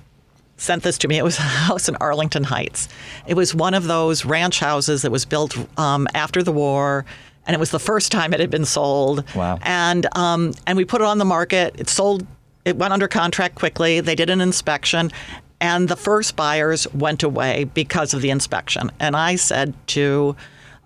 sent 0.56 0.84
this 0.84 0.98
to 1.00 1.08
me. 1.08 1.18
It 1.18 1.24
was 1.24 1.38
a 1.38 1.44
house 1.44 1.90
in 1.90 1.96
Arlington 1.98 2.46
Heights. 2.46 2.88
It 3.28 3.36
was 3.36 3.54
one 3.54 3.74
of 3.74 3.86
those 3.86 4.26
ranch 4.26 4.60
houses 4.60 5.02
that 5.02 5.12
was 5.12 5.26
built 5.26 5.58
um, 5.78 6.08
after 6.14 6.42
the 6.42 6.52
war. 6.52 7.06
And 7.46 7.54
it 7.54 7.60
was 7.60 7.72
the 7.72 7.80
first 7.80 8.12
time 8.12 8.34
it 8.34 8.42
had 8.42 8.50
been 8.50 8.66
sold. 8.66 9.24
Wow! 9.34 9.58
And 9.62 10.06
um, 10.18 10.54
and 10.66 10.76
we 10.76 10.84
put 10.84 11.00
it 11.00 11.06
on 11.06 11.18
the 11.18 11.24
market. 11.24 11.80
It 11.80 11.88
sold 11.88 12.28
it 12.66 12.76
went 12.76 12.92
under 12.92 13.08
contract 13.08 13.56
quickly. 13.56 14.02
They 14.02 14.16
did 14.16 14.30
an 14.30 14.42
inspection, 14.42 15.12
and 15.60 15.90
the 15.90 15.96
first 15.96 16.36
buyers 16.36 16.92
went 16.94 17.24
away 17.24 17.66
because 17.66 18.14
of 18.14 18.22
the 18.22 18.30
inspection. 18.30 18.92
And 19.00 19.16
I 19.16 19.36
said 19.36 19.74
to, 19.88 20.36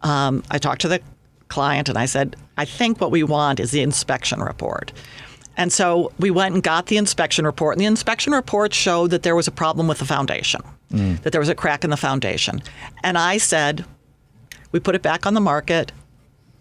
um, 0.01 0.43
I 0.49 0.57
talked 0.57 0.82
to 0.82 0.88
the 0.88 1.01
client 1.49 1.89
and 1.89 1.97
I 1.97 2.05
said, 2.05 2.36
I 2.57 2.65
think 2.65 3.01
what 3.01 3.11
we 3.11 3.24
want 3.24 3.59
is 3.59 3.72
the 3.72 3.82
inspection 3.82 4.39
report. 4.39 4.91
And 5.57 5.72
so 5.72 6.11
we 6.17 6.32
went 6.32 6.55
and 6.55 6.63
got 6.63 6.88
the 6.88 6.95
inspection 6.97 7.45
report, 7.45 7.76
and 7.76 7.82
the 7.82 7.86
inspection 7.86 8.32
report 8.32 8.74
showed 8.74 9.11
that 9.11 9.24
there 9.24 9.36
was 9.36 9.47
a 9.47 9.51
problem 9.51 9.88
with 9.88 9.99
the 9.99 10.05
foundation, 10.05 10.61
mm. 10.91 11.22
that 11.24 11.32
there 11.32 11.41
was 11.41 11.49
a 11.49 11.55
crack 11.55 11.84
in 11.84 11.89
the 11.89 11.97
foundation. 11.97 12.63
And 13.03 13.17
I 13.17 13.38
said, 13.38 13.86
we 14.72 14.80
put 14.80 14.95
it 14.95 15.01
back 15.01 15.26
on 15.26 15.34
the 15.34 15.41
market, 15.41 15.91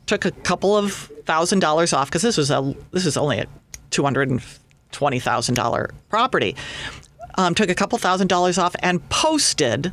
took 0.07 0.25
a 0.25 0.33
couple 0.33 0.77
of 0.77 0.93
thousand 1.25 1.61
dollars 1.61 1.93
off 1.93 2.09
because 2.09 2.23
this 2.23 2.37
was 2.37 2.51
a 2.51 2.75
this 2.91 3.07
is 3.07 3.17
only 3.17 3.39
a 3.39 3.47
two 3.91 4.03
hundred 4.03 4.29
and 4.29 4.43
twenty 4.91 5.21
thousand 5.21 5.55
dollar 5.55 5.91
property 6.09 6.57
um, 7.37 7.55
took 7.55 7.71
a 7.71 7.75
couple 7.75 7.99
thousand 7.99 8.29
dollars 8.29 8.59
off 8.59 8.75
and 8.81 9.07
posted 9.09 9.93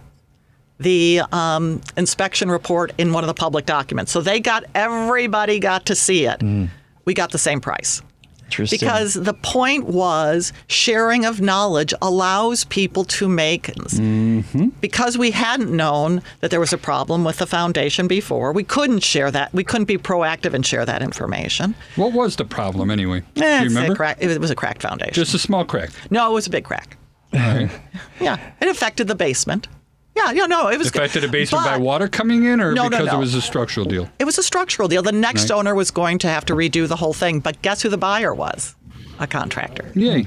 the 0.79 1.21
um, 1.31 1.81
inspection 1.95 2.51
report 2.51 2.93
in 2.97 3.11
one 3.11 3.23
of 3.23 3.27
the 3.27 3.33
public 3.33 3.65
documents. 3.65 4.11
So 4.11 4.21
they 4.21 4.39
got 4.39 4.63
everybody 4.75 5.59
got 5.59 5.85
to 5.87 5.95
see 5.95 6.25
it. 6.25 6.39
Mm. 6.39 6.69
We 7.05 7.13
got 7.13 7.31
the 7.31 7.39
same 7.39 7.61
price. 7.61 8.01
Because 8.49 9.13
the 9.13 9.33
point 9.33 9.85
was 9.85 10.53
sharing 10.67 11.25
of 11.25 11.41
knowledge 11.41 11.93
allows 12.01 12.63
people 12.65 13.03
to 13.03 13.27
make. 13.27 13.63
Mm-hmm. 13.63 14.69
Because 14.79 15.17
we 15.17 15.31
hadn't 15.31 15.75
known 15.75 16.21
that 16.39 16.49
there 16.49 16.59
was 16.59 16.71
a 16.71 16.77
problem 16.77 17.23
with 17.23 17.37
the 17.37 17.45
foundation 17.45 18.07
before, 18.07 18.53
we 18.53 18.63
couldn't 18.63 19.03
share 19.03 19.31
that. 19.31 19.53
We 19.53 19.63
couldn't 19.63 19.85
be 19.85 19.97
proactive 19.97 20.53
and 20.53 20.65
share 20.65 20.85
that 20.85 21.01
information. 21.01 21.75
What 21.97 22.13
was 22.13 22.37
the 22.37 22.45
problem 22.45 22.89
anyway? 22.89 23.23
Eh, 23.35 23.57
Do 23.59 23.63
you 23.65 23.69
remember? 23.69 23.95
Crack, 23.95 24.17
it 24.21 24.39
was 24.39 24.49
a 24.51 24.55
cracked 24.55 24.81
foundation. 24.81 25.13
Just 25.13 25.33
a 25.33 25.39
small 25.39 25.65
crack. 25.65 25.89
No, 26.09 26.29
it 26.31 26.33
was 26.33 26.47
a 26.47 26.49
big 26.49 26.63
crack. 26.63 26.97
Right. 27.33 27.69
yeah, 28.19 28.53
it 28.61 28.67
affected 28.67 29.07
the 29.07 29.15
basement. 29.15 29.67
Yeah, 30.15 30.31
yeah, 30.31 30.45
no, 30.47 30.67
it 30.69 30.79
was 30.79 30.87
affected 30.87 31.21
the 31.21 31.27
basement 31.27 31.65
by 31.65 31.77
water 31.77 32.07
coming 32.07 32.43
in, 32.45 32.59
or 32.59 32.73
no, 32.73 32.89
because 32.89 33.05
no, 33.05 33.11
no. 33.11 33.17
it 33.17 33.19
was 33.19 33.35
a 33.35 33.41
structural 33.41 33.85
deal. 33.85 34.09
It 34.17 34.25
was 34.25 34.39
a 34.39 34.43
structural 34.43 34.87
deal. 34.87 35.03
The 35.03 35.11
next 35.11 35.43
right. 35.43 35.57
owner 35.57 35.75
was 35.75 35.91
going 35.91 36.17
to 36.19 36.27
have 36.27 36.43
to 36.45 36.53
redo 36.53 36.87
the 36.87 36.95
whole 36.95 37.13
thing, 37.13 37.39
but 37.39 37.61
guess 37.61 37.83
who 37.83 37.89
the 37.89 37.99
buyer 37.99 38.33
was? 38.33 38.75
A 39.19 39.27
contractor. 39.27 39.91
Yeah, 39.93 40.23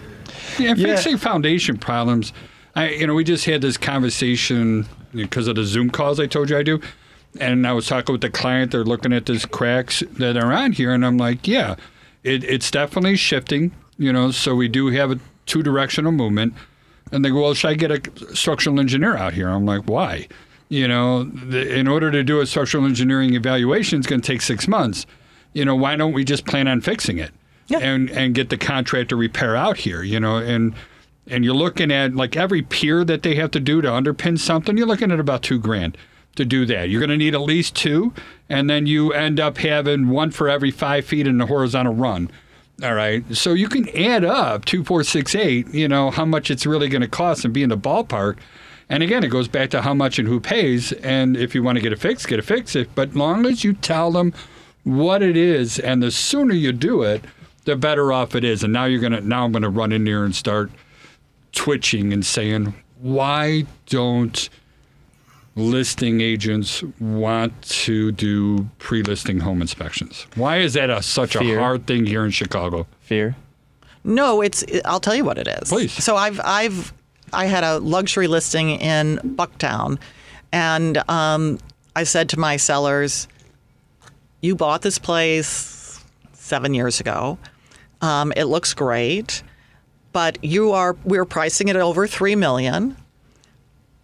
yeah. 0.59 0.75
Fixing 0.75 1.17
foundation 1.17 1.77
problems. 1.77 2.33
I, 2.77 2.91
you 2.91 3.07
know, 3.07 3.15
we 3.15 3.25
just 3.25 3.45
had 3.47 3.63
this 3.63 3.77
conversation 3.77 4.87
because 5.13 5.49
of 5.49 5.57
the 5.57 5.65
Zoom 5.65 5.91
calls 5.91 6.21
I 6.21 6.27
told 6.27 6.51
you 6.51 6.57
I 6.57 6.63
do, 6.63 6.81
and 7.41 7.67
I 7.67 7.73
was 7.73 7.89
talking 7.89 8.13
with 8.13 8.21
the 8.21 8.31
client. 8.31 8.71
They're 8.71 8.85
looking 8.85 9.13
at 9.13 9.27
these 9.27 9.45
cracks 9.45 10.05
that 10.13 10.37
are 10.37 10.53
on 10.53 10.71
here, 10.73 10.95
and 10.95 11.05
I'm 11.05 11.19
like, 11.19 11.49
yeah, 11.49 11.75
it, 12.23 12.45
it's 12.45 12.71
definitely 12.71 13.17
shifting. 13.17 13.73
You 13.99 14.13
know, 14.13 14.31
so 14.31 14.55
we 14.55 14.69
do 14.69 14.87
have 14.89 15.11
a 15.11 15.19
two 15.47 15.65
directional 15.65 16.13
movement 16.13 16.55
and 17.13 17.25
they 17.25 17.31
go, 17.31 17.43
well, 17.43 17.55
should 17.55 17.71
I 17.71 17.75
get 17.75 17.91
a 17.91 18.37
structural 18.37 18.79
engineer 18.79 19.17
out 19.17 19.35
here? 19.35 19.49
I'm 19.49 19.67
like, 19.67 19.83
why? 19.85 20.29
You 20.69 20.87
know, 20.87 21.25
the, 21.25 21.77
in 21.77 21.89
order 21.89 22.11
to 22.11 22.23
do 22.23 22.41
a 22.41 22.47
structural 22.47 22.85
engineering 22.85 23.35
evaluation, 23.35 23.99
it's 23.99 24.07
going 24.07 24.21
to 24.21 24.27
take 24.27 24.43
six 24.43 24.69
months. 24.69 25.07
You 25.53 25.65
know, 25.65 25.75
why 25.75 25.97
don't 25.97 26.13
we 26.13 26.25
just 26.25 26.47
plan 26.47 26.69
on 26.69 26.81
fixing 26.81 27.19
it 27.19 27.33
yeah. 27.67 27.79
and 27.79 28.09
and 28.11 28.35
get 28.37 28.51
the 28.51 28.57
contractor 28.57 29.09
to 29.09 29.17
repair 29.17 29.57
out 29.57 29.79
here? 29.79 30.03
You 30.03 30.21
know, 30.21 30.37
and 30.37 30.75
and 31.27 31.45
you're 31.45 31.55
looking 31.55 31.91
at 31.91 32.15
like 32.15 32.37
every 32.37 32.63
pier 32.63 33.05
that 33.05 33.23
they 33.23 33.35
have 33.35 33.51
to 33.53 33.61
do 33.61 33.81
to 33.83 33.89
underpin 33.89 34.39
something. 34.39 34.77
You're 34.77 34.87
looking 34.87 35.11
at 35.11 35.19
about 35.19 35.43
two 35.43 35.59
grand 35.59 35.97
to 36.37 36.45
do 36.45 36.65
that. 36.67 36.89
You're 36.89 37.01
going 37.01 37.11
to 37.11 37.17
need 37.17 37.35
at 37.35 37.41
least 37.41 37.75
two, 37.75 38.13
and 38.49 38.71
then 38.71 38.87
you 38.87 39.13
end 39.13 39.41
up 39.41 39.59
having 39.59 40.09
one 40.09 40.31
for 40.31 40.49
every 40.49 40.71
five 40.71 41.05
feet 41.05 41.27
in 41.27 41.39
the 41.39 41.47
horizontal 41.47 41.95
run. 41.95 42.31
All 42.83 42.95
right. 42.95 43.25
So 43.37 43.53
you 43.53 43.69
can 43.69 43.89
add 43.97 44.25
up 44.25 44.65
two, 44.65 44.85
four, 44.85 45.05
six, 45.05 45.35
eight, 45.35 45.69
you 45.75 45.89
know, 45.89 46.11
how 46.11 46.25
much 46.25 46.51
it's 46.51 46.65
really 46.65 46.89
going 46.89 47.03
to 47.03 47.09
cost 47.09 47.45
and 47.45 47.53
be 47.53 47.63
in 47.63 47.69
the 47.69 47.77
ballpark. 47.77 48.39
And 48.89 49.03
again, 49.03 49.23
it 49.23 49.29
goes 49.29 49.49
back 49.49 49.71
to 49.71 49.83
how 49.83 49.95
much 49.95 50.19
and 50.19 50.27
who 50.27 50.41
pays. 50.41 50.93
And 50.93 51.37
if 51.37 51.55
you 51.55 51.63
want 51.63 51.77
to 51.77 51.83
get 51.83 51.91
get 51.91 51.99
a 51.99 52.01
fix. 52.01 52.31
it 52.31 52.43
fixed. 52.45 52.95
But 52.95 53.15
long 53.15 53.47
as 53.47 53.65
you 53.65 53.73
tell 53.75 54.11
them 54.11 54.33
what 54.85 55.23
it 55.23 55.37
is, 55.37 55.79
and 55.79 56.03
the 56.03 56.11
sooner 56.11 56.55
you 56.55 56.73
do 56.73 57.03
it, 57.03 57.25
the 57.65 57.77
better 57.77 58.13
off 58.13 58.35
it 58.35 58.45
is. 58.45 58.65
And 58.65 58.73
now 58.73 58.87
you're 58.87 59.01
gonna 59.01 59.21
now 59.21 59.45
I'm 59.45 59.53
gonna 59.53 59.71
run 59.71 59.93
in 59.93 60.05
there 60.05 60.25
and 60.25 60.35
start 60.35 60.71
twitching 61.53 62.13
and 62.13 62.25
saying, 62.25 62.75
why 63.01 63.67
don't 63.87 64.49
listing 65.61 66.21
agents 66.21 66.83
want 66.99 67.61
to 67.63 68.13
do 68.13 68.69
pre-listing 68.79 69.41
home 69.41 69.61
inspections? 69.61 70.27
Why 70.35 70.59
is 70.59 70.73
that 70.75 70.91
a, 70.91 71.03
such 71.03 71.37
Fear. 71.37 71.59
a 71.59 71.63
hard 71.63 71.87
thing 71.87 72.07
here 72.07 72.25
in 72.25 72.31
Chicago? 72.31 72.87
Fear. 73.01 73.37
No, 74.03 74.41
it's. 74.41 74.65
I'll 74.85 75.01
tell 75.01 75.15
you 75.15 75.25
what 75.25 75.39
it 75.39 75.47
is. 75.47 75.69
Please. 75.69 75.93
So 75.93 76.17
I've 76.17 76.41
I've 76.43 76.93
I 77.33 77.47
had 77.47 77.65
a 77.65 77.79
luxury 77.79 78.27
listing 78.27 78.71
in 78.71 79.19
Bucktown, 79.19 79.99
and 80.53 80.99
um, 81.09 81.59
I 81.95 82.05
said 82.05 82.31
to 82.31 82.39
my 82.39 82.57
sellers, 82.57 83.29
"You 84.41 84.57
bought 84.57 84.83
this 84.83 84.99
place 84.99 86.03
seven 86.33 86.75
years 86.75 87.01
ago. 87.01 87.39
Um, 88.01 88.33
it 88.37 88.45
looks 88.45 88.73
great, 88.73 89.43
but 90.13 90.43
you 90.43 90.73
are 90.73 90.97
we're 91.05 91.27
pricing 91.27 91.69
it 91.69 91.77
at 91.77 91.83
over 91.83 92.07
three 92.07 92.35
million. 92.35 92.97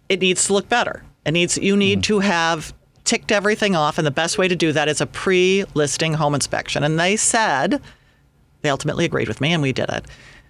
It 0.09 0.21
needs 0.21 0.45
to 0.47 0.53
look 0.53 0.69
better." 0.69 1.03
It 1.27 1.33
needs 1.33 1.57
you 1.57 1.75
need 1.75 1.99
mm. 1.99 2.03
to 2.03 2.19
have 2.19 2.73
ticked 3.03 3.31
everything 3.31 3.75
off, 3.75 3.97
and 3.97 4.07
the 4.07 4.11
best 4.11 4.37
way 4.37 4.47
to 4.47 4.55
do 4.55 4.71
that 4.71 4.87
is 4.87 5.01
a 5.01 5.05
pre-listing 5.05 6.15
home 6.15 6.33
inspection. 6.33 6.83
And 6.83 6.99
they 6.99 7.15
said 7.17 7.81
they 8.61 8.69
ultimately 8.69 9.05
agreed 9.05 9.27
with 9.27 9.41
me, 9.41 9.53
and 9.53 9.61
we 9.61 9.73
did 9.73 9.89
it. 9.89 10.05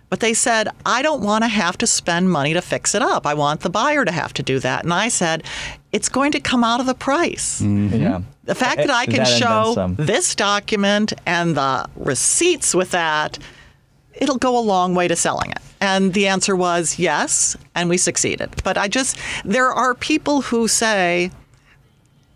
But 0.10 0.22
they 0.22 0.34
said, 0.34 0.70
I 0.86 1.02
don't 1.02 1.22
want 1.22 1.44
to 1.44 1.50
have 1.50 1.78
to 1.80 1.88
spend 1.88 2.32
money 2.32 2.54
to 2.54 2.62
fix 2.62 2.96
it 2.96 3.02
up. 3.02 3.26
I 3.26 3.34
want 3.34 3.62
the 3.62 3.70
buyer 3.70 4.06
to 4.06 4.12
have 4.12 4.34
to 4.36 4.44
do 4.44 4.60
that. 4.60 4.86
And 4.86 4.94
I 4.94 5.10
said, 5.10 5.44
it's 5.92 6.08
going 6.08 6.32
to 6.32 6.40
come 6.40 6.64
out 6.64 6.80
of 6.80 6.86
the 6.86 6.94
price. 6.94 7.62
Mm-hmm. 7.62 7.96
Yeah. 7.96 8.22
The 8.46 8.56
fact 8.56 8.80
eh, 8.80 8.86
that 8.86 8.96
I 8.96 9.04
eh, 9.04 9.06
can 9.08 9.18
That 9.18 9.28
show 9.28 9.96
this 9.98 10.34
document 10.34 11.12
and 11.26 11.58
the 11.58 11.90
receipts 11.98 12.74
with 12.74 12.92
that, 12.92 13.38
it'll 14.22 14.38
go 14.38 14.58
a 14.58 14.62
long 14.62 14.96
way 14.96 15.08
to 15.08 15.16
selling 15.16 15.52
it. 15.52 15.60
And 15.80 16.14
the 16.14 16.28
answer 16.28 16.56
was 16.56 16.98
yes, 17.00 17.56
and 17.76 17.90
we 17.90 17.98
succeeded. 17.98 18.50
But 18.64 18.78
I 18.78 18.88
just, 18.88 19.18
there 19.46 19.72
are 19.72 19.94
people 19.94 20.42
who 20.42 20.68
say, 20.68 21.32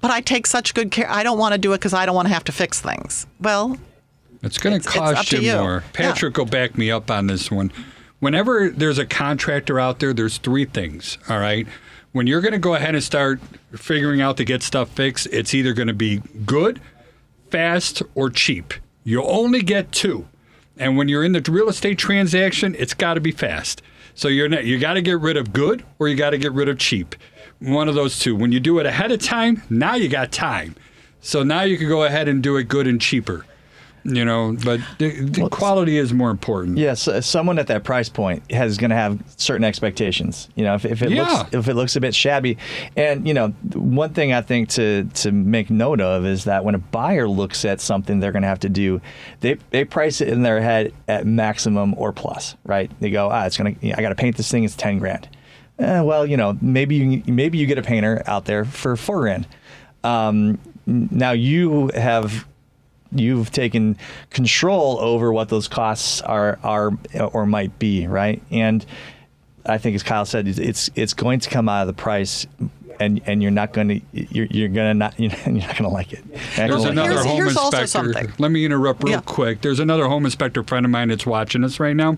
but 0.01 0.11
I 0.11 0.21
take 0.21 0.47
such 0.47 0.73
good 0.73 0.91
care. 0.91 1.09
I 1.09 1.23
don't 1.23 1.37
want 1.37 1.53
to 1.53 1.57
do 1.59 1.73
it 1.73 1.77
because 1.79 1.93
I 1.93 2.05
don't 2.05 2.15
want 2.15 2.27
to 2.27 2.33
have 2.33 2.43
to 2.45 2.51
fix 2.51 2.79
things. 2.81 3.25
Well, 3.39 3.77
It's 4.43 4.57
going 4.57 4.73
to 4.73 4.77
It's- 4.79 4.95
it's 4.95 4.97
up 5.09 5.15
cost 5.15 5.31
you 5.31 5.39
you. 5.41 5.55
more. 5.55 5.83
Yeah. 5.85 5.89
Patrick 5.93 6.37
will 6.37 6.45
back 6.45 6.77
me 6.77 6.89
up 6.89 7.11
on 7.11 7.27
this 7.27 7.51
one. 7.51 7.71
Whenever 8.19 8.69
there's 8.69 8.97
a 8.97 9.05
contractor 9.05 9.79
out 9.79 9.99
there, 9.99 10.13
there's 10.13 10.37
three 10.37 10.65
things. 10.65 11.17
All 11.29 11.37
right. 11.39 11.67
When 12.11 12.27
you're 12.27 12.41
going 12.41 12.51
to 12.53 12.59
go 12.59 12.73
ahead 12.75 12.93
and 12.95 13.03
start 13.03 13.39
figuring 13.75 14.19
out 14.21 14.37
to 14.37 14.43
get 14.43 14.61
stuff 14.63 14.89
fixed, 14.89 15.27
it's 15.31 15.53
either 15.53 15.73
going 15.73 15.87
to 15.87 15.93
be 15.93 16.21
good, 16.45 16.81
fast, 17.49 18.01
or 18.15 18.29
cheap. 18.29 18.73
You'll 19.03 19.29
only 19.29 19.61
get 19.61 19.91
two. 19.91 20.27
And 20.81 20.97
when 20.97 21.07
you're 21.07 21.23
in 21.23 21.33
the 21.33 21.47
real 21.47 21.69
estate 21.69 21.99
transaction, 21.99 22.75
it's 22.79 22.95
got 22.95 23.13
to 23.13 23.21
be 23.21 23.31
fast. 23.31 23.83
So 24.15 24.27
you're 24.27 24.49
not, 24.49 24.65
you 24.65 24.79
got 24.79 24.93
to 24.93 25.01
get 25.03 25.19
rid 25.19 25.37
of 25.37 25.53
good 25.53 25.85
or 25.99 26.07
you 26.07 26.15
got 26.15 26.31
to 26.31 26.39
get 26.39 26.51
rid 26.53 26.67
of 26.67 26.79
cheap. 26.79 27.15
One 27.59 27.87
of 27.87 27.93
those 27.93 28.17
two. 28.17 28.35
When 28.35 28.51
you 28.51 28.59
do 28.59 28.79
it 28.79 28.87
ahead 28.87 29.11
of 29.11 29.21
time, 29.21 29.61
now 29.69 29.93
you 29.93 30.09
got 30.09 30.31
time. 30.31 30.75
So 31.21 31.43
now 31.43 31.61
you 31.61 31.77
can 31.77 31.87
go 31.87 32.03
ahead 32.03 32.27
and 32.27 32.41
do 32.41 32.57
it 32.57 32.67
good 32.67 32.87
and 32.87 32.99
cheaper. 32.99 33.45
You 34.03 34.25
know, 34.25 34.57
but 34.65 34.79
the, 34.97 35.11
the 35.25 35.47
quality 35.49 35.97
is 35.97 36.11
more 36.11 36.31
important. 36.31 36.77
Yes, 36.79 37.07
uh, 37.07 37.21
someone 37.21 37.59
at 37.59 37.67
that 37.67 37.83
price 37.83 38.09
point 38.09 38.41
has 38.51 38.77
going 38.79 38.89
to 38.89 38.95
have 38.95 39.21
certain 39.37 39.63
expectations. 39.63 40.49
You 40.55 40.63
know, 40.63 40.73
if, 40.73 40.85
if 40.85 41.03
it 41.03 41.11
Yeah. 41.11 41.21
looks 41.23 41.53
if 41.53 41.67
it 41.67 41.75
looks 41.75 41.95
a 41.95 42.01
bit 42.01 42.15
shabby, 42.15 42.57
and 42.97 43.27
you 43.27 43.35
know, 43.35 43.49
one 43.73 44.13
thing 44.13 44.33
I 44.33 44.41
think 44.41 44.69
to 44.69 45.03
to 45.15 45.31
make 45.31 45.69
note 45.69 46.01
of 46.01 46.25
is 46.25 46.45
that 46.45 46.65
when 46.65 46.73
a 46.73 46.79
buyer 46.79 47.27
looks 47.27 47.63
at 47.63 47.79
something, 47.79 48.19
they're 48.19 48.31
going 48.31 48.41
to 48.41 48.47
have 48.47 48.61
to 48.61 48.69
do 48.69 49.01
they 49.41 49.53
they 49.69 49.85
price 49.85 50.19
it 50.19 50.29
in 50.29 50.41
their 50.41 50.61
head 50.61 50.93
at 51.07 51.27
maximum 51.27 51.93
or 51.95 52.11
plus, 52.11 52.55
right? 52.63 52.89
They 53.01 53.11
go, 53.11 53.29
ah, 53.31 53.45
it's 53.45 53.57
gonna 53.57 53.75
I 53.83 54.01
got 54.01 54.09
to 54.09 54.15
paint 54.15 54.35
this 54.35 54.49
thing. 54.49 54.63
It's 54.63 54.75
ten 54.75 54.97
grand. 54.97 55.29
Eh, 55.77 56.01
well, 56.01 56.25
you 56.25 56.37
know, 56.37 56.57
maybe 56.59 56.95
you 56.95 57.23
maybe 57.27 57.59
you 57.59 57.67
get 57.67 57.77
a 57.77 57.83
painter 57.83 58.23
out 58.25 58.45
there 58.45 58.65
for 58.65 58.95
four 58.95 59.21
grand. 59.21 59.47
Um, 60.03 60.57
now 60.87 61.31
you 61.33 61.89
have 61.93 62.47
you've 63.11 63.51
taken 63.51 63.97
control 64.29 64.97
over 64.99 65.31
what 65.33 65.49
those 65.49 65.67
costs 65.67 66.21
are 66.21 66.59
are 66.63 66.91
or 67.33 67.45
might 67.45 67.77
be, 67.79 68.07
right? 68.07 68.41
And 68.51 68.85
I 69.65 69.77
think, 69.77 69.95
as 69.95 70.03
Kyle 70.03 70.25
said, 70.25 70.47
it's- 70.47 70.65
it's 70.67 70.89
it's 70.95 71.13
going 71.13 71.39
to 71.41 71.49
come 71.49 71.69
out 71.69 71.81
of 71.81 71.87
the 71.87 71.93
price, 72.01 72.47
and 72.99 73.21
and 73.25 73.41
you're 73.41 73.51
not 73.51 73.73
going 73.73 73.87
to 73.89 74.01
you're 74.11 74.47
you're 74.49 74.69
gonna 74.69 74.93
not 74.93 75.13
you're 75.19 75.29
not 75.31 75.45
going 75.45 75.83
to 75.83 75.89
like 75.89 76.13
it. 76.13 76.25
Not 76.29 76.39
There's 76.55 76.69
gonna 76.69 76.77
like 76.79 76.91
another 76.91 77.09
Here's- 77.11 77.25
home 77.25 77.35
here's 77.37 77.57
also 77.57 77.81
inspector. 77.81 78.13
something. 78.13 78.33
Let 78.39 78.51
me 78.51 78.65
interrupt 78.65 79.03
real 79.03 79.13
Yeah. 79.13 79.21
quick. 79.25 79.61
There's 79.61 79.79
another 79.79 80.07
home 80.07 80.25
inspector 80.25 80.63
friend 80.63 80.85
of 80.85 80.89
mine 80.91 81.09
that's 81.09 81.25
watching 81.25 81.63
us 81.63 81.79
right 81.79 81.95
now, 81.95 82.17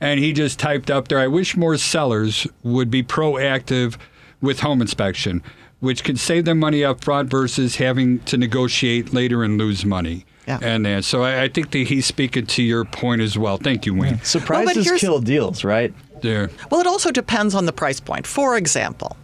and 0.00 0.18
he 0.18 0.32
just 0.32 0.58
typed 0.58 0.90
up 0.90 1.08
there. 1.08 1.18
I 1.20 1.26
wish 1.28 1.56
more 1.56 1.76
sellers 1.76 2.46
would 2.64 2.90
be 2.90 3.02
proactive 3.02 3.96
with 4.40 4.60
home 4.60 4.80
inspection, 4.80 5.42
which 5.80 6.02
can 6.02 6.16
save 6.16 6.44
them 6.44 6.58
money 6.58 6.82
up 6.82 7.04
front 7.04 7.30
versus 7.30 7.76
having 7.76 8.18
to 8.20 8.36
negotiate 8.36 9.12
later 9.14 9.44
and 9.44 9.58
lose 9.58 9.84
money. 9.84 10.24
Yeah. 10.50 10.58
And 10.74 10.86
uh, 10.86 11.02
so 11.02 11.22
I, 11.22 11.42
I 11.44 11.48
think 11.48 11.70
that 11.70 11.86
he's 11.86 12.06
speaking 12.06 12.46
to 12.46 12.62
your 12.62 12.84
point 12.84 13.20
as 13.22 13.38
well. 13.38 13.56
Thank 13.56 13.86
you, 13.86 13.94
Wayne. 13.94 14.20
Surprises 14.22 14.84
here's- 14.84 15.00
kill 15.00 15.20
deals, 15.20 15.62
right? 15.64 15.94
There. 16.22 16.50
Well, 16.70 16.80
it 16.80 16.86
also 16.86 17.10
depends 17.10 17.54
on 17.54 17.64
the 17.66 17.72
price 17.72 17.98
point. 18.00 18.26
For 18.26 18.56
example, 18.56 19.16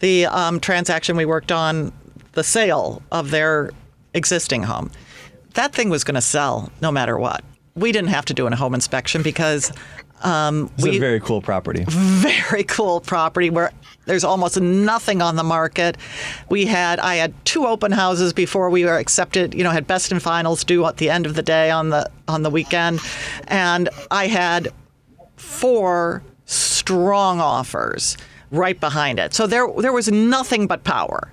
the 0.00 0.26
um, 0.26 0.58
transaction 0.58 1.16
we 1.16 1.24
worked 1.26 1.52
on, 1.52 1.92
the 2.32 2.42
sale 2.42 3.02
of 3.12 3.30
their 3.30 3.70
existing 4.14 4.64
home, 4.64 4.90
that 5.54 5.72
thing 5.72 5.90
was 5.90 6.02
going 6.02 6.16
to 6.16 6.20
sell 6.20 6.72
no 6.80 6.90
matter 6.90 7.18
what. 7.18 7.44
We 7.76 7.92
didn't 7.92 8.08
have 8.10 8.24
to 8.26 8.34
do 8.34 8.46
a 8.48 8.56
home 8.56 8.74
inspection 8.74 9.22
because 9.22 9.70
um, 10.22 10.70
It's 10.74 10.82
we 10.84 10.96
a 10.96 11.00
very 11.00 11.20
cool 11.20 11.40
property. 11.40 11.84
very 11.88 12.64
cool 12.64 13.00
property 13.00 13.50
where 13.50 13.70
there's 14.06 14.24
almost 14.24 14.60
nothing 14.60 15.22
on 15.22 15.36
the 15.36 15.42
market. 15.42 15.96
We 16.48 16.66
had 16.66 16.98
I 16.98 17.16
had 17.16 17.32
two 17.44 17.66
open 17.66 17.92
houses 17.92 18.32
before 18.32 18.70
we 18.70 18.84
were 18.84 18.98
accepted. 18.98 19.54
You 19.54 19.64
know, 19.64 19.70
had 19.70 19.86
best 19.86 20.12
and 20.12 20.22
finals 20.22 20.64
due 20.64 20.84
at 20.86 20.98
the 20.98 21.10
end 21.10 21.26
of 21.26 21.34
the 21.34 21.42
day 21.42 21.70
on 21.70 21.90
the 21.90 22.10
on 22.28 22.42
the 22.42 22.50
weekend, 22.50 23.00
and 23.48 23.88
I 24.10 24.26
had 24.26 24.68
four 25.36 26.22
strong 26.46 27.40
offers 27.40 28.16
right 28.50 28.78
behind 28.78 29.18
it. 29.18 29.34
So 29.34 29.46
there 29.46 29.68
there 29.78 29.92
was 29.92 30.10
nothing 30.10 30.66
but 30.66 30.84
power. 30.84 31.30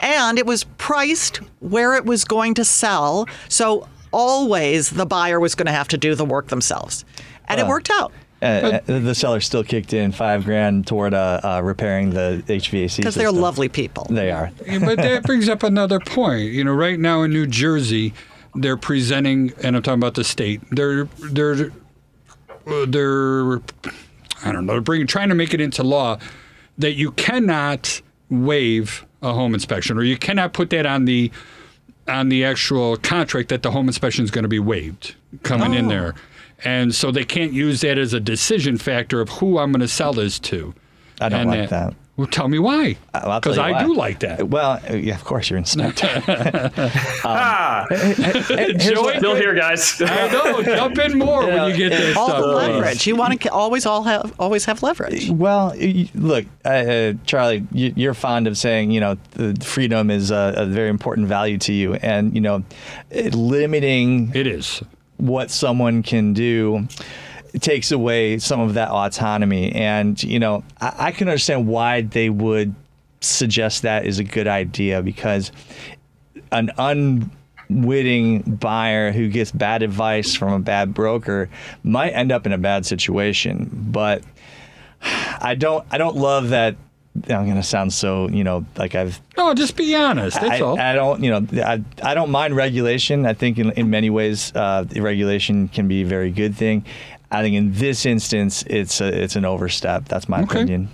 And 0.00 0.38
it 0.38 0.46
was 0.46 0.64
priced 0.76 1.36
where 1.60 1.94
it 1.94 2.04
was 2.04 2.24
going 2.24 2.54
to 2.54 2.64
sell. 2.64 3.28
So 3.48 3.88
always 4.10 4.90
the 4.90 5.06
buyer 5.06 5.38
was 5.38 5.54
going 5.54 5.66
to 5.66 5.72
have 5.72 5.88
to 5.88 5.98
do 5.98 6.14
the 6.14 6.24
work 6.24 6.48
themselves. 6.48 7.04
And 7.48 7.60
it 7.60 7.66
worked 7.66 7.90
out. 7.92 8.12
Uh, 8.42 8.80
uh, 8.86 9.00
the 9.00 9.14
seller 9.14 9.40
still 9.40 9.64
kicked 9.64 9.94
in 9.94 10.12
five 10.12 10.44
grand 10.44 10.86
toward 10.86 11.14
uh, 11.14 11.40
uh, 11.42 11.60
repairing 11.64 12.10
the 12.10 12.42
HVAC 12.46 12.98
Because 12.98 13.14
they're 13.14 13.32
lovely 13.32 13.68
people. 13.68 14.06
They 14.10 14.30
are. 14.30 14.50
But 14.80 14.96
that 14.96 15.22
brings 15.26 15.48
up 15.48 15.62
another 15.62 15.98
point. 15.98 16.52
You 16.52 16.64
know, 16.64 16.72
right 16.72 16.98
now 16.98 17.22
in 17.22 17.32
New 17.32 17.46
Jersey, 17.46 18.12
they're 18.54 18.76
presenting, 18.76 19.52
and 19.62 19.76
I'm 19.76 19.82
talking 19.82 20.00
about 20.00 20.14
the 20.14 20.24
state. 20.24 20.60
They're 20.70 21.04
they're 21.30 21.70
they're 22.86 23.60
I 24.44 24.52
don't 24.52 24.66
know, 24.66 24.80
bringing 24.80 25.06
trying 25.06 25.30
to 25.30 25.34
make 25.34 25.54
it 25.54 25.60
into 25.60 25.82
law 25.82 26.18
that 26.76 26.92
you 26.92 27.12
cannot 27.12 28.02
waive 28.30 29.06
a 29.22 29.32
home 29.32 29.54
inspection, 29.54 29.96
or 29.96 30.02
you 30.02 30.18
cannot 30.18 30.52
put 30.52 30.70
that 30.70 30.86
on 30.86 31.06
the 31.06 31.30
on 32.06 32.28
the 32.28 32.44
actual 32.44 32.96
contract 32.98 33.48
that 33.48 33.62
the 33.62 33.70
home 33.70 33.86
inspection 33.88 34.24
is 34.24 34.30
going 34.30 34.42
to 34.42 34.48
be 34.48 34.58
waived 34.58 35.14
coming 35.42 35.72
in 35.72 35.88
there. 35.88 36.14
And 36.62 36.94
so 36.94 37.10
they 37.10 37.24
can't 37.24 37.52
use 37.52 37.80
that 37.80 37.98
as 37.98 38.12
a 38.14 38.20
decision 38.20 38.78
factor 38.78 39.20
of 39.20 39.28
who 39.28 39.58
I'm 39.58 39.72
going 39.72 39.80
to 39.80 39.88
sell 39.88 40.12
this 40.12 40.38
to. 40.40 40.74
I 41.20 41.28
don't 41.28 41.40
And 41.40 41.50
like 41.50 41.68
that. 41.70 41.94
Well, 42.16 42.28
tell 42.28 42.46
me 42.46 42.60
why. 42.60 42.96
Because 43.12 43.58
I 43.58 43.72
why. 43.72 43.82
do 43.84 43.92
like 43.94 44.20
that. 44.20 44.48
Well, 44.48 44.80
uh, 44.88 44.94
yeah, 44.94 45.16
of 45.16 45.24
course 45.24 45.50
you're 45.50 45.56
in 45.56 45.62
inspector. 45.64 46.22
Ah, 47.24 47.86
Joey, 47.90 49.16
still 49.18 49.34
here, 49.34 49.52
guys. 49.54 50.00
I 50.00 50.28
know. 50.30 50.62
Jump 50.62 50.96
in 50.98 51.18
more 51.18 51.44
when 51.44 51.70
you 51.70 51.76
get 51.76 51.90
that 51.90 52.16
all 52.16 52.28
stuff. 52.28 52.40
the 52.40 52.52
done. 52.52 52.72
leverage. 52.72 53.06
You 53.08 53.16
want 53.16 53.40
to 53.40 53.48
always 53.48 53.84
all 53.84 54.04
have 54.04 54.32
always 54.38 54.64
have 54.66 54.80
leverage. 54.84 55.28
Well, 55.28 55.74
y- 55.76 56.08
look, 56.14 56.44
uh, 56.64 56.68
uh, 56.68 57.12
Charlie, 57.26 57.66
you- 57.72 57.92
you're 57.96 58.14
fond 58.14 58.46
of 58.46 58.56
saying, 58.56 58.92
you 58.92 59.00
know, 59.00 59.16
the 59.32 59.56
freedom 59.64 60.08
is 60.08 60.30
a, 60.30 60.54
a 60.56 60.66
very 60.66 60.90
important 60.90 61.26
value 61.26 61.58
to 61.58 61.72
you, 61.72 61.94
and 61.94 62.32
you 62.32 62.40
know, 62.40 62.62
limiting 63.32 64.30
It 64.34 64.46
is. 64.46 64.82
What 65.24 65.50
someone 65.50 66.02
can 66.02 66.34
do 66.34 66.86
takes 67.60 67.92
away 67.92 68.38
some 68.38 68.60
of 68.60 68.74
that 68.74 68.90
autonomy. 68.90 69.72
And 69.72 70.22
you 70.22 70.38
know, 70.38 70.64
I, 70.80 70.94
I 70.98 71.12
can 71.12 71.28
understand 71.28 71.66
why 71.66 72.02
they 72.02 72.28
would 72.28 72.74
suggest 73.20 73.82
that 73.82 74.06
is 74.06 74.18
a 74.18 74.24
good 74.24 74.46
idea 74.46 75.02
because 75.02 75.50
an 76.52 76.70
unwitting 76.76 78.42
buyer 78.42 79.12
who 79.12 79.28
gets 79.28 79.50
bad 79.50 79.82
advice 79.82 80.34
from 80.34 80.52
a 80.52 80.58
bad 80.58 80.92
broker 80.92 81.48
might 81.82 82.10
end 82.10 82.30
up 82.30 82.44
in 82.44 82.52
a 82.52 82.58
bad 82.58 82.84
situation. 82.84 83.70
But 83.72 84.22
I 85.00 85.54
don't 85.54 85.86
I 85.90 85.96
don't 85.98 86.16
love 86.16 86.50
that 86.50 86.76
I'm 87.28 87.46
gonna 87.46 87.62
sound 87.62 87.92
so, 87.92 88.28
you 88.28 88.42
know, 88.42 88.64
like 88.76 88.94
I've 88.94 89.20
No, 89.36 89.54
just 89.54 89.76
be 89.76 89.94
honest. 89.94 90.40
That's 90.40 90.60
I, 90.60 90.64
all. 90.64 90.78
I 90.78 90.94
don't, 90.94 91.22
you 91.22 91.30
know, 91.30 91.46
I, 91.62 91.80
I 92.02 92.14
don't 92.14 92.30
mind 92.30 92.56
regulation. 92.56 93.24
I 93.24 93.34
think 93.34 93.58
in, 93.58 93.70
in 93.72 93.88
many 93.88 94.10
ways, 94.10 94.52
uh, 94.56 94.84
regulation 94.96 95.68
can 95.68 95.86
be 95.86 96.02
a 96.02 96.06
very 96.06 96.30
good 96.32 96.56
thing. 96.56 96.84
I 97.30 97.42
think 97.42 97.54
in 97.56 97.72
this 97.72 98.04
instance, 98.04 98.64
it's 98.66 99.00
a, 99.00 99.06
it's 99.22 99.36
an 99.36 99.44
overstep. 99.44 100.06
That's 100.08 100.28
my 100.28 100.42
Okay. 100.42 100.56
opinion. 100.62 100.88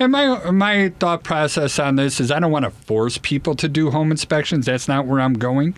And 0.00 0.12
my 0.12 0.50
my 0.50 0.88
thought 0.98 1.22
process 1.24 1.78
on 1.78 1.96
this 1.96 2.20
is 2.20 2.30
I 2.30 2.40
don't 2.40 2.50
want 2.50 2.64
to 2.64 2.70
force 2.70 3.18
people 3.18 3.54
to 3.56 3.68
do 3.68 3.90
home 3.90 4.10
inspections. 4.10 4.66
That's 4.66 4.88
not 4.88 5.06
where 5.06 5.20
I'm 5.20 5.34
going. 5.34 5.76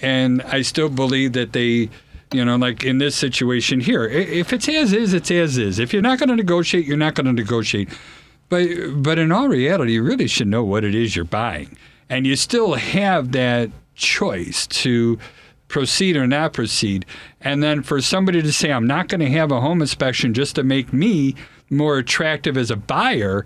And 0.00 0.40
I 0.42 0.62
still 0.62 0.88
believe 0.88 1.32
that 1.34 1.52
they, 1.52 1.90
you 2.32 2.44
know, 2.44 2.56
like 2.56 2.84
in 2.84 2.98
this 2.98 3.16
situation 3.16 3.80
here, 3.80 4.06
if 4.06 4.52
it's 4.52 4.68
as 4.68 4.92
is, 4.92 5.12
it's 5.14 5.30
as 5.30 5.58
is. 5.58 5.78
If 5.78 5.92
you're 5.92 6.02
not 6.02 6.18
going 6.18 6.28
to 6.28 6.36
negotiate, 6.36 6.86
you're 6.86 6.96
not 6.96 7.14
going 7.14 7.26
to 7.26 7.32
negotiate. 7.32 7.88
But 8.48 8.68
but 9.02 9.18
in 9.18 9.32
all 9.32 9.48
reality, 9.48 9.94
you 9.94 10.02
really 10.02 10.28
should 10.28 10.48
know 10.48 10.64
what 10.64 10.84
it 10.84 10.94
is 10.94 11.16
you're 11.16 11.24
buying, 11.24 11.76
and 12.08 12.26
you 12.26 12.36
still 12.36 12.74
have 12.74 13.32
that 13.32 13.70
choice 13.94 14.66
to 14.68 15.18
proceed 15.68 16.16
or 16.16 16.26
not 16.26 16.52
proceed. 16.52 17.04
And 17.40 17.62
then 17.62 17.82
for 17.82 18.00
somebody 18.00 18.42
to 18.42 18.52
say, 18.52 18.70
I'm 18.70 18.86
not 18.86 19.08
going 19.08 19.20
to 19.20 19.30
have 19.30 19.50
a 19.50 19.60
home 19.60 19.80
inspection 19.80 20.34
just 20.34 20.54
to 20.56 20.62
make 20.62 20.92
me 20.92 21.34
more 21.70 21.98
attractive 21.98 22.56
as 22.56 22.70
a 22.70 22.76
buyer, 22.76 23.44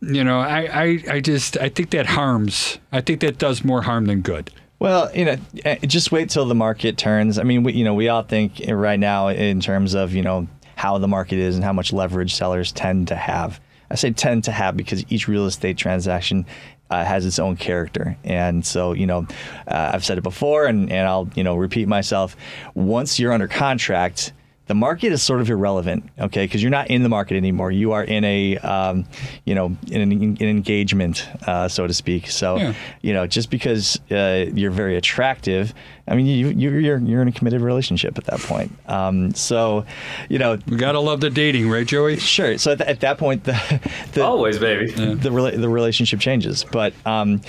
you 0.00 0.24
know, 0.24 0.40
I, 0.40 0.60
I, 0.60 1.04
I 1.08 1.20
just 1.20 1.56
I 1.58 1.68
think 1.68 1.90
that 1.90 2.06
harms. 2.06 2.78
I 2.92 3.00
think 3.00 3.20
that 3.20 3.38
does 3.38 3.64
more 3.64 3.82
harm 3.82 4.06
than 4.06 4.22
good. 4.22 4.50
Well, 4.78 5.14
you 5.14 5.26
know, 5.26 5.36
eh, 5.64 5.76
just 5.86 6.10
wait 6.10 6.30
till 6.30 6.46
the 6.46 6.54
market 6.54 6.96
turns. 6.96 7.38
I 7.38 7.42
mean, 7.42 7.62
we, 7.62 7.74
you 7.74 7.84
know, 7.84 7.94
we 7.94 8.08
all 8.08 8.22
think 8.22 8.62
right 8.66 8.98
now 8.98 9.28
in 9.28 9.60
terms 9.60 9.94
of 9.94 10.14
you 10.14 10.22
know 10.22 10.48
how 10.76 10.96
the 10.98 11.08
market 11.08 11.38
is 11.38 11.54
and 11.54 11.62
how 11.62 11.74
much 11.74 11.92
leverage 11.92 12.34
sellers 12.34 12.72
tend 12.72 13.08
to 13.08 13.16
have. 13.16 13.60
I 13.90 13.96
say 13.96 14.10
tend 14.10 14.44
to 14.44 14.52
have 14.52 14.76
because 14.76 15.04
each 15.10 15.26
real 15.28 15.46
estate 15.46 15.76
transaction 15.76 16.46
uh, 16.90 17.04
has 17.04 17.24
its 17.24 17.38
own 17.38 17.56
character. 17.56 18.16
And 18.24 18.64
so, 18.64 18.92
you 18.92 19.06
know, 19.06 19.26
uh, 19.66 19.90
I've 19.94 20.04
said 20.04 20.18
it 20.18 20.22
before 20.22 20.66
and, 20.66 20.90
and 20.90 21.08
I'll, 21.08 21.28
you 21.34 21.44
know, 21.44 21.56
repeat 21.56 21.88
myself. 21.88 22.36
Once 22.74 23.18
you're 23.18 23.32
under 23.32 23.48
contract, 23.48 24.32
the 24.70 24.74
market 24.76 25.10
is 25.10 25.20
sort 25.20 25.40
of 25.40 25.50
irrelevant, 25.50 26.04
okay? 26.20 26.44
Because 26.44 26.62
you're 26.62 26.70
not 26.70 26.90
in 26.90 27.02
the 27.02 27.08
market 27.08 27.36
anymore. 27.36 27.72
You 27.72 27.90
are 27.90 28.04
in 28.04 28.22
a, 28.22 28.56
um, 28.58 29.04
you 29.44 29.52
know, 29.56 29.76
in 29.90 30.00
an, 30.00 30.12
an 30.12 30.48
engagement, 30.48 31.26
uh, 31.44 31.66
so 31.66 31.88
to 31.88 31.92
speak. 31.92 32.30
So, 32.30 32.56
Yeah. 32.56 32.74
you 33.02 33.12
know, 33.12 33.26
just 33.26 33.50
because 33.50 33.98
uh, 34.12 34.46
you're 34.54 34.70
very 34.70 34.96
attractive, 34.96 35.74
I 36.06 36.14
mean, 36.14 36.26
you, 36.26 36.50
you, 36.50 36.70
you're 36.70 36.98
you're 36.98 37.20
in 37.22 37.26
a 37.26 37.32
committed 37.32 37.62
relationship 37.62 38.16
at 38.16 38.26
that 38.26 38.38
point. 38.38 38.70
Um, 38.86 39.34
so, 39.34 39.84
you 40.28 40.38
know, 40.38 40.56
We 40.68 40.76
gotta 40.76 41.00
love 41.00 41.20
the 41.20 41.30
dating, 41.30 41.68
right, 41.68 41.84
Joey? 41.86 42.18
sure. 42.18 42.56
So 42.56 42.70
at, 42.72 42.78
th- 42.78 42.88
at 42.90 43.00
that 43.00 43.18
point, 43.18 43.42
the, 43.42 43.58
the 44.12 44.22
Always, 44.22 44.60
baby. 44.60 44.92
the 44.92 45.30
rela- 45.30 45.60
the 45.60 45.68
relationship 45.68 46.20
changes. 46.20 46.64
But 46.70 46.94
um, 47.04 47.40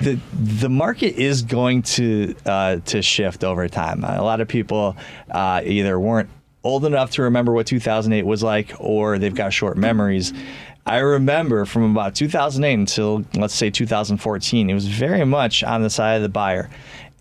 the 0.00 0.18
the 0.32 0.68
market 0.68 1.14
is 1.14 1.42
going 1.42 1.82
to 1.82 2.34
uh, 2.46 2.76
to 2.86 3.00
shift 3.00 3.44
over 3.44 3.68
time. 3.68 4.02
a 4.02 4.22
lot 4.24 4.40
of 4.40 4.48
people 4.48 4.96
uh, 5.30 5.60
either 5.64 6.00
weren't 6.00 6.28
old 6.64 6.84
enough 6.84 7.12
to 7.12 7.22
remember 7.22 7.52
what 7.52 7.66
2008 7.66 8.24
was 8.24 8.42
like, 8.42 8.72
or 8.78 9.18
they've 9.18 9.34
got 9.34 9.52
short 9.52 9.76
memories. 9.76 10.32
I 10.86 10.98
remember 10.98 11.64
from 11.64 11.90
about 11.92 12.14
2008 12.14 12.74
until 12.74 13.24
let's 13.34 13.54
say 13.54 13.70
2014, 13.70 14.68
it 14.68 14.74
was 14.74 14.86
very 14.86 15.24
much 15.24 15.62
on 15.62 15.82
the 15.82 15.90
side 15.90 16.16
of 16.16 16.22
the 16.22 16.28
buyer. 16.28 16.68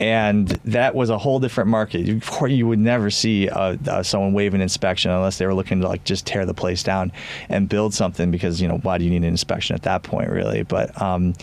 And 0.03 0.49
that 0.65 0.95
was 0.95 1.09
a 1.09 1.17
whole 1.17 1.39
different 1.39 1.69
market. 1.69 2.05
Before 2.19 2.49
you 2.49 2.67
would 2.67 2.77
never 2.77 3.09
see 3.09 3.47
uh, 3.47 3.77
uh, 3.87 4.03
someone 4.03 4.33
waive 4.33 4.53
an 4.53 4.59
inspection 4.59 5.11
unless 5.11 5.37
they 5.37 5.45
were 5.45 5.53
looking 5.53 5.79
to 5.79 5.87
like 5.87 6.03
just 6.03 6.25
tear 6.25 6.45
the 6.45 6.53
place 6.53 6.83
down 6.83 7.13
and 7.47 7.69
build 7.69 7.93
something 7.93 8.29
because 8.29 8.61
you 8.61 8.67
know 8.67 8.79
why 8.79 8.97
do 8.97 9.05
you 9.05 9.09
need 9.09 9.15
an 9.17 9.23
inspection 9.23 9.75
at 9.77 9.83
that 9.83 10.03
point 10.03 10.29
really? 10.29 10.63
But 10.63 11.01
um, 11.01 11.35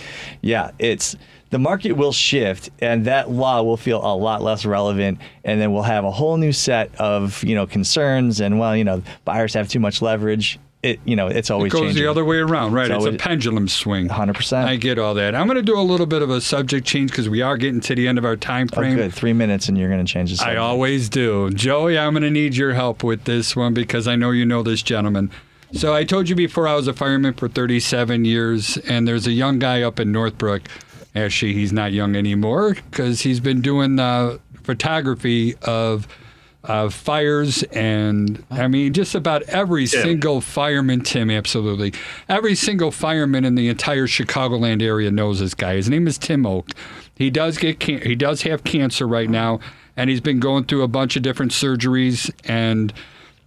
yeah, 0.43 0.73
it's 0.79 1.17
the 1.49 1.59
market 1.59 1.93
will 1.93 2.13
shift 2.13 2.69
and 2.81 3.07
that 3.07 3.31
law 3.31 3.63
will 3.63 3.79
feel 3.79 4.05
a 4.05 4.15
lot 4.15 4.43
less 4.43 4.67
relevant 4.67 5.21
and 5.43 5.59
then 5.59 5.73
we'll 5.73 5.83
have 5.83 6.05
a 6.05 6.11
whole 6.11 6.37
new 6.37 6.53
set 6.53 6.95
of 6.97 7.43
you 7.43 7.55
know 7.55 7.67
concerns 7.67 8.43
and 8.43 8.59
well 8.59 8.77
you 8.77 8.85
know 8.85 9.03
buyers 9.25 9.55
have 9.55 9.71
too 9.71 9.81
much 9.81 10.03
leverage. 10.03 10.59
It 10.83 10.99
you 11.05 11.15
know 11.15 11.27
it's 11.29 11.51
It 11.51 11.53
always 11.53 11.73
goes 11.73 11.83
changing. 11.83 12.03
the 12.03 12.11
other 12.11 12.25
way 12.25 12.39
around, 12.39 12.73
right? 12.73 12.89
So 12.89 12.97
it's 13.05 13.07
a 13.07 13.19
pendulum 13.19 13.69
swing. 13.69 14.09
100%. 14.09 14.65
I 14.65 14.77
get 14.77 14.99
all 14.99 15.13
that. 15.15 15.35
I'm 15.35 15.47
going 15.47 15.57
to 15.59 15.63
do 15.63 15.79
a 15.79 15.83
little 15.83 16.07
bit 16.07 16.23
of 16.23 16.31
a 16.31 16.41
subject 16.41 16.87
change 16.87 17.11
because 17.11 17.29
we 17.29 17.43
are 17.43 17.59
getting 17.59 17.81
to 17.83 17.95
the 17.95 18.09
end 18.09 18.17
of 18.17 18.25
our 18.25 18.37
time 18.37 18.67
Oh, 18.73 18.77
frame. 18.77 18.97
good. 18.97 19.13
Three 19.13 19.35
minutes 19.35 19.69
and 19.69 19.77
you're 19.77 19.91
going 19.91 20.03
to 20.05 20.11
change 20.11 20.31
the 20.31 20.37
subject. 20.37 20.57
I 20.57 20.61
always 20.61 21.11
do. 21.11 21.51
Joey, 21.51 21.99
I'm 21.99 22.15
going 22.15 22.23
to 22.23 22.31
need 22.31 22.57
your 22.57 22.73
help 22.73 23.05
with 23.05 23.25
this 23.25 23.55
one 23.55 23.75
because 23.75 24.09
I 24.09 24.17
know 24.17 24.31
you 24.31 24.47
know 24.47 24.63
this 24.63 24.83
gentleman. 24.83 25.31
So 25.73 25.95
I 25.95 26.03
told 26.05 26.29
you 26.31 26.35
before 26.35 26.67
I 26.67 26.75
was 26.75 26.89
a 26.89 26.95
fireman 26.95 27.35
for 27.35 27.47
37 27.49 28.25
years, 28.25 28.77
and 28.79 29.07
there's 29.07 29.27
a 29.27 29.33
young 29.33 29.59
guy 29.59 29.83
up 29.83 30.01
in 30.01 30.11
Northbrook. 30.11 30.63
Actually, 31.15 31.53
he's 31.53 31.73
not 31.73 31.93
young 31.93 32.17
anymore 32.17 32.75
because 32.75 33.21
he's 33.21 33.39
been 33.39 33.61
doing 33.61 33.99
uh, 34.01 34.39
photography 34.65 35.55
of 35.63 36.09
uh, 36.65 36.89
fires 36.91 37.63
and 37.73 38.45
I 38.51 38.69
mean 38.69 38.93
just 38.93 39.15
about 39.15 39.43
every 39.45 39.87
Tim. 39.87 40.03
single 40.03 40.41
fireman. 40.41 41.01
Tim, 41.03 41.31
absolutely, 41.31 41.95
every 42.29 42.55
single 42.55 42.91
fireman 42.91 43.45
in 43.45 43.55
the 43.55 43.69
entire 43.69 44.07
Chicagoland 44.07 44.83
area 44.83 45.11
knows 45.11 45.41
this 45.41 45.55
guy. 45.55 45.75
His 45.77 45.89
name 45.89 46.07
is 46.07 46.19
Tim 46.19 46.45
Olk. 46.45 46.73
He 47.15 47.31
does 47.31 47.59
get 47.59 47.81
can- 47.81 48.03
he 48.03 48.15
does 48.15 48.43
have 48.43 48.65
cancer 48.65 49.07
right 49.09 49.29
now, 49.31 49.61
and 49.97 50.11
he's 50.11 50.21
been 50.21 50.41
going 50.41 50.65
through 50.65 50.83
a 50.83 50.89
bunch 50.89 51.17
of 51.17 51.23
different 51.23 51.53
surgeries 51.53 52.31
and 52.45 52.93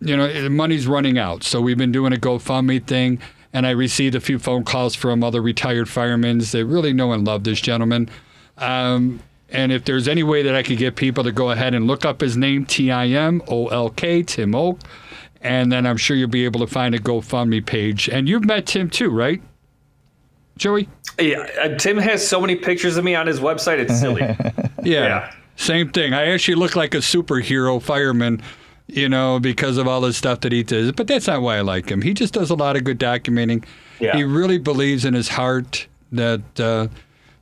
you 0.05 0.17
know, 0.17 0.27
the 0.41 0.49
money's 0.49 0.85
running 0.85 1.17
out. 1.17 1.43
So 1.43 1.61
we've 1.61 1.77
been 1.77 1.93
doing 1.93 2.11
a 2.11 2.17
GoFundMe 2.17 2.85
thing, 2.85 3.19
and 3.53 3.65
I 3.65 3.69
received 3.69 4.15
a 4.15 4.19
few 4.19 4.37
phone 4.37 4.65
calls 4.65 4.95
from 4.95 5.23
other 5.23 5.41
retired 5.41 5.87
firemen 5.87 6.39
that 6.39 6.65
really 6.65 6.91
know 6.91 7.13
and 7.13 7.25
love 7.25 7.45
this 7.45 7.61
gentleman. 7.61 8.09
Um, 8.57 9.21
and 9.53 9.71
if 9.71 9.85
there's 9.85 10.07
any 10.07 10.23
way 10.23 10.41
that 10.41 10.55
I 10.55 10.63
could 10.63 10.77
get 10.79 10.95
people 10.95 11.23
to 11.23 11.31
go 11.31 11.51
ahead 11.51 11.73
and 11.73 11.87
look 11.87 12.03
up 12.03 12.19
his 12.19 12.35
name, 12.35 12.65
T 12.65 12.91
I 12.91 13.07
M 13.07 13.41
O 13.47 13.67
L 13.67 13.89
K, 13.91 14.23
Tim 14.23 14.51
Olk, 14.51 14.81
and 15.41 15.71
then 15.71 15.85
I'm 15.85 15.97
sure 15.97 16.17
you'll 16.17 16.27
be 16.27 16.43
able 16.43 16.59
to 16.61 16.67
find 16.67 16.95
a 16.95 16.99
GoFundMe 16.99 17.65
page. 17.65 18.09
And 18.09 18.27
you've 18.27 18.45
met 18.45 18.65
Tim 18.65 18.89
too, 18.89 19.09
right? 19.09 19.41
Joey? 20.57 20.89
Yeah, 21.19 21.47
uh, 21.61 21.77
Tim 21.77 21.97
has 21.97 22.27
so 22.27 22.41
many 22.41 22.55
pictures 22.55 22.97
of 22.97 23.03
me 23.03 23.15
on 23.15 23.27
his 23.27 23.39
website. 23.39 23.77
It's 23.77 23.99
silly. 23.99 24.21
Yeah. 24.83 25.03
Yeah. 25.05 25.33
Same 25.55 25.91
thing. 25.91 26.13
I 26.13 26.25
actually 26.33 26.55
look 26.55 26.75
like 26.75 26.93
a 26.93 26.97
superhero 26.97 27.81
fireman, 27.81 28.41
you 28.87 29.07
know, 29.07 29.39
because 29.39 29.77
of 29.77 29.87
all 29.87 30.01
the 30.01 30.11
stuff 30.11 30.41
that 30.41 30.51
he 30.51 30.61
does. 30.61 30.91
But 30.91 31.07
that's 31.07 31.27
not 31.27 31.41
why 31.41 31.55
I 31.55 31.61
like 31.61 31.89
him. 31.89 32.01
He 32.01 32.13
just 32.13 32.33
does 32.33 32.49
a 32.49 32.55
lot 32.55 32.75
of 32.75 32.83
good 32.83 32.99
documenting. 32.99 33.63
Yeah. 34.01 34.17
He 34.17 34.25
really 34.25 34.57
believes 34.57 35.05
in 35.05 35.13
his 35.13 35.29
heart 35.29 35.87
that, 36.11 36.59
uh, 36.59 36.89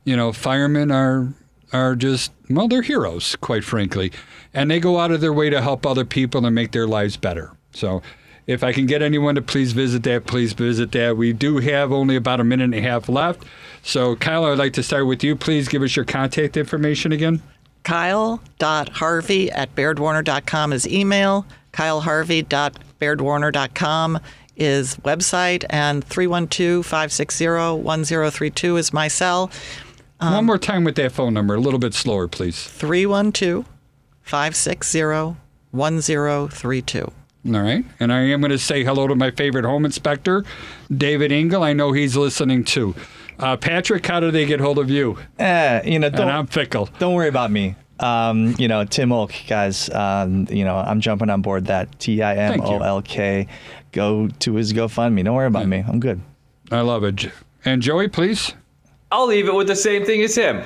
you 0.04 0.16
know, 0.16 0.32
firemen 0.32 0.92
are 0.92 1.34
are 1.72 1.94
just 1.94 2.32
well, 2.50 2.68
they're 2.68 2.82
heroes, 2.82 3.36
quite 3.36 3.64
frankly, 3.64 4.12
and 4.52 4.70
they 4.70 4.80
go 4.80 4.98
out 4.98 5.10
of 5.10 5.20
their 5.20 5.32
way 5.32 5.50
to 5.50 5.62
help 5.62 5.86
other 5.86 6.04
people 6.04 6.44
and 6.44 6.54
make 6.54 6.72
their 6.72 6.86
lives 6.86 7.16
better. 7.16 7.52
So. 7.72 8.02
If 8.44 8.64
I 8.64 8.72
can 8.72 8.86
get 8.86 9.02
anyone 9.02 9.36
to 9.36 9.42
please 9.42 9.72
visit 9.72 10.02
that, 10.02 10.26
please 10.26 10.52
visit 10.52 10.90
that. 10.92 11.16
We 11.16 11.32
do 11.32 11.58
have 11.58 11.92
only 11.92 12.16
about 12.16 12.40
a 12.40 12.44
minute 12.44 12.64
and 12.64 12.74
a 12.74 12.80
half 12.80 13.08
left. 13.08 13.44
So, 13.84 14.16
Kyle, 14.16 14.46
I'd 14.46 14.58
like 14.58 14.72
to 14.72 14.82
start 14.82 15.06
with 15.06 15.22
you. 15.22 15.36
Please 15.36 15.68
give 15.68 15.82
us 15.82 15.94
your 15.94 16.04
contact 16.04 16.56
information 16.56 17.12
again. 17.12 17.40
Kyle.harvey 17.84 19.50
at 19.50 19.74
bairdwarner.com 19.74 20.72
is 20.72 20.88
email. 20.88 21.44
KyleHarvey.bairdwarner.com 21.72 24.20
is 24.56 24.96
website. 24.96 25.64
And 25.70 26.04
312 26.04 26.84
560 26.84 27.46
1032 27.46 28.76
is 28.76 28.92
my 28.92 29.08
cell. 29.08 29.50
One 30.22 30.44
more 30.46 30.58
time 30.58 30.84
with 30.84 30.94
that 30.96 31.12
phone 31.12 31.34
number, 31.34 31.54
a 31.54 31.60
little 31.60 31.78
bit 31.80 31.94
slower, 31.94 32.28
please. 32.28 32.62
312 32.68 33.66
560 34.22 35.36
1032. 35.72 37.12
All 37.44 37.60
right. 37.60 37.84
And 37.98 38.12
I 38.12 38.20
am 38.20 38.40
going 38.40 38.50
to 38.52 38.58
say 38.58 38.84
hello 38.84 39.08
to 39.08 39.14
my 39.16 39.30
favorite 39.32 39.64
home 39.64 39.84
inspector, 39.84 40.44
David 40.96 41.32
Engel. 41.32 41.62
I 41.64 41.72
know 41.72 41.92
he's 41.92 42.16
listening 42.16 42.62
too. 42.64 42.94
Uh, 43.38 43.56
Patrick, 43.56 44.06
how 44.06 44.20
do 44.20 44.30
they 44.30 44.46
get 44.46 44.60
hold 44.60 44.78
of 44.78 44.88
you? 44.90 45.18
Eh, 45.38 45.82
you 45.84 45.98
know, 45.98 46.06
And 46.06 46.16
don't, 46.16 46.28
I'm 46.28 46.46
fickle. 46.46 46.88
don't 47.00 47.14
worry 47.14 47.28
about 47.28 47.50
me. 47.50 47.74
Um, 47.98 48.54
you 48.58 48.68
know, 48.68 48.84
Tim 48.84 49.08
Olk, 49.10 49.46
guys. 49.48 49.90
Um, 49.90 50.46
you 50.50 50.64
know, 50.64 50.76
I'm 50.76 51.00
jumping 51.00 51.30
on 51.30 51.42
board 51.42 51.66
that 51.66 51.98
T 51.98 52.22
I 52.22 52.36
M 52.36 52.60
O 52.60 52.80
L 52.80 53.02
K. 53.02 53.46
Go 53.92 54.28
to 54.28 54.54
his 54.54 54.72
GoFundMe. 54.72 55.24
Don't 55.24 55.34
worry 55.34 55.46
about 55.46 55.66
me. 55.66 55.84
I'm 55.86 56.00
good. 56.00 56.20
I 56.70 56.80
love 56.80 57.04
it. 57.04 57.30
And 57.64 57.82
Joey, 57.82 58.08
please. 58.08 58.54
I'll 59.12 59.26
leave 59.26 59.46
it 59.46 59.54
with 59.54 59.68
the 59.68 59.76
same 59.76 60.04
thing 60.04 60.22
as 60.22 60.34
him. 60.34 60.64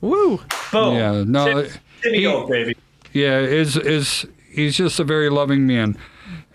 Woo! 0.00 0.40
Boom. 0.72 0.94
Yeah, 0.96 1.22
no, 1.26 1.62
Tim, 1.62 1.72
Timmy 2.02 2.18
he- 2.18 2.24
Olk, 2.24 2.48
baby. 2.48 2.76
Yeah, 3.12 3.38
is 3.40 3.76
is 3.76 4.26
he's 4.50 4.76
just 4.76 4.98
a 4.98 5.04
very 5.04 5.28
loving 5.28 5.66
man, 5.66 5.96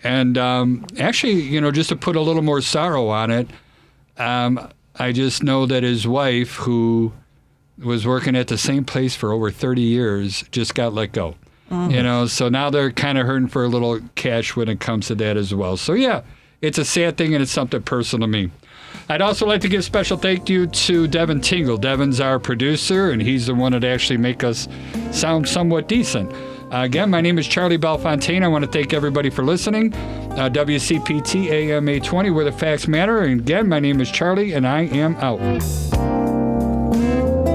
and 0.02 0.36
um, 0.36 0.84
actually, 0.98 1.40
you 1.40 1.60
know, 1.60 1.70
just 1.70 1.88
to 1.90 1.96
put 1.96 2.16
a 2.16 2.20
little 2.20 2.42
more 2.42 2.60
sorrow 2.60 3.08
on 3.08 3.30
it, 3.30 3.48
um, 4.18 4.68
I 4.96 5.12
just 5.12 5.42
know 5.44 5.66
that 5.66 5.84
his 5.84 6.06
wife, 6.06 6.54
who 6.56 7.12
was 7.78 8.04
working 8.06 8.34
at 8.34 8.48
the 8.48 8.58
same 8.58 8.84
place 8.84 9.14
for 9.14 9.32
over 9.32 9.52
30 9.52 9.80
years, 9.82 10.42
just 10.50 10.74
got 10.74 10.92
let 10.92 11.12
go. 11.12 11.36
You 11.70 12.02
know, 12.02 12.26
so 12.26 12.48
now 12.48 12.70
they're 12.70 12.90
kind 12.90 13.18
of 13.18 13.26
hurting 13.26 13.48
for 13.48 13.62
a 13.62 13.68
little 13.68 14.00
cash 14.14 14.56
when 14.56 14.70
it 14.70 14.80
comes 14.80 15.08
to 15.08 15.14
that 15.16 15.36
as 15.36 15.54
well. 15.54 15.76
So 15.76 15.92
yeah, 15.92 16.22
it's 16.62 16.78
a 16.78 16.84
sad 16.84 17.18
thing 17.18 17.34
and 17.34 17.42
it's 17.42 17.52
something 17.52 17.82
personal 17.82 18.26
to 18.26 18.32
me. 18.32 18.50
I'd 19.10 19.22
also 19.22 19.46
like 19.46 19.62
to 19.62 19.68
give 19.68 19.84
special 19.84 20.18
thank 20.18 20.50
you 20.50 20.66
to 20.66 21.08
Devin 21.08 21.40
Tingle. 21.40 21.78
Devin's 21.78 22.20
our 22.20 22.38
producer, 22.38 23.10
and 23.10 23.22
he's 23.22 23.46
the 23.46 23.54
one 23.54 23.72
that 23.72 23.82
actually 23.82 24.18
make 24.18 24.44
us 24.44 24.68
sound 25.12 25.48
somewhat 25.48 25.88
decent. 25.88 26.30
Uh, 26.70 26.82
again, 26.82 27.08
my 27.08 27.22
name 27.22 27.38
is 27.38 27.48
Charlie 27.48 27.78
Belfontaine. 27.78 28.42
I 28.42 28.48
want 28.48 28.66
to 28.66 28.70
thank 28.70 28.92
everybody 28.92 29.30
for 29.30 29.42
listening. 29.42 29.94
Uh, 29.94 30.50
WCPT 30.52 31.46
AM 31.46 31.88
820, 31.88 32.30
where 32.30 32.44
the 32.44 32.52
facts 32.52 32.86
matter. 32.86 33.20
And 33.20 33.40
again, 33.40 33.66
my 33.66 33.80
name 33.80 34.02
is 34.02 34.10
Charlie, 34.10 34.52
and 34.52 34.68
I 34.68 34.82
am 34.82 35.16
out. 35.16 36.17